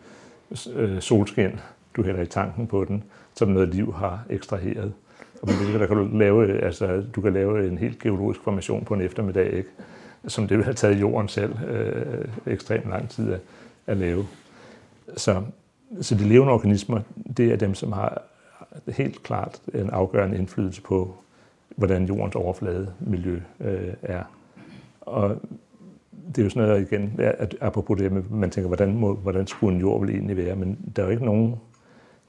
øh, 0.76 1.02
solskin, 1.02 1.52
du 1.96 2.04
hælder 2.04 2.22
i 2.22 2.26
tanken 2.26 2.68
på 2.68 2.86
den, 2.86 3.04
som 3.36 3.50
noget 3.50 3.70
liv 3.76 3.94
har 3.94 4.26
ekstraheret. 4.30 4.94
Og 5.42 5.48
med 5.48 5.72
det, 5.72 5.80
der 5.80 5.88
kan 5.88 5.98
du 5.98 6.18
lave, 6.18 6.48
øh, 6.48 6.66
altså, 6.66 7.04
du 7.16 7.22
kan 7.22 7.34
lave 7.34 7.68
en 7.68 7.78
helt 7.78 8.00
geologisk 8.00 8.40
formation 8.44 8.86
på 8.86 8.94
en 8.94 9.02
eftermiddag, 9.02 9.54
ikke? 9.54 9.70
som 10.28 10.48
det 10.48 10.58
vil 10.58 10.64
have 10.64 10.74
taget 10.74 11.02
jorden 11.02 11.28
selv 11.28 11.54
øh, 11.70 12.26
ekstremt 12.54 12.90
lang 12.90 13.10
tid 13.10 13.34
at, 13.34 13.40
at 13.88 13.98
lave. 13.98 14.26
Så, 15.18 15.42
så 16.02 16.16
de 16.16 16.24
levende 16.24 16.54
organismer, 16.54 17.02
det 17.38 17.52
er 17.52 17.56
dem, 17.56 17.76
som 17.76 17.92
har 17.92 18.22
helt 18.88 19.24
klart 19.24 19.62
en 19.74 19.90
afgørende 19.90 20.38
indflydelse 20.38 20.82
på, 20.82 21.16
hvordan 21.76 22.06
jordens 22.06 22.36
overflade 22.36 22.94
miljø 23.00 23.40
øh, 23.60 23.94
er. 24.02 24.24
Og 25.02 25.42
det 26.28 26.38
er 26.38 26.44
jo 26.44 26.50
sådan 26.50 26.68
noget 26.68 26.92
igen, 26.92 27.20
at 27.20 27.56
apropos 27.62 27.98
det 27.98 28.12
med, 28.12 28.24
man 28.30 28.50
tænker, 28.50 28.68
hvordan, 28.68 28.98
må, 28.98 29.14
hvordan 29.14 29.48
skulle 29.48 29.76
en 29.76 29.82
jord 29.82 30.02
vel 30.02 30.10
egentlig 30.10 30.38
være, 30.38 30.56
men 30.56 30.80
der 30.96 31.02
er 31.02 31.06
jo 31.06 31.12
ikke 31.12 31.26
nogen 31.26 31.56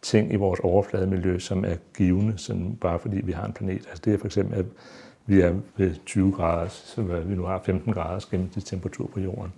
ting 0.03 0.33
i 0.33 0.37
vores 0.37 0.61
overflademiljø, 0.61 1.39
som 1.39 1.65
er 1.65 1.77
givende, 1.97 2.39
sådan 2.39 2.79
bare 2.81 2.99
fordi 2.99 3.21
vi 3.25 3.33
har 3.33 3.47
en 3.47 3.53
planet. 3.53 3.87
Altså 3.89 4.03
det 4.05 4.15
er 4.15 4.19
for 4.19 4.27
eksempel, 4.27 4.59
at 4.59 4.67
vi 5.27 5.41
er 5.41 5.55
ved 5.77 5.95
20 6.07 6.33
grader, 6.33 6.69
så 6.69 7.03
vi 7.03 7.35
nu 7.35 7.43
har 7.43 7.63
15 7.65 7.93
graders 7.93 8.27
gennemsnitstemperatur 8.27 9.07
på 9.07 9.21
jorden. 9.21 9.53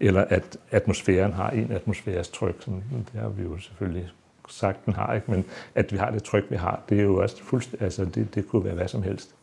Eller 0.00 0.24
at 0.24 0.58
atmosfæren 0.70 1.32
har 1.32 1.50
en 1.50 1.72
atmosfæres 1.72 2.28
tryk, 2.28 2.56
som 2.58 2.82
det 3.12 3.20
har 3.20 3.28
vi 3.28 3.42
jo 3.42 3.58
selvfølgelig 3.58 4.10
sagt, 4.48 4.86
den 4.86 4.94
har, 4.94 5.14
ikke? 5.14 5.30
men 5.30 5.44
at 5.74 5.92
vi 5.92 5.96
har 5.96 6.10
det 6.10 6.22
tryk, 6.22 6.44
vi 6.50 6.56
har, 6.56 6.80
det 6.88 6.98
er 6.98 7.02
jo 7.02 7.22
også 7.22 7.42
fuldstændig, 7.42 7.82
altså 7.82 8.04
det, 8.04 8.34
det 8.34 8.48
kunne 8.48 8.64
være 8.64 8.74
hvad 8.74 8.88
som 8.88 9.02
helst. 9.02 9.34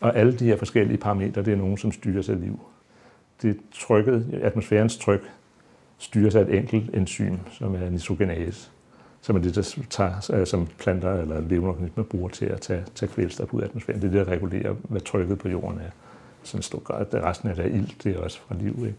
Og 0.00 0.16
alle 0.16 0.38
de 0.38 0.44
her 0.44 0.56
forskellige 0.56 0.98
parametre, 0.98 1.42
det 1.42 1.52
er 1.52 1.56
nogen, 1.56 1.78
som 1.78 1.92
styrer 1.92 2.22
sig 2.22 2.36
liv. 2.36 2.60
Det 3.42 3.58
trykket, 3.72 4.40
atmosfærens 4.42 4.98
tryk, 4.98 5.30
styres 5.98 6.34
af 6.34 6.40
et 6.40 6.54
enkelt 6.54 6.96
enzym, 6.96 7.36
som 7.50 7.74
er 7.74 7.90
nitrogenase, 7.90 8.70
som 9.20 9.36
er 9.36 9.40
det, 9.40 9.54
der 9.54 9.82
tager, 9.90 10.30
øh, 10.32 10.46
som 10.46 10.66
planter 10.78 11.12
eller 11.12 11.40
levende 11.40 11.68
organismer 11.68 12.04
bruger 12.04 12.28
til 12.28 12.46
at 12.46 12.60
tage, 12.60 12.84
tage 12.94 13.12
kvælstof 13.12 13.54
ud 13.54 13.60
af 13.60 13.64
atmosfæren. 13.64 14.02
Det 14.02 14.08
er 14.08 14.12
det, 14.12 14.26
der 14.26 14.32
regulerer, 14.32 14.74
hvad 14.82 15.00
trykket 15.00 15.38
på 15.38 15.48
jorden 15.48 15.78
er. 15.78 15.90
Sådan 16.42 16.62
stor 16.62 16.78
grad. 16.78 17.14
Resten 17.14 17.48
af 17.48 17.56
det 17.56 17.64
er 17.64 17.68
ild, 17.68 17.88
det 18.04 18.16
er 18.16 18.20
også 18.20 18.40
fra 18.40 18.54
liv. 18.54 18.74
Ikke? 18.78 18.94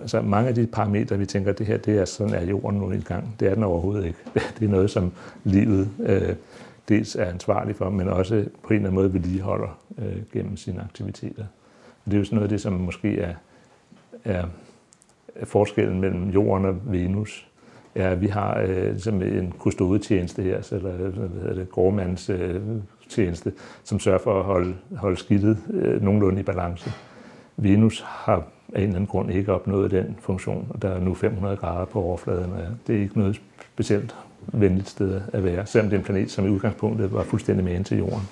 Altså 0.00 0.22
mange 0.22 0.48
af 0.48 0.54
de 0.54 0.66
parametre, 0.66 1.18
vi 1.18 1.26
tænker, 1.26 1.52
det 1.52 1.66
her, 1.66 1.76
det 1.76 1.98
er 1.98 2.04
sådan 2.04 2.34
er 2.34 2.44
jorden 2.44 2.78
nu 2.78 2.92
i 2.92 3.00
gang. 3.00 3.36
Det 3.40 3.48
er 3.48 3.54
den 3.54 3.64
overhovedet 3.64 4.06
ikke. 4.06 4.18
Det 4.58 4.64
er 4.64 4.68
noget, 4.68 4.90
som 4.90 5.12
livet 5.44 5.90
øh, 6.02 6.34
dels 6.88 7.16
er 7.16 7.24
ansvarlig 7.24 7.76
for, 7.76 7.90
men 7.90 8.08
også 8.08 8.44
på 8.62 8.68
en 8.68 8.74
eller 8.74 8.88
anden 8.88 8.94
måde 8.94 9.14
vedligeholder 9.14 9.78
øh, 9.98 10.16
gennem 10.32 10.56
sine 10.56 10.80
aktiviteter. 10.80 11.44
Og 12.04 12.10
det 12.10 12.14
er 12.14 12.18
jo 12.18 12.24
sådan 12.24 12.36
noget 12.36 12.48
af 12.48 12.50
det, 12.50 12.60
som 12.60 12.72
måske 12.72 13.18
er, 13.18 13.34
er 14.24 14.44
forskellen 15.44 16.00
mellem 16.00 16.28
jorden 16.28 16.66
og 16.66 16.92
Venus. 16.92 17.46
Ja, 17.96 18.14
vi 18.14 18.26
har 18.26 18.60
øh, 18.60 18.90
ligesom 18.90 19.22
en 19.22 19.54
kustodetjeneste 19.58 20.42
her, 20.42 20.68
eller 20.72 20.90
hvad 20.90 21.28
hedder 21.28 21.54
det, 21.54 21.70
gårdmands 21.70 22.30
øh, 22.30 22.60
tjeneste, 23.08 23.52
som 23.84 23.98
sørger 23.98 24.18
for 24.18 24.38
at 24.38 24.44
holde, 24.44 24.74
holde 24.96 25.16
skidtet 25.16 25.58
øh, 25.70 26.02
nogenlunde 26.02 26.40
i 26.40 26.42
balance. 26.42 26.92
Venus 27.56 28.04
har 28.06 28.44
af 28.74 28.78
en 28.78 28.82
eller 28.82 28.96
anden 28.96 29.06
grund 29.06 29.32
ikke 29.32 29.52
opnået 29.52 29.90
den 29.90 30.16
funktion, 30.20 30.66
og 30.70 30.82
der 30.82 30.88
er 30.88 31.00
nu 31.00 31.14
500 31.14 31.56
grader 31.56 31.84
på 31.84 32.02
overfladen, 32.02 32.52
og 32.52 32.60
det 32.86 32.96
er 32.96 33.00
ikke 33.00 33.18
noget 33.18 33.40
specielt 33.74 34.14
venligt 34.52 34.88
sted 34.88 35.20
at 35.32 35.44
være, 35.44 35.66
selvom 35.66 35.90
det 35.90 35.96
er 35.96 36.00
en 36.00 36.04
planet, 36.04 36.30
som 36.30 36.46
i 36.46 36.48
udgangspunktet 36.48 37.12
var 37.12 37.22
fuldstændig 37.22 37.64
med 37.64 37.84
til 37.84 37.98
jorden. 37.98 38.28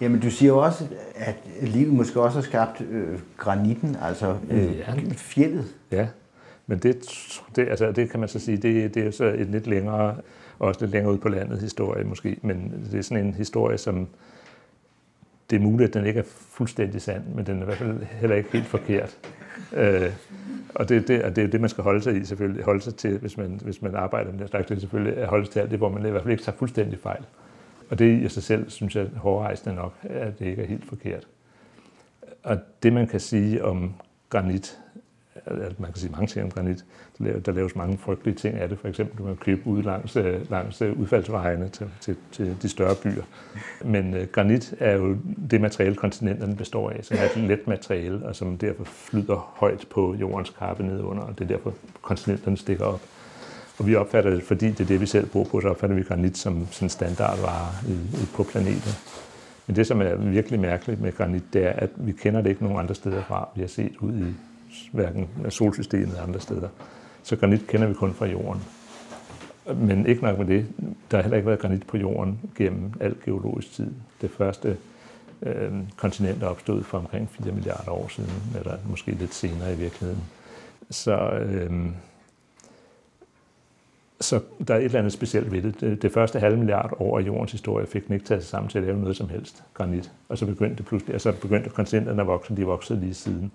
Jamen, 0.00 0.20
du 0.20 0.30
siger 0.30 0.52
jo 0.52 0.58
også, 0.58 0.84
at 1.14 1.36
livet 1.62 1.92
måske 1.92 2.20
også 2.20 2.38
har 2.38 2.42
skabt 2.42 2.80
øh, 2.90 3.18
granitten, 3.36 3.96
altså 4.02 4.36
øh, 4.50 4.78
ja. 4.78 4.94
fjellet. 5.16 5.64
Ja, 5.90 6.08
men 6.66 6.78
det, 6.78 6.96
det, 7.56 7.68
altså, 7.68 7.92
det 7.92 8.10
kan 8.10 8.20
man 8.20 8.28
så 8.28 8.38
sige, 8.38 8.56
det, 8.56 8.94
det 8.94 9.06
er 9.06 9.10
så 9.10 9.24
et 9.24 9.46
lidt 9.46 9.66
længere, 9.66 10.16
også 10.58 10.80
lidt 10.80 10.92
længere 10.92 11.12
ud 11.12 11.18
på 11.18 11.28
landet 11.28 11.60
historie 11.60 12.04
måske, 12.04 12.36
men 12.42 12.86
det 12.90 12.98
er 12.98 13.02
sådan 13.02 13.26
en 13.26 13.34
historie, 13.34 13.78
som 13.78 14.08
det 15.50 15.56
er 15.56 15.60
muligt, 15.60 15.88
at 15.88 15.94
den 15.94 16.06
ikke 16.06 16.20
er 16.20 16.24
fuldstændig 16.50 17.02
sand, 17.02 17.24
men 17.34 17.46
den 17.46 17.58
er 17.58 17.62
i 17.62 17.64
hvert 17.64 17.76
fald 17.78 18.02
heller 18.02 18.36
ikke 18.36 18.52
helt 18.52 18.66
forkert. 18.66 19.18
Øh, 19.72 20.12
og 20.74 20.88
det, 20.88 21.08
det, 21.08 21.22
og 21.22 21.36
det 21.36 21.44
er 21.44 21.48
det, 21.48 21.60
man 21.60 21.70
skal 21.70 21.84
holde 21.84 22.02
sig 22.02 22.16
i 22.16 22.24
selvfølgelig, 22.24 22.64
holde 22.64 22.80
sig 22.80 22.94
til, 22.94 23.18
hvis 23.18 23.36
man, 23.36 23.60
hvis 23.64 23.82
man 23.82 23.94
arbejder 23.94 24.32
med 24.32 24.40
det 24.40 24.48
slags, 24.48 24.66
det 24.66 24.76
er 24.76 24.80
selvfølgelig 24.80 25.16
at 25.16 25.28
holde 25.28 25.44
sig 25.44 25.52
til 25.52 25.60
alt 25.60 25.70
det, 25.70 25.78
hvor 25.78 25.88
man 25.88 26.06
i 26.06 26.10
hvert 26.10 26.22
fald 26.22 26.32
ikke 26.32 26.44
tager 26.44 26.56
fuldstændig 26.56 26.98
fejl. 26.98 27.24
Og 27.90 27.98
det 27.98 28.22
i 28.22 28.28
sig 28.28 28.42
selv, 28.42 28.70
synes 28.70 28.96
jeg, 28.96 29.06
hårdrejsende 29.16 29.74
nok, 29.74 29.94
at 30.02 30.38
det 30.38 30.46
ikke 30.46 30.62
er 30.62 30.66
helt 30.66 30.88
forkert. 30.88 31.26
Og 32.42 32.58
det, 32.82 32.92
man 32.92 33.06
kan 33.06 33.20
sige 33.20 33.64
om 33.64 33.94
granit, 34.30 34.78
man 35.78 35.92
kan 35.92 35.96
sige 35.96 36.12
mange 36.12 36.26
ting 36.26 36.44
om 36.44 36.50
granit. 36.50 36.84
Der 37.46 37.52
laves 37.52 37.76
mange 37.76 37.98
frygtelige 37.98 38.34
ting 38.34 38.54
af 38.54 38.68
det. 38.68 38.78
For 38.78 38.88
eksempel, 38.88 39.18
du 39.18 39.24
kan 39.24 39.36
købe 39.36 39.66
ud 39.66 39.82
langs, 39.82 40.16
øh, 40.16 40.50
langs 40.50 40.82
øh, 40.82 41.00
udfaldsvejene 41.00 41.68
til, 41.68 41.86
til, 42.00 42.16
til 42.32 42.56
de 42.62 42.68
større 42.68 42.94
byer. 42.94 43.22
Men 43.84 44.14
øh, 44.14 44.26
granit 44.32 44.74
er 44.78 44.96
jo 44.96 45.16
det 45.50 45.60
materiale, 45.60 45.94
kontinenterne 45.94 46.56
består 46.56 46.90
af, 46.90 47.04
som 47.04 47.16
er 47.20 47.42
et 47.42 47.48
let 47.48 47.66
materiale, 47.66 48.26
og 48.26 48.36
som 48.36 48.58
derfor 48.58 48.84
flyder 48.84 49.54
højt 49.56 49.86
på 49.90 50.14
jordens 50.14 50.50
kappe 50.50 50.82
nedunder, 50.82 51.22
og 51.22 51.38
det 51.38 51.44
er 51.44 51.48
derfor, 51.48 51.74
kontinenterne 52.02 52.56
stikker 52.56 52.84
op. 52.84 53.00
Og 53.78 53.86
vi 53.86 53.94
opfatter 53.94 54.30
det, 54.30 54.42
fordi 54.42 54.70
det 54.70 54.80
er 54.80 54.84
det, 54.84 55.00
vi 55.00 55.06
selv 55.06 55.26
bor 55.26 55.44
på, 55.44 55.60
så 55.60 55.68
opfatter 55.68 55.96
vi 55.96 56.02
granit 56.02 56.38
som 56.38 56.66
sådan 56.70 56.88
standardvare 56.88 57.68
i, 57.88 57.92
i, 57.92 58.28
på 58.34 58.42
planeten. 58.42 58.92
Men 59.66 59.76
det, 59.76 59.86
som 59.86 60.00
er 60.00 60.14
virkelig 60.14 60.60
mærkeligt 60.60 61.00
med 61.00 61.12
granit, 61.12 61.42
det 61.52 61.66
er, 61.66 61.70
at 61.70 61.90
vi 61.96 62.12
kender 62.12 62.40
det 62.40 62.50
ikke 62.50 62.62
nogen 62.62 62.78
andre 62.78 62.94
steder 62.94 63.22
fra. 63.22 63.48
Vi 63.54 63.60
har 63.60 63.68
set 63.68 63.96
ud 64.00 64.12
i 64.12 64.34
hverken 64.92 65.28
solsystemet 65.48 66.08
eller 66.08 66.22
andre 66.22 66.40
steder. 66.40 66.68
Så 67.22 67.36
granit 67.36 67.66
kender 67.66 67.86
vi 67.86 67.94
kun 67.94 68.14
fra 68.14 68.26
jorden. 68.26 68.62
Men 69.76 70.06
ikke 70.06 70.22
nok 70.22 70.38
med 70.38 70.46
det, 70.46 70.66
der 71.10 71.16
har 71.16 71.22
heller 71.22 71.36
ikke 71.36 71.46
været 71.46 71.60
granit 71.60 71.86
på 71.86 71.96
jorden 71.96 72.40
gennem 72.56 72.92
al 73.00 73.16
geologisk 73.24 73.72
tid. 73.72 73.92
Det 74.20 74.30
første 74.30 74.76
øh, 75.42 75.72
kontinent 75.96 76.42
er 76.42 76.46
opstået 76.46 76.86
for 76.86 76.98
omkring 76.98 77.30
4 77.30 77.52
milliarder 77.52 77.90
år 77.90 78.08
siden, 78.08 78.32
eller 78.56 78.76
måske 78.90 79.10
lidt 79.10 79.34
senere 79.34 79.72
i 79.72 79.76
virkeligheden. 79.76 80.22
Så, 80.90 81.30
øh, 81.30 81.86
så 84.20 84.40
der 84.68 84.74
er 84.74 84.78
et 84.78 84.84
eller 84.84 84.98
andet 84.98 85.12
specielt 85.12 85.52
ved 85.52 85.62
det. 85.62 85.80
Det, 85.80 86.02
det 86.02 86.12
første 86.12 86.40
halve 86.40 86.56
milliard 86.56 86.92
år 86.98 87.18
af 87.18 87.22
jordens 87.22 87.52
historie 87.52 87.86
fik 87.86 88.06
den 88.06 88.14
ikke 88.14 88.26
taget 88.26 88.42
sig 88.42 88.50
sammen 88.50 88.68
til 88.68 88.78
at 88.78 88.84
lave 88.84 89.00
noget 89.00 89.16
som 89.16 89.28
helst 89.28 89.62
granit. 89.74 90.12
Og 90.28 90.38
så 90.38 90.46
begyndte 90.46 90.76
det 90.76 90.86
pludselig, 90.86 91.14
og 91.14 91.20
så 91.20 91.32
begyndte 91.32 91.70
kontinenterne 91.70 92.20
at 92.20 92.26
vokse, 92.26 92.56
de 92.56 92.64
voksede 92.64 93.00
lige 93.00 93.14
siden 93.14 93.52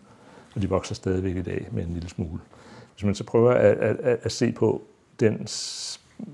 og 0.56 0.62
de 0.62 0.70
vokser 0.70 0.96
stadigvæk 0.96 1.36
i 1.36 1.42
dag 1.42 1.68
med 1.72 1.84
en 1.84 1.94
lille 1.94 2.10
smule. 2.10 2.40
Hvis 2.96 3.04
man 3.04 3.16
så 3.16 3.24
prøver 3.24 3.52
at, 3.52 3.78
at, 3.78 4.20
at 4.24 4.32
se 4.32 4.52
på 4.52 4.82
den 5.20 5.48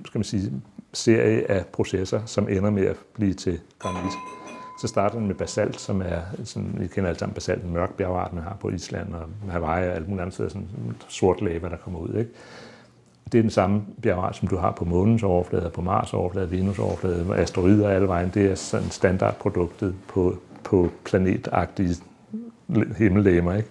skal 0.06 0.20
man 0.20 0.24
sige, 0.24 0.52
serie 0.94 1.52
af 1.52 1.66
processer, 1.66 2.26
som 2.26 2.50
ender 2.50 2.70
med 2.70 2.86
at 2.86 2.96
blive 3.14 3.34
til 3.34 3.60
granit, 3.80 4.14
så 4.82 4.88
starter 4.88 5.18
den 5.18 5.28
med 5.28 5.36
basalt, 5.36 5.82
som 5.82 6.02
er, 6.02 6.22
sådan, 6.44 6.76
vi 6.78 6.88
kender 6.88 7.08
alle 7.08 7.20
sammen 7.20 7.34
basalt, 7.34 7.64
en 7.64 7.74
mørk 7.74 7.94
bjergart, 7.94 8.34
man 8.34 8.44
har 8.44 8.58
på 8.60 8.70
Island 8.70 9.14
og 9.14 9.52
Hawaii 9.52 9.88
og 9.88 9.96
alle 9.96 10.08
mulige 10.08 10.22
andre 10.22 10.32
steder, 10.32 10.50
sådan 10.50 10.68
sort 11.08 11.42
lava, 11.42 11.70
der 11.70 11.78
kommer 11.78 12.00
ud. 12.00 12.16
Ikke? 12.18 12.32
Det 13.32 13.38
er 13.38 13.42
den 13.42 13.52
samme 13.52 13.82
bjergart, 14.02 14.36
som 14.36 14.48
du 14.48 14.58
har 14.58 14.72
på 14.72 14.86
månens 14.86 15.24
overflade, 15.24 15.70
på 15.70 15.82
Mars 15.82 16.14
overflade, 16.14 16.52
Venus 16.52 16.80
overflade, 16.80 17.36
asteroider 17.36 17.90
alle 17.90 18.08
vejen. 18.08 18.32
Det 18.34 18.46
er 18.46 18.56
sådan 18.56 18.90
standardproduktet 18.90 19.96
på, 20.08 20.38
på 20.64 20.90
planetagtige 21.06 21.96
himmellegemer. 22.98 23.56
Ikke? 23.56 23.70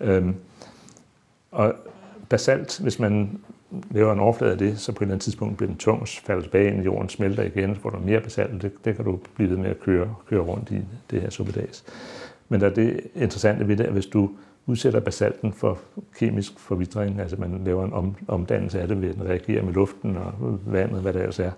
Øhm, 0.00 0.34
og 1.50 1.74
basalt, 2.28 2.80
hvis 2.80 2.98
man 2.98 3.38
laver 3.90 4.12
en 4.12 4.20
overflade 4.20 4.52
af 4.52 4.58
det, 4.58 4.78
så 4.78 4.92
på 4.92 4.96
et 4.96 5.02
eller 5.02 5.14
andet 5.14 5.24
tidspunkt 5.24 5.56
bliver 5.56 5.70
den 5.70 5.78
tung, 5.78 6.08
falder 6.08 6.42
tilbage 6.42 6.68
ind 6.68 6.80
i 6.80 6.84
jorden, 6.84 7.08
smelter 7.08 7.42
igen, 7.42 7.74
så 7.74 7.80
får 7.80 7.90
du 7.90 7.98
mere 7.98 8.20
basalt, 8.20 8.62
det, 8.62 8.72
det 8.84 8.96
kan 8.96 9.04
du 9.04 9.18
blive 9.34 9.50
ved 9.50 9.56
med 9.56 9.70
at 9.70 9.80
køre, 9.80 10.14
køre 10.28 10.40
rundt 10.40 10.70
i 10.70 10.80
det 11.10 11.22
her 11.22 11.30
suppedags. 11.30 11.84
Men 12.48 12.60
der 12.60 12.66
er 12.66 12.74
det 12.74 13.00
interessante 13.14 13.68
ved 13.68 13.76
det, 13.76 13.84
at 13.84 13.92
hvis 13.92 14.06
du 14.06 14.30
udsætter 14.66 15.00
basalten 15.00 15.52
for 15.52 15.78
kemisk 16.18 16.58
forvitring, 16.58 17.20
altså 17.20 17.36
man 17.36 17.60
laver 17.64 17.84
en 17.84 17.92
om, 17.92 18.16
omdannelse 18.28 18.80
af 18.80 18.88
det 18.88 19.02
ved 19.02 19.08
at 19.08 19.26
reagerer 19.26 19.62
med 19.62 19.72
luften 19.72 20.16
og 20.16 20.58
vandet, 20.66 21.02
hvad 21.02 21.12
det 21.12 21.20
ellers 21.20 21.38
er, 21.38 21.50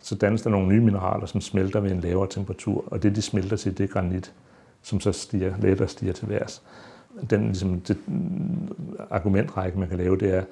så 0.00 0.14
dannes 0.14 0.42
der 0.42 0.50
nogle 0.50 0.68
nye 0.68 0.80
mineraler, 0.80 1.26
som 1.26 1.40
smelter 1.40 1.80
ved 1.80 1.90
en 1.90 2.00
lavere 2.00 2.28
temperatur, 2.30 2.84
og 2.86 3.02
det 3.02 3.16
de 3.16 3.22
smelter 3.22 3.56
til, 3.56 3.78
det 3.78 3.84
er 3.84 3.88
granit, 3.88 4.32
som 4.82 5.00
så 5.00 5.12
stiger, 5.12 5.54
lettere 5.60 5.88
stiger 5.88 6.12
til 6.12 6.28
værs 6.28 6.62
den 7.30 7.44
ligesom, 7.44 7.80
det, 7.80 7.96
mm, 8.06 8.68
argumentrække, 9.10 9.78
man 9.78 9.88
kan 9.88 9.98
lave, 9.98 10.16
det 10.16 10.34
er, 10.34 10.42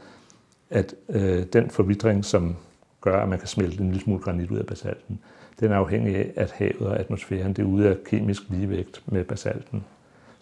at 0.70 0.94
øh, 1.08 1.44
den 1.52 1.70
forvidring, 1.70 2.24
som 2.24 2.56
gør, 3.00 3.22
at 3.22 3.28
man 3.28 3.38
kan 3.38 3.48
smelte 3.48 3.80
en 3.80 3.86
lille 3.86 4.02
smule 4.02 4.20
granit 4.20 4.50
ud 4.50 4.58
af 4.58 4.66
basalten, 4.66 5.18
den 5.60 5.72
er 5.72 5.76
afhængig 5.76 6.16
af, 6.16 6.32
at 6.36 6.50
havet 6.50 6.80
og 6.80 7.00
atmosfæren 7.00 7.52
det 7.52 7.62
er 7.62 7.66
ude 7.66 7.88
af 7.88 7.96
kemisk 8.04 8.42
ligevægt 8.48 9.02
med 9.06 9.24
basalten. 9.24 9.84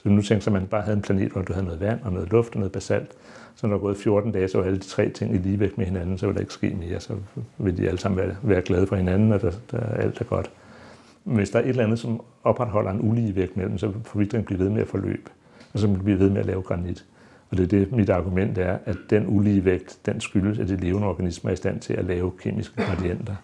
Så 0.03 0.09
nu 0.09 0.23
tænker 0.23 0.51
man 0.51 0.67
bare 0.67 0.83
havde 0.83 0.97
en 0.97 1.03
planet, 1.03 1.33
hvor 1.33 1.43
du 1.43 1.53
havde 1.53 1.67
noget 1.67 1.81
vand 1.81 2.01
og 2.03 2.13
noget 2.13 2.31
luft 2.31 2.53
og 2.53 2.59
noget 2.59 2.73
basalt. 2.73 3.11
Så 3.55 3.67
når 3.67 3.75
der 3.75 3.79
er 3.79 3.83
gået 3.83 3.97
14 3.97 4.33
dage, 4.33 4.49
så 4.49 4.59
var 4.59 4.65
alle 4.65 4.79
de 4.79 4.85
tre 4.85 5.09
ting 5.09 5.35
i 5.35 5.39
ligevægt 5.39 5.79
med 5.79 5.87
hinanden, 5.87 6.19
så 6.19 6.27
vil 6.27 6.35
der 6.35 6.41
ikke 6.41 6.53
ske 6.53 6.77
mere. 6.81 7.01
Så 7.01 7.15
vil 7.59 7.77
de 7.77 7.89
alle 7.89 8.01
sammen 8.01 8.19
være, 8.19 8.37
være 8.43 8.63
glade 8.63 8.87
for 8.87 8.97
hinanden, 8.97 9.33
og 9.33 9.43
der, 9.43 9.53
der 9.71 9.79
alt 9.79 10.21
er 10.21 10.25
godt. 10.25 10.51
Men 11.25 11.37
hvis 11.37 11.51
der 11.51 11.59
er 11.59 11.63
et 11.63 11.69
eller 11.69 11.85
andet, 11.85 11.99
som 11.99 12.21
opretholder 12.45 12.91
en 12.91 13.09
ulige 13.09 13.37
vægt 13.37 13.57
mellem, 13.57 13.79
så 13.79 13.87
vil 13.87 13.97
forvidringen 14.05 14.45
blive 14.45 14.59
ved 14.59 14.69
med 14.69 14.83
at 14.83 14.89
forløbe 14.89 15.31
og 15.75 15.81
så 15.81 15.89
bliver 15.89 16.19
ved 16.19 16.31
med 16.31 16.41
at 16.41 16.47
lave 16.47 16.63
granit. 16.63 17.05
Og 17.51 17.57
det 17.57 17.63
er 17.65 17.67
det, 17.67 17.93
mit 17.93 18.11
argument 18.11 18.59
er, 18.59 18.79
at 18.85 18.97
den 19.11 19.25
ulige 19.29 19.65
vægt, 19.65 19.99
den 20.07 20.21
skyldes, 20.21 20.59
at 20.59 20.69
de 20.69 20.77
levende 20.77 21.07
organismer 21.07 21.51
er 21.51 21.53
i 21.53 21.57
stand 21.57 21.81
til 21.81 21.93
at 21.93 22.05
lave 22.05 22.33
kemiske 22.39 22.83
gradienter. 22.83 23.35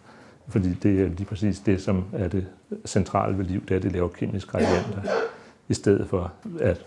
Fordi 0.49 0.75
det 0.75 1.01
er 1.01 1.09
lige 1.09 1.25
præcis 1.25 1.61
det, 1.61 1.83
som 1.83 2.05
er 2.13 2.29
det 2.29 2.47
centrale 2.87 3.39
ved 3.39 3.45
liv, 3.45 3.61
det 3.61 3.71
er, 3.71 3.77
at 3.77 3.83
de 3.83 3.89
laver 3.89 4.09
kemiske 4.09 4.51
gradienter, 4.51 5.03
i 5.69 5.75
stedet 5.75 6.09
for 6.09 6.33
at 6.61 6.87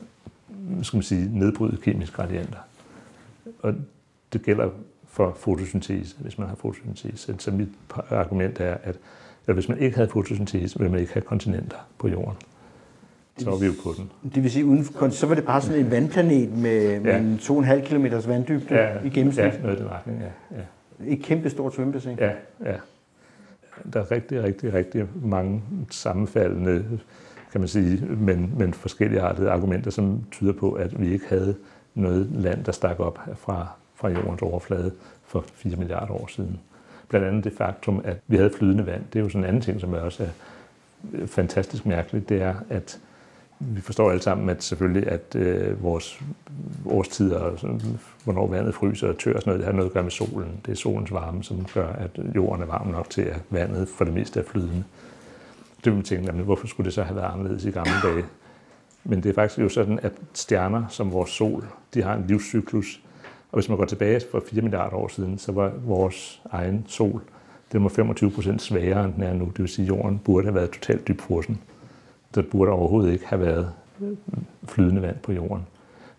skal 0.81 0.97
man 0.97 1.03
sige, 1.03 1.39
nedbryde 1.39 1.77
kemiske 1.77 2.15
gradienter. 2.15 2.59
Og 3.59 3.73
det 4.33 4.43
gælder 4.43 4.69
for 5.07 5.37
fotosyntese, 5.39 6.15
hvis 6.19 6.37
man 6.37 6.47
har 6.47 6.55
fotosyntese. 6.55 7.35
Så 7.37 7.51
mit 7.51 7.69
argument 8.09 8.59
er, 8.59 8.77
at, 8.83 8.97
at 9.47 9.53
hvis 9.53 9.69
man 9.69 9.77
ikke 9.77 9.95
havde 9.95 10.09
fotosyntese, 10.09 10.79
ville 10.79 10.91
man 10.91 10.99
ikke 10.99 11.13
have 11.13 11.21
kontinenter 11.21 11.77
på 11.97 12.07
jorden 12.07 12.37
så 13.37 13.49
var 13.49 13.57
vi 13.57 13.65
jo 13.65 13.73
på 13.83 13.93
den. 13.97 14.11
Det 14.35 14.43
vil 14.43 14.51
sige, 14.51 14.65
uden 14.65 14.83
for, 14.83 15.09
så 15.09 15.27
var 15.27 15.35
det 15.35 15.45
bare 15.45 15.61
sådan 15.61 15.79
en 15.79 15.91
vandplanet 15.91 16.57
med, 16.57 16.99
med 16.99 17.11
ja. 17.11 17.17
en 17.17 17.39
2,5 17.41 17.79
km 17.79 18.05
vanddybde 18.29 18.75
ja, 18.75 19.01
i 19.03 19.09
gennemsnit? 19.09 19.45
Ja, 19.45 19.61
noget 19.61 19.77
i 19.77 19.81
den 19.81 19.89
retning, 19.91 20.19
ja. 20.19 20.57
ja. 20.57 20.63
Et 21.13 21.21
kæmpe 21.21 21.49
stort 21.49 21.75
svømmebassin. 21.75 22.17
Ja, 22.19 22.31
ja. 22.65 22.75
Der 23.93 23.99
er 23.99 24.11
rigtig, 24.11 24.43
rigtig, 24.43 24.73
rigtig 24.73 25.05
mange 25.23 25.61
sammenfaldende, 25.89 26.85
kan 27.51 27.61
man 27.61 27.67
sige, 27.67 28.05
men, 28.05 28.53
men 28.57 28.73
forskellige 28.73 29.21
artede 29.21 29.49
argumenter, 29.49 29.91
som 29.91 30.23
tyder 30.31 30.53
på, 30.53 30.71
at 30.71 31.01
vi 31.01 31.13
ikke 31.13 31.25
havde 31.29 31.55
noget 31.95 32.29
land, 32.31 32.63
der 32.63 32.71
stak 32.71 32.99
op 32.99 33.19
fra, 33.35 33.67
fra 33.95 34.09
jordens 34.09 34.41
overflade 34.41 34.91
for 35.25 35.45
4 35.53 35.75
milliarder 35.75 36.13
år 36.13 36.27
siden. 36.27 36.59
Blandt 37.09 37.27
andet 37.27 37.43
det 37.43 37.53
faktum, 37.57 38.01
at 38.03 38.17
vi 38.27 38.35
havde 38.35 38.51
flydende 38.57 38.85
vand. 38.85 39.03
Det 39.13 39.19
er 39.19 39.23
jo 39.23 39.29
sådan 39.29 39.43
en 39.43 39.47
anden 39.47 39.61
ting, 39.61 39.81
som 39.81 39.93
er 39.93 39.99
også 39.99 40.23
er 40.23 40.29
fantastisk 41.25 41.85
mærkeligt. 41.85 42.29
Det 42.29 42.41
er, 42.41 42.55
at 42.69 42.99
vi 43.67 43.81
forstår 43.81 44.09
alle 44.09 44.21
sammen, 44.21 44.49
at 44.49 44.63
selvfølgelig, 44.63 45.07
at 45.07 45.35
øh, 45.35 45.83
vores 45.83 46.21
årstider, 46.85 47.39
og 47.39 47.59
hvornår 48.23 48.47
vandet 48.47 48.75
fryser 48.75 49.07
og 49.07 49.17
tør 49.17 49.33
og 49.33 49.41
sådan 49.41 49.49
noget, 49.49 49.59
det 49.59 49.65
har 49.65 49.73
noget 49.73 49.89
at 49.89 49.93
gøre 49.93 50.03
med 50.03 50.11
solen. 50.11 50.61
Det 50.65 50.71
er 50.71 50.75
solens 50.75 51.11
varme, 51.11 51.43
som 51.43 51.65
gør, 51.73 51.87
at 51.87 52.19
jorden 52.35 52.61
er 52.61 52.65
varm 52.65 52.87
nok 52.87 53.09
til, 53.09 53.21
at 53.21 53.39
vandet 53.49 53.87
for 53.87 54.05
det 54.05 54.13
meste 54.13 54.39
er 54.39 54.43
flydende. 54.43 54.83
Det 55.77 55.85
vil 55.85 55.93
man 55.93 56.03
tænke, 56.03 56.25
jamen, 56.25 56.43
hvorfor 56.43 56.67
skulle 56.67 56.85
det 56.85 56.93
så 56.93 57.03
have 57.03 57.15
været 57.15 57.33
anderledes 57.33 57.65
i 57.65 57.71
gamle 57.71 57.91
dage? 58.03 58.25
Men 59.03 59.23
det 59.23 59.29
er 59.29 59.33
faktisk 59.33 59.59
jo 59.59 59.69
sådan, 59.69 59.99
at 60.01 60.11
stjerner 60.33 60.87
som 60.89 61.11
vores 61.11 61.29
sol, 61.29 61.65
de 61.93 62.03
har 62.03 62.15
en 62.15 62.25
livscyklus. 62.27 63.01
Og 63.51 63.59
hvis 63.59 63.69
man 63.69 63.77
går 63.77 63.85
tilbage 63.85 64.21
for 64.31 64.43
4 64.49 64.61
milliarder 64.61 64.95
år 64.95 65.07
siden, 65.07 65.37
så 65.37 65.51
var 65.51 65.71
vores 65.85 66.41
egen 66.51 66.85
sol, 66.87 67.21
den 67.71 67.83
var 67.83 67.89
25 67.89 68.31
procent 68.31 68.61
svagere, 68.61 69.05
end 69.05 69.13
den 69.13 69.23
er 69.23 69.33
nu. 69.33 69.45
Det 69.45 69.59
vil 69.59 69.67
sige, 69.67 69.83
at 69.83 69.89
jorden 69.89 70.21
burde 70.25 70.45
have 70.45 70.55
været 70.55 70.71
totalt 70.71 71.07
dybfrossen 71.07 71.61
der 72.35 72.41
burde 72.41 72.71
overhovedet 72.71 73.13
ikke 73.13 73.27
have 73.27 73.41
været 73.41 73.71
flydende 74.63 75.01
vand 75.01 75.15
på 75.23 75.31
jorden. 75.31 75.65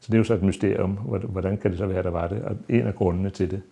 Så 0.01 0.07
det 0.07 0.15
er 0.15 0.19
jo 0.19 0.25
så 0.25 0.35
et 0.35 0.43
mysterium. 0.43 0.91
Hvordan 1.29 1.57
kan 1.57 1.71
det 1.71 1.79
så 1.79 1.87
være, 1.87 2.03
der 2.03 2.11
var 2.11 2.29
det? 2.29 2.43
Og 2.43 2.57
en 2.69 2.87
af 2.87 2.95
grundene 2.95 3.31
til 3.31 3.51
det 3.51 3.63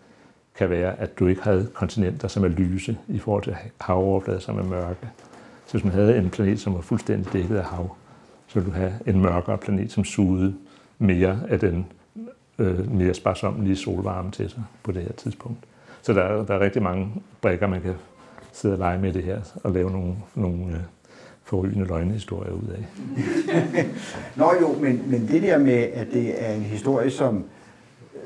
kan 0.55 0.71
være, 0.71 1.01
at 1.01 1.19
du 1.19 1.27
ikke 1.27 1.43
havde 1.43 1.69
kontinenter, 1.75 2.29
som 2.29 2.45
er 2.45 2.49
lyse 2.49 2.99
i 3.09 3.19
forhold 3.19 3.43
til 3.43 3.57
havoverflader, 3.81 4.41
som 4.41 4.59
er 4.59 4.63
mørke. 4.63 5.09
Så 5.67 5.73
hvis 5.73 5.85
man 5.85 5.93
havde 5.93 6.19
en 6.19 6.31
planet, 6.31 6.61
som 6.61 6.75
var 6.75 6.81
fuldstændig 6.81 7.33
dækket 7.33 7.57
af 7.57 7.65
hav, 7.65 7.97
så 8.47 8.61
ville 8.61 8.73
du 8.73 8.77
have 8.77 8.93
en 9.07 9.21
mørkere 9.21 9.59
planet, 9.59 9.93
som 9.93 10.05
sugede 10.05 10.55
mere 10.99 11.41
af 11.49 11.61
den 11.61 11.87
øh, 12.59 12.93
mere 12.93 13.15
sparsomlige 13.15 13.77
solvarme 13.77 14.31
til 14.31 14.51
sig 14.51 14.63
på 14.83 14.93
det 14.93 15.03
her 15.03 15.13
tidspunkt. 15.13 15.59
Så 16.03 16.13
der, 16.13 16.45
der 16.45 16.55
er 16.55 16.61
rigtig 16.61 16.83
mange 16.83 17.23
brækker, 17.41 17.67
man 17.67 17.81
kan 17.81 17.95
sidde 18.53 18.75
og 18.75 18.79
lege 18.79 18.99
med 18.99 19.13
det 19.13 19.23
her 19.23 19.41
og 19.65 19.73
lave 19.73 19.91
nogle, 19.91 20.15
nogle 20.35 20.73
øh, 20.73 20.81
forrygende 21.45 21.87
løgnehistorier 21.87 22.53
ud 22.53 22.69
af. 22.69 22.87
Nå 24.37 24.53
jo, 24.61 24.73
men, 24.81 25.03
men 25.07 25.29
det 25.29 25.43
der 25.43 25.59
med, 25.59 25.89
at 25.95 26.07
det 26.13 26.45
er 26.49 26.55
en 26.55 26.63
historie, 26.63 27.11
som, 27.11 27.45
øh, 28.15 28.21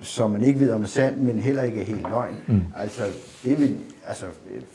som 0.00 0.30
man 0.30 0.42
ikke 0.42 0.60
ved 0.60 0.70
om 0.70 0.82
er 0.82 0.86
sand, 0.86 1.16
men 1.16 1.38
heller 1.38 1.62
ikke 1.62 1.80
er 1.80 1.84
helt 1.84 2.02
løgn. 2.02 2.34
Mm. 2.46 2.62
Altså, 2.76 3.02
det 3.44 3.60
vil, 3.60 3.76
altså, 4.06 4.26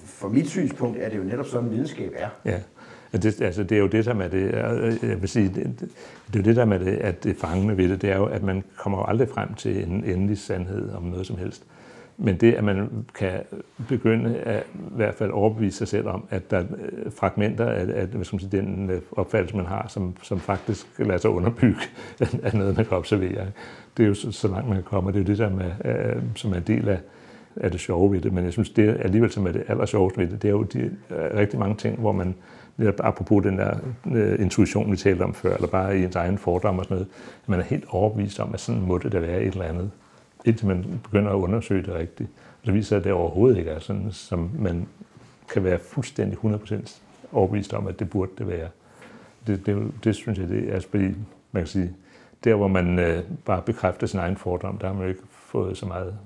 for 0.06 0.28
mit 0.30 0.50
synspunkt 0.50 0.98
er 1.02 1.10
det 1.10 1.18
jo 1.18 1.24
netop 1.24 1.48
sådan, 1.48 1.72
videnskab 1.72 2.14
er. 2.16 2.30
Ja. 2.46 2.60
Det, 3.14 3.42
altså, 3.42 3.64
det 3.64 3.76
er 3.76 3.80
jo 3.80 3.88
det, 3.88 4.06
der 4.06 4.14
med 4.14 4.30
det, 4.30 4.52
jeg 5.10 5.22
vil 5.22 5.30
sige, 5.30 5.48
det, 5.48 5.80
det, 5.80 5.90
det 6.28 6.36
er 6.36 6.40
jo 6.40 6.44
det 6.44 6.56
der 6.56 6.66
med 6.66 6.80
det, 6.80 6.98
at 6.98 7.24
det 7.24 7.38
fangende 7.38 7.78
ved 7.78 7.90
det, 7.90 8.02
det 8.02 8.12
er 8.12 8.18
jo, 8.18 8.26
at 8.26 8.44
man 8.44 8.64
kommer 8.78 8.98
aldrig 8.98 9.30
frem 9.30 9.54
til 9.54 9.84
en 9.88 10.04
endelig 10.04 10.38
sandhed 10.38 10.92
om 10.94 11.04
noget 11.04 11.28
som 11.28 11.38
helst. 11.38 11.64
Men 12.18 12.38
det, 12.38 12.54
at 12.54 12.64
man 12.64 13.06
kan 13.16 13.32
begynde 13.88 14.38
at 14.38 14.64
i 14.74 14.96
hvert 14.96 15.16
fald 15.16 15.32
overbevise 15.32 15.78
sig 15.78 15.88
selv 15.88 16.08
om, 16.08 16.26
at 16.30 16.52
der 16.52 16.58
er 16.58 16.64
øh, 16.64 17.12
fragmenter 17.12 17.66
af, 17.66 17.82
af 17.82 18.08
hvad 18.08 18.26
skal 18.26 18.36
man 18.36 18.40
sige, 18.40 18.62
den 18.62 18.90
øh, 18.90 19.02
opfattelse, 19.12 19.58
man 19.58 19.66
har, 19.66 19.86
som, 19.90 20.16
som 20.24 20.40
faktisk 20.40 20.88
lader 21.00 21.18
sig 21.18 21.30
underbygge 21.30 21.82
af 22.44 22.54
noget, 22.54 22.78
man 22.78 22.86
kan 22.86 22.98
observere. 22.98 23.46
Det 23.98 24.04
er 24.04 24.08
jo 24.08 24.14
så, 24.14 24.32
så 24.32 24.48
langt, 24.48 24.68
man 24.68 24.78
kan 24.78 24.84
komme, 24.84 25.10
og 25.10 25.14
det 25.14 25.20
er 25.20 25.24
jo 25.24 25.28
det, 25.28 25.38
der 25.38 25.50
med, 25.50 25.72
øh, 26.16 26.24
som 26.36 26.52
er 26.52 26.58
en 26.58 26.64
del 26.68 26.90
af, 26.90 27.00
af 27.56 27.72
det 27.72 27.80
sjove 27.80 28.12
ved 28.12 28.22
det. 28.22 28.34
Men 28.34 28.46
jeg 28.46 28.54
synes, 28.54 28.70
det 28.70 28.90
er 28.90 28.94
alligevel, 28.94 29.32
som 29.32 29.48
er 29.48 29.52
det 29.52 29.64
aller 29.68 29.86
sjoveste 29.86 30.22
ved 30.22 30.28
det, 30.28 30.42
det 30.42 30.48
er 30.48 30.52
jo 30.52 30.64
de, 30.64 30.92
rigtig 31.12 31.60
mange 31.60 31.76
ting, 31.76 32.00
hvor 32.00 32.12
man 32.12 32.36
netop 32.78 32.96
apropos 33.00 33.44
den 33.44 33.58
der 33.58 33.78
intuition, 34.40 34.92
vi 34.92 34.98
talte 34.98 35.22
om 35.22 35.34
før, 35.34 35.56
eller 35.56 35.68
bare 35.68 36.00
i 36.00 36.04
ens 36.04 36.16
egen 36.16 36.38
fordom 36.38 36.80
og 36.80 36.86
sådan 36.86 36.96
noget, 36.96 37.08
at 37.44 37.50
man 37.50 37.60
er 37.60 37.64
helt 37.64 37.86
overbevist 37.90 38.40
om, 38.40 38.54
at 38.54 38.60
sådan 38.60 38.82
må 38.82 38.98
det 38.98 39.12
da 39.12 39.20
være 39.20 39.42
et 39.42 39.54
eller 39.54 39.66
andet 39.66 39.92
indtil 40.46 40.68
man 40.68 41.00
begynder 41.04 41.32
at 41.32 41.36
undersøge 41.36 41.84
det 41.84 41.94
rigtigt. 41.94 42.30
Og 42.62 42.66
det 42.66 42.74
viser 42.74 42.98
at 42.98 43.04
det 43.04 43.12
overhovedet 43.12 43.58
ikke 43.58 43.72
er 43.72 43.80
sådan, 43.80 44.12
som 44.12 44.52
man 44.60 44.88
kan 45.54 45.64
være 45.64 45.80
fuldstændig 45.80 46.38
100% 46.38 47.00
overbevist 47.32 47.74
om, 47.74 47.88
at 47.88 48.00
det 48.00 48.10
burde 48.10 48.32
det 48.38 48.48
være. 48.48 48.70
Det, 49.48 49.66
det, 49.66 49.92
det 50.04 50.16
synes 50.16 50.40
jeg, 50.40 50.50
det 50.50 50.70
er 50.70 50.74
altså, 50.74 50.90
fordi, 50.90 51.06
man 51.52 51.64
kan 51.64 51.68
sige, 51.68 51.94
der 52.44 52.56
hvor 52.56 52.68
man 52.68 53.00
øh, 53.00 53.24
bare 53.46 53.62
bekræfter 53.62 54.08
sin 54.08 54.20
egen 54.20 54.38
fordom, 54.38 54.78
der 54.78 54.88
har 54.88 54.94
man 54.94 55.04
jo 55.04 55.10
ikke 55.10 55.22
fået 55.32 55.78
så 55.78 55.86
meget 55.86 56.18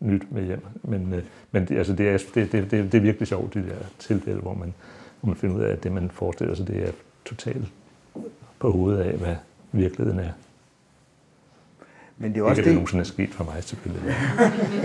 nyt 0.00 0.32
med 0.32 0.44
hjem. 0.44 0.66
Men, 0.82 1.14
øh, 1.14 1.22
men 1.50 1.68
det, 1.68 1.78
altså 1.78 1.92
det, 1.92 2.08
er, 2.08 2.18
det, 2.34 2.52
det, 2.52 2.70
det, 2.70 2.92
det 2.92 2.94
er 2.94 3.02
virkelig 3.02 3.28
sjovt, 3.28 3.54
de 3.54 3.62
der 3.62 3.76
tilfælde, 3.98 4.40
hvor 4.40 4.54
man, 4.54 4.74
hvor 5.20 5.26
man 5.26 5.36
finder 5.36 5.56
ud 5.56 5.62
af, 5.62 5.72
at 5.72 5.82
det, 5.82 5.92
man 5.92 6.10
forestiller 6.10 6.54
sig, 6.54 6.66
det 6.66 6.88
er 6.88 6.92
totalt 7.24 7.72
på 8.58 8.70
hovedet 8.72 9.00
af, 9.00 9.18
hvad 9.18 9.36
virkeligheden 9.72 10.20
er. 10.20 10.30
Men 12.18 12.34
det 12.34 12.40
er 12.40 12.44
også 12.44 12.60
ikke, 12.60 12.68
det, 12.68 12.74
nogensinde 12.74 13.00
er 13.00 13.06
sket 13.06 13.30
for 13.30 13.44
mig, 13.44 13.64
selvfølgelig. 13.64 14.14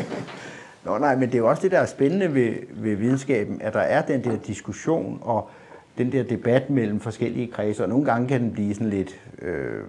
Nå 0.85 0.97
nej, 0.97 1.15
men 1.15 1.29
det 1.29 1.35
er 1.35 1.39
jo 1.39 1.49
også 1.49 1.61
det, 1.61 1.71
der 1.71 1.79
er 1.79 1.85
spændende 1.85 2.33
ved, 2.33 2.53
ved 2.71 2.95
videnskaben, 2.95 3.61
at 3.61 3.73
der 3.73 3.79
er 3.79 4.01
den 4.01 4.23
der 4.23 4.37
diskussion 4.37 5.19
og 5.21 5.49
den 5.97 6.11
der 6.11 6.23
debat 6.23 6.69
mellem 6.69 6.99
forskellige 6.99 7.47
kredser, 7.47 7.83
og 7.83 7.89
nogle 7.89 8.05
gange 8.05 8.27
kan 8.27 8.41
den 8.41 8.51
blive 8.51 8.73
sådan 8.73 8.89
lidt, 8.89 9.19
øh, 9.41 9.83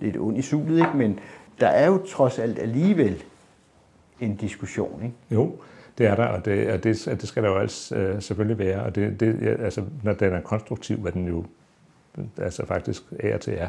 lidt 0.00 0.16
ond 0.16 0.38
i 0.38 0.42
sulet, 0.42 0.76
ikke? 0.76 0.96
men 0.96 1.18
der 1.60 1.68
er 1.68 1.86
jo 1.86 1.98
trods 1.98 2.38
alt 2.38 2.58
alligevel 2.58 3.24
en 4.20 4.36
diskussion. 4.36 5.02
Ikke? 5.02 5.14
Jo, 5.30 5.56
det 5.98 6.06
er 6.06 6.14
der, 6.14 6.26
og 6.26 6.44
det, 6.44 6.70
og 6.70 6.84
det, 6.84 7.04
det 7.20 7.28
skal 7.28 7.42
der 7.42 7.48
jo 7.48 7.58
altså, 7.58 7.96
øh, 7.96 8.22
selvfølgelig 8.22 8.58
være, 8.58 8.82
og 8.82 8.94
det, 8.94 9.20
det, 9.20 9.56
altså, 9.60 9.82
når 10.02 10.12
den 10.12 10.32
er 10.32 10.40
konstruktiv, 10.40 10.96
hvad 10.96 11.12
den 11.12 11.28
jo 11.28 11.44
altså 12.38 12.66
faktisk 12.66 13.02
er 13.20 13.38
til 13.38 13.54
er, 13.58 13.68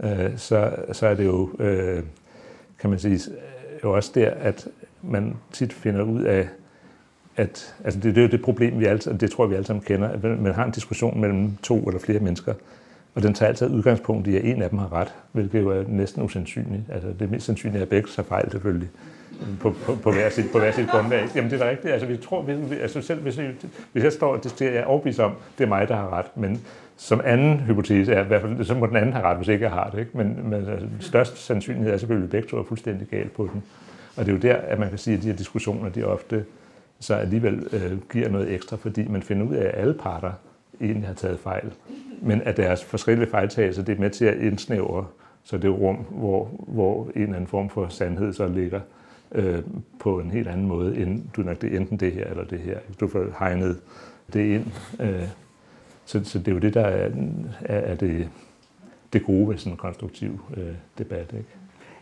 øh, 0.00 0.38
så, 0.38 0.76
så 0.92 1.06
er 1.06 1.14
det 1.14 1.24
jo 1.24 1.50
øh, 1.58 2.02
kan 2.78 2.90
man 2.90 2.98
sige, 2.98 3.14
øh, 3.14 3.80
jo 3.84 3.92
også 3.92 4.12
der, 4.14 4.30
at 4.30 4.68
man 5.02 5.36
tit 5.52 5.72
finder 5.72 6.02
ud 6.02 6.22
af, 6.22 6.48
at 7.36 7.74
altså 7.84 8.00
det, 8.00 8.14
det 8.14 8.20
er 8.20 8.26
jo 8.26 8.30
det 8.30 8.42
problem, 8.42 8.80
vi 8.80 8.84
alle, 8.84 9.00
det 9.20 9.30
tror 9.30 9.44
jeg, 9.44 9.50
vi 9.50 9.54
alle 9.54 9.66
sammen 9.66 9.84
kender, 9.84 10.08
at 10.08 10.22
man 10.22 10.54
har 10.54 10.64
en 10.64 10.70
diskussion 10.70 11.20
mellem 11.20 11.56
to 11.62 11.78
eller 11.78 12.00
flere 12.00 12.18
mennesker, 12.18 12.54
og 13.14 13.22
den 13.22 13.34
tager 13.34 13.48
altid 13.48 13.70
udgangspunkt 13.70 14.26
i, 14.26 14.36
at 14.36 14.44
en 14.44 14.62
af 14.62 14.70
dem 14.70 14.78
har 14.78 14.92
ret, 14.92 15.14
hvilket 15.32 15.60
jo 15.60 15.70
er 15.70 15.84
næsten 15.88 16.22
usandsynligt. 16.22 16.82
Altså 16.92 17.08
det 17.18 17.30
mest 17.30 17.46
sandsynlige 17.46 17.78
er, 17.78 17.82
at 17.82 17.88
begge 17.88 18.08
tager 18.08 18.26
fejl 18.26 18.50
selvfølgelig 18.50 18.88
på, 19.60 19.74
på, 19.84 19.94
på, 20.02 20.12
hver 20.12 20.30
sit, 20.30 20.44
på 20.52 20.58
hver 20.58 20.72
sit 20.72 20.88
grundlag. 20.88 21.28
Jamen 21.34 21.50
det 21.50 21.60
er 21.60 21.70
rigtigt. 21.70 21.92
Altså, 21.92 22.06
vi 22.06 22.16
tror, 22.16 22.42
vi, 22.42 22.52
altså 22.82 23.00
selv 23.00 23.20
hvis, 23.20 23.40
hvis 23.92 24.04
jeg 24.04 24.12
står 24.12 24.36
og 24.36 24.44
diskuterer, 24.44 24.72
jeg 24.72 24.80
er 24.80 24.84
overbevist 24.84 25.20
om, 25.20 25.32
det 25.58 25.64
er 25.64 25.68
mig, 25.68 25.88
der 25.88 25.96
har 25.96 26.12
ret, 26.12 26.36
men 26.36 26.62
som 26.96 27.20
anden 27.24 27.60
hypotese 27.60 28.12
er, 28.12 28.24
i 28.24 28.26
hvert 28.26 28.42
fald, 28.42 28.64
så 28.64 28.74
må 28.74 28.86
den 28.86 28.96
anden 28.96 29.12
have 29.12 29.24
ret, 29.24 29.36
hvis 29.36 29.48
ikke 29.48 29.64
jeg 29.64 29.72
har 29.72 29.90
det. 29.90 29.98
Ikke? 29.98 30.10
Men, 30.14 30.40
men 30.42 30.52
altså, 30.52 30.86
størst 31.00 31.46
sandsynlighed 31.46 31.92
er 31.92 31.96
selvfølgelig, 31.96 32.26
at 32.26 32.30
begge 32.30 32.48
to 32.48 32.58
er 32.58 32.64
fuldstændig 32.64 33.08
galt 33.08 33.32
på 33.32 33.48
den. 33.52 33.62
Og 34.16 34.26
det 34.26 34.32
er 34.32 34.36
jo 34.36 34.42
der, 34.42 34.56
at 34.56 34.78
man 34.78 34.88
kan 34.88 34.98
sige, 34.98 35.16
at 35.16 35.22
de 35.22 35.28
her 35.28 35.36
diskussioner, 35.36 35.88
de 35.88 36.04
ofte 36.04 36.44
så 37.00 37.14
alligevel 37.14 37.66
øh, 37.72 37.98
giver 38.12 38.28
noget 38.28 38.54
ekstra, 38.54 38.76
fordi 38.76 39.08
man 39.08 39.22
finder 39.22 39.46
ud 39.46 39.54
af, 39.54 39.66
at 39.66 39.74
alle 39.74 39.94
parter 39.94 40.32
egentlig 40.80 41.06
har 41.06 41.14
taget 41.14 41.38
fejl. 41.38 41.72
Men 42.22 42.42
at 42.44 42.56
deres 42.56 42.84
forskellige 42.84 43.30
fejltagelser, 43.30 43.82
det 43.82 43.96
er 43.96 44.00
med 44.00 44.10
til 44.10 44.24
at 44.24 44.36
indsnævre 44.36 45.04
så 45.46 45.56
det 45.56 45.64
er 45.64 45.72
rum, 45.72 45.96
hvor, 45.96 46.50
hvor 46.68 47.04
en 47.04 47.22
eller 47.22 47.34
anden 47.34 47.46
form 47.46 47.70
for 47.70 47.88
sandhed 47.88 48.32
så 48.32 48.48
ligger 48.48 48.80
øh, 49.32 49.62
på 50.00 50.20
en 50.20 50.30
helt 50.30 50.48
anden 50.48 50.66
måde, 50.66 50.96
end 50.96 51.22
du 51.36 51.42
nok 51.42 51.62
det 51.62 51.76
enten 51.76 51.96
det 51.96 52.12
her 52.12 52.24
eller 52.24 52.44
det 52.44 52.58
her. 52.58 52.78
Du 53.00 53.08
får 53.08 53.26
hegnet 53.38 53.80
det 54.32 54.54
ind. 54.54 54.66
Øh, 55.00 55.28
så, 56.06 56.24
så 56.24 56.38
det 56.38 56.48
er 56.48 56.52
jo 56.52 56.58
det, 56.58 56.74
der 56.74 56.84
er, 56.84 57.10
er 57.64 57.94
det, 57.94 58.28
det 59.12 59.24
gode 59.24 59.48
ved 59.48 59.58
sådan 59.58 59.72
en 59.72 59.76
konstruktiv 59.76 60.40
øh, 60.56 60.74
debat. 60.98 61.32
Ikke? 61.32 61.48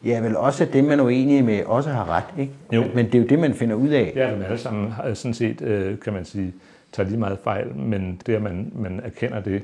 Ja, 0.04 0.20
vel 0.20 0.36
også 0.36 0.64
at 0.64 0.72
dem, 0.72 0.84
man 0.84 1.00
er 1.00 1.04
uenig 1.04 1.44
med, 1.44 1.64
også 1.64 1.90
har 1.90 2.08
ret. 2.08 2.40
Ikke? 2.40 2.52
Jo. 2.72 2.84
Men 2.94 3.06
det 3.06 3.14
er 3.14 3.18
jo 3.18 3.26
det, 3.26 3.38
man 3.38 3.54
finder 3.54 3.76
ud 3.76 3.88
af. 3.88 4.12
Ja, 4.16 4.34
men 4.34 4.42
alle 4.42 4.58
sammen 4.58 4.90
har 4.90 5.14
sådan 5.14 5.34
set, 5.34 5.62
øh, 5.62 5.98
kan 5.98 6.12
man 6.12 6.24
sige, 6.24 6.52
tager 6.92 7.08
lige 7.08 7.18
meget 7.18 7.38
fejl, 7.44 7.76
men 7.76 8.20
det, 8.26 8.34
at 8.34 8.42
man, 8.42 8.72
man 8.74 9.00
erkender 9.04 9.40
det, 9.40 9.62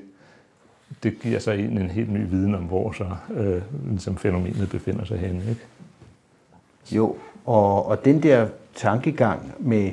det 1.03 1.20
giver 1.22 1.38
sig 1.38 1.59
en, 1.59 1.78
en 1.78 1.91
helt 1.91 2.12
ny 2.12 2.28
viden 2.30 2.55
om, 2.55 2.62
hvor 2.62 2.93
så 2.93 3.07
øh, 3.34 3.62
ligesom 3.91 4.16
fænomenet 4.16 4.70
befinder 4.70 5.05
sig 5.05 5.18
henne. 5.18 5.43
Ikke? 5.49 5.61
Jo, 6.93 7.16
og, 7.45 7.86
og 7.86 8.05
den 8.05 8.22
der 8.22 8.49
tankegang 8.74 9.55
med 9.59 9.91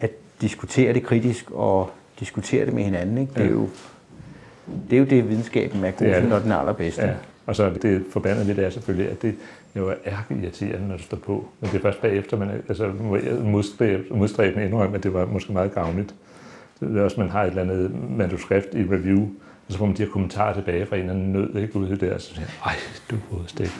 at 0.00 0.10
diskutere 0.40 0.92
det 0.92 1.02
kritisk 1.02 1.50
og 1.50 1.90
diskutere 2.20 2.66
det 2.66 2.74
med 2.74 2.82
hinanden, 2.82 3.18
ikke? 3.18 3.32
Det, 3.34 3.40
er 3.40 3.44
ja. 3.44 3.50
jo, 3.50 3.68
det 4.90 4.96
er 4.96 5.00
jo 5.00 5.06
det, 5.06 5.28
videnskaben 5.28 5.84
er 5.84 5.90
god 5.90 6.14
til, 6.14 6.28
når 6.28 6.38
den 6.38 6.52
er 6.52 6.56
allerbedste. 6.56 7.02
Ja. 7.02 7.14
Og 7.46 7.56
så 7.56 7.70
det 7.82 8.04
forbandede 8.12 8.46
lidt 8.46 8.58
er 8.58 8.70
selvfølgelig, 8.70 9.10
at 9.10 9.22
det 9.22 9.34
jo 9.76 9.94
er 10.04 10.16
irriterende, 10.30 10.88
når 10.88 10.96
du 10.96 11.02
står 11.02 11.16
på. 11.16 11.48
Men 11.60 11.70
det 11.70 11.76
er 11.76 11.82
først 11.82 12.00
bagefter, 12.00 12.36
man 12.36 12.62
altså, 12.68 12.92
modstræbende 14.10 14.66
indrømme, 14.66 14.96
at 14.96 15.02
det 15.02 15.14
var 15.14 15.26
måske 15.26 15.52
meget 15.52 15.74
gavnligt. 15.74 16.14
Det 16.80 16.96
er 16.96 17.02
også, 17.02 17.20
man 17.20 17.30
har 17.30 17.42
et 17.42 17.48
eller 17.48 17.62
andet 17.62 18.10
manuskript 18.10 18.74
i 18.74 18.82
review, 18.82 19.20
og 19.66 19.72
så 19.72 19.78
får 19.78 19.86
man 19.86 19.96
de 19.96 20.02
her 20.02 20.10
kommentarer 20.10 20.54
tilbage 20.54 20.86
fra 20.86 20.96
en 20.96 21.02
eller 21.02 21.14
anden 21.14 21.32
nød, 21.32 21.56
ikke 21.56 21.76
ude 21.76 21.96
der, 21.96 22.18
så 22.18 22.34
siger 22.34 22.46
ej, 22.64 22.74
du 23.10 23.16
det 23.58 23.70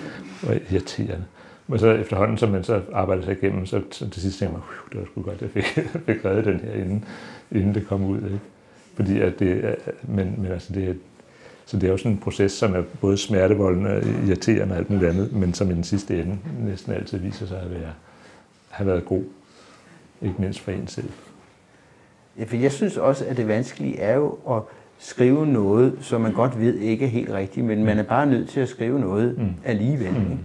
var 0.43 0.59
irriterende. 0.70 1.24
Men 1.68 1.78
så 1.78 1.90
efterhånden, 1.90 2.38
som 2.38 2.48
man 2.48 2.64
så 2.64 2.82
arbejder 2.92 3.22
sig 3.22 3.36
igennem, 3.42 3.66
så, 3.66 3.82
så 3.90 4.10
til 4.10 4.22
sidst 4.22 4.38
tænker 4.38 4.52
man, 4.52 4.62
det 4.92 5.00
var 5.00 5.06
sgu 5.06 5.22
godt, 5.22 5.34
at 5.34 5.42
jeg 5.42 5.50
fik, 5.50 5.64
fik 6.06 6.24
reddet 6.24 6.44
den 6.44 6.60
her, 6.60 6.72
inden, 6.72 7.04
inden 7.52 7.74
det 7.74 7.86
kom 7.86 8.04
ud. 8.04 8.16
Ikke? 8.16 8.40
Fordi 8.94 9.20
at 9.20 9.38
det, 9.38 9.76
men, 10.02 10.34
men 10.38 10.52
altså 10.52 10.72
det, 10.72 10.98
så 11.66 11.76
det 11.76 11.86
er 11.86 11.90
jo 11.90 11.96
sådan 11.96 12.12
en 12.12 12.18
proces, 12.18 12.52
som 12.52 12.74
er 12.74 12.82
både 13.00 13.16
smertevoldende, 13.16 14.14
irriterende 14.26 14.74
og 14.74 14.78
alt 14.78 14.90
muligt 14.90 15.10
andet, 15.10 15.32
men 15.32 15.54
som 15.54 15.70
i 15.70 15.74
den 15.74 15.84
sidste 15.84 16.22
ende 16.22 16.38
næsten 16.60 16.92
altid 16.92 17.18
viser 17.18 17.46
sig 17.46 17.60
at 17.60 17.70
være, 17.70 17.92
have 18.68 18.86
været 18.86 19.04
god. 19.04 19.22
Ikke 20.22 20.34
mindst 20.38 20.60
for 20.60 20.70
en 20.70 20.86
selv. 20.86 21.10
Ja, 22.38 22.44
for 22.44 22.56
jeg 22.56 22.72
synes 22.72 22.96
også, 22.96 23.24
at 23.24 23.36
det 23.36 23.48
vanskelige 23.48 23.98
er 23.98 24.14
jo 24.14 24.38
at 24.50 24.62
skrive 24.98 25.46
noget, 25.46 25.98
som 26.00 26.20
man 26.20 26.32
godt 26.32 26.60
ved 26.60 26.74
ikke 26.74 27.04
er 27.04 27.08
helt 27.08 27.30
rigtigt, 27.30 27.66
men 27.66 27.84
man 27.84 27.98
er 27.98 28.02
bare 28.02 28.26
nødt 28.26 28.48
til 28.48 28.60
at 28.60 28.68
skrive 28.68 29.00
noget 29.00 29.38
mm. 29.38 29.54
alligevel. 29.64 30.12
Mm. 30.12 30.38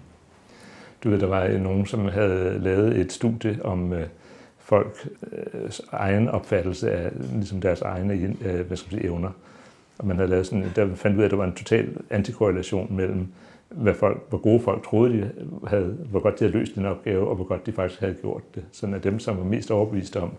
Du 1.04 1.10
ved, 1.10 1.20
der 1.20 1.28
var 1.28 1.47
nogen, 1.47 1.86
som 1.86 2.06
havde 2.06 2.60
lavet 2.60 2.97
et 2.97 3.12
studie 3.12 3.60
om 3.64 3.93
øh, 3.93 4.08
folks 4.58 5.08
øh, 5.32 5.70
egen 5.91 6.30
opfattelse 6.30 6.91
af 6.91 7.12
ligesom 7.34 7.62
deres 7.62 7.82
egne 7.82 8.14
øh, 8.45 8.68
hvad 8.68 8.78
skal 8.78 8.93
man 8.93 9.01
sige, 9.01 9.06
evner. 9.06 9.32
Og 9.97 10.08
man 10.08 10.16
havde 10.16 10.30
lavet 10.30 10.47
sådan, 10.47 10.66
der 10.76 10.95
fandt 10.95 11.18
ud 11.18 11.22
af, 11.22 11.26
at 11.26 11.32
der 11.32 11.38
var 11.38 11.45
en 11.45 11.54
total 11.54 11.97
antikorrelation 12.10 12.95
mellem, 12.95 13.28
hvad 13.70 13.93
folk, 13.93 14.22
hvor 14.30 14.38
gode 14.38 14.60
folk 14.60 14.84
troede, 14.84 15.14
de 15.14 15.30
havde, 15.68 15.97
hvor 16.10 16.20
godt 16.20 16.39
de 16.39 16.45
havde 16.45 16.58
løst 16.58 16.76
den 16.76 16.86
opgave, 16.86 17.28
og 17.28 17.36
hvor 17.36 17.45
godt 17.45 17.66
de 17.66 17.72
faktisk 17.72 17.99
havde 17.99 18.14
gjort 18.22 18.56
det. 18.56 18.64
Sådan 18.72 18.95
at 18.95 19.04
dem, 19.04 19.20
som 19.20 19.38
var 19.38 19.43
mest 19.43 19.72
overbevist 19.72 20.16
om, 20.16 20.32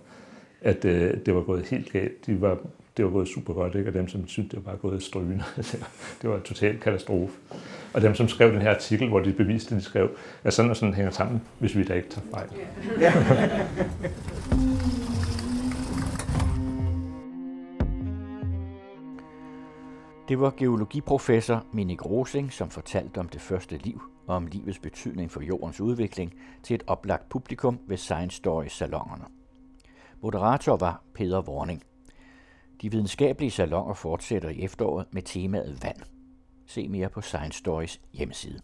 at 0.63 0.85
øh, 0.85 1.15
det 1.27 1.35
var 1.35 1.41
gået 1.41 1.65
helt 1.67 1.93
galt, 1.93 2.27
de 2.27 2.41
var, 2.41 2.59
det 2.97 3.05
var 3.05 3.11
gået 3.11 3.29
super 3.29 3.55
godt, 3.55 3.75
ikke? 3.75 3.91
og 3.91 3.95
dem, 3.95 4.09
som 4.09 4.29
syntes, 4.29 4.51
det 4.51 4.57
var 4.65 4.71
bare 4.71 4.77
gået 4.77 5.03
strygende. 5.03 5.45
det 6.23 6.31
var 6.31 6.37
en 6.37 6.43
total 6.43 6.79
katastrofe. 6.81 7.35
Og 7.95 8.03
dem, 8.03 8.15
som 8.15 8.29
skrev 8.29 8.53
den 8.53 8.63
her 8.63 8.75
artikel, 8.75 9.09
hvor 9.09 9.21
de 9.21 9.33
beviste, 9.33 9.75
de 9.75 9.81
skrev, 9.81 10.11
at 10.45 10.55
sådan 10.55 10.71
og 10.71 10.77
sådan 10.77 10.95
hænger 10.95 11.11
sammen, 11.11 11.43
hvis 11.59 11.77
vi 11.77 11.85
da 11.85 11.95
ikke 11.95 12.09
tager 12.09 12.27
fejl. 12.31 12.49
Ja. 13.01 13.13
Det 20.29 20.41
var 20.41 20.55
geologiprofessor 20.57 21.67
Minik 21.73 22.07
Rosing, 22.07 22.53
som 22.53 22.71
fortalte 22.71 23.19
om 23.19 23.29
det 23.29 23.41
første 23.41 23.77
liv 23.77 24.03
og 24.27 24.37
om 24.37 24.47
livets 24.47 24.79
betydning 24.79 25.31
for 25.31 25.41
jordens 25.41 25.81
udvikling 25.81 26.35
til 26.63 26.75
et 26.75 26.83
oplagt 26.87 27.29
publikum 27.29 27.79
ved 27.87 27.97
Science 27.97 28.37
Story 28.37 28.67
salongerne. 28.67 29.25
Moderator 30.23 30.77
var 30.77 31.03
Peter 31.15 31.49
Warning. 31.49 31.83
De 32.85 32.91
videnskabelige 32.91 33.51
salonger 33.51 33.95
fortsætter 33.95 34.49
i 34.49 34.63
efteråret 34.63 35.07
med 35.13 35.23
temaet 35.23 35.83
vand. 35.83 35.97
Se 36.67 36.89
mere 36.89 37.09
på 37.09 37.21
Science 37.21 37.59
Stories 37.59 38.01
hjemmeside. 38.13 38.61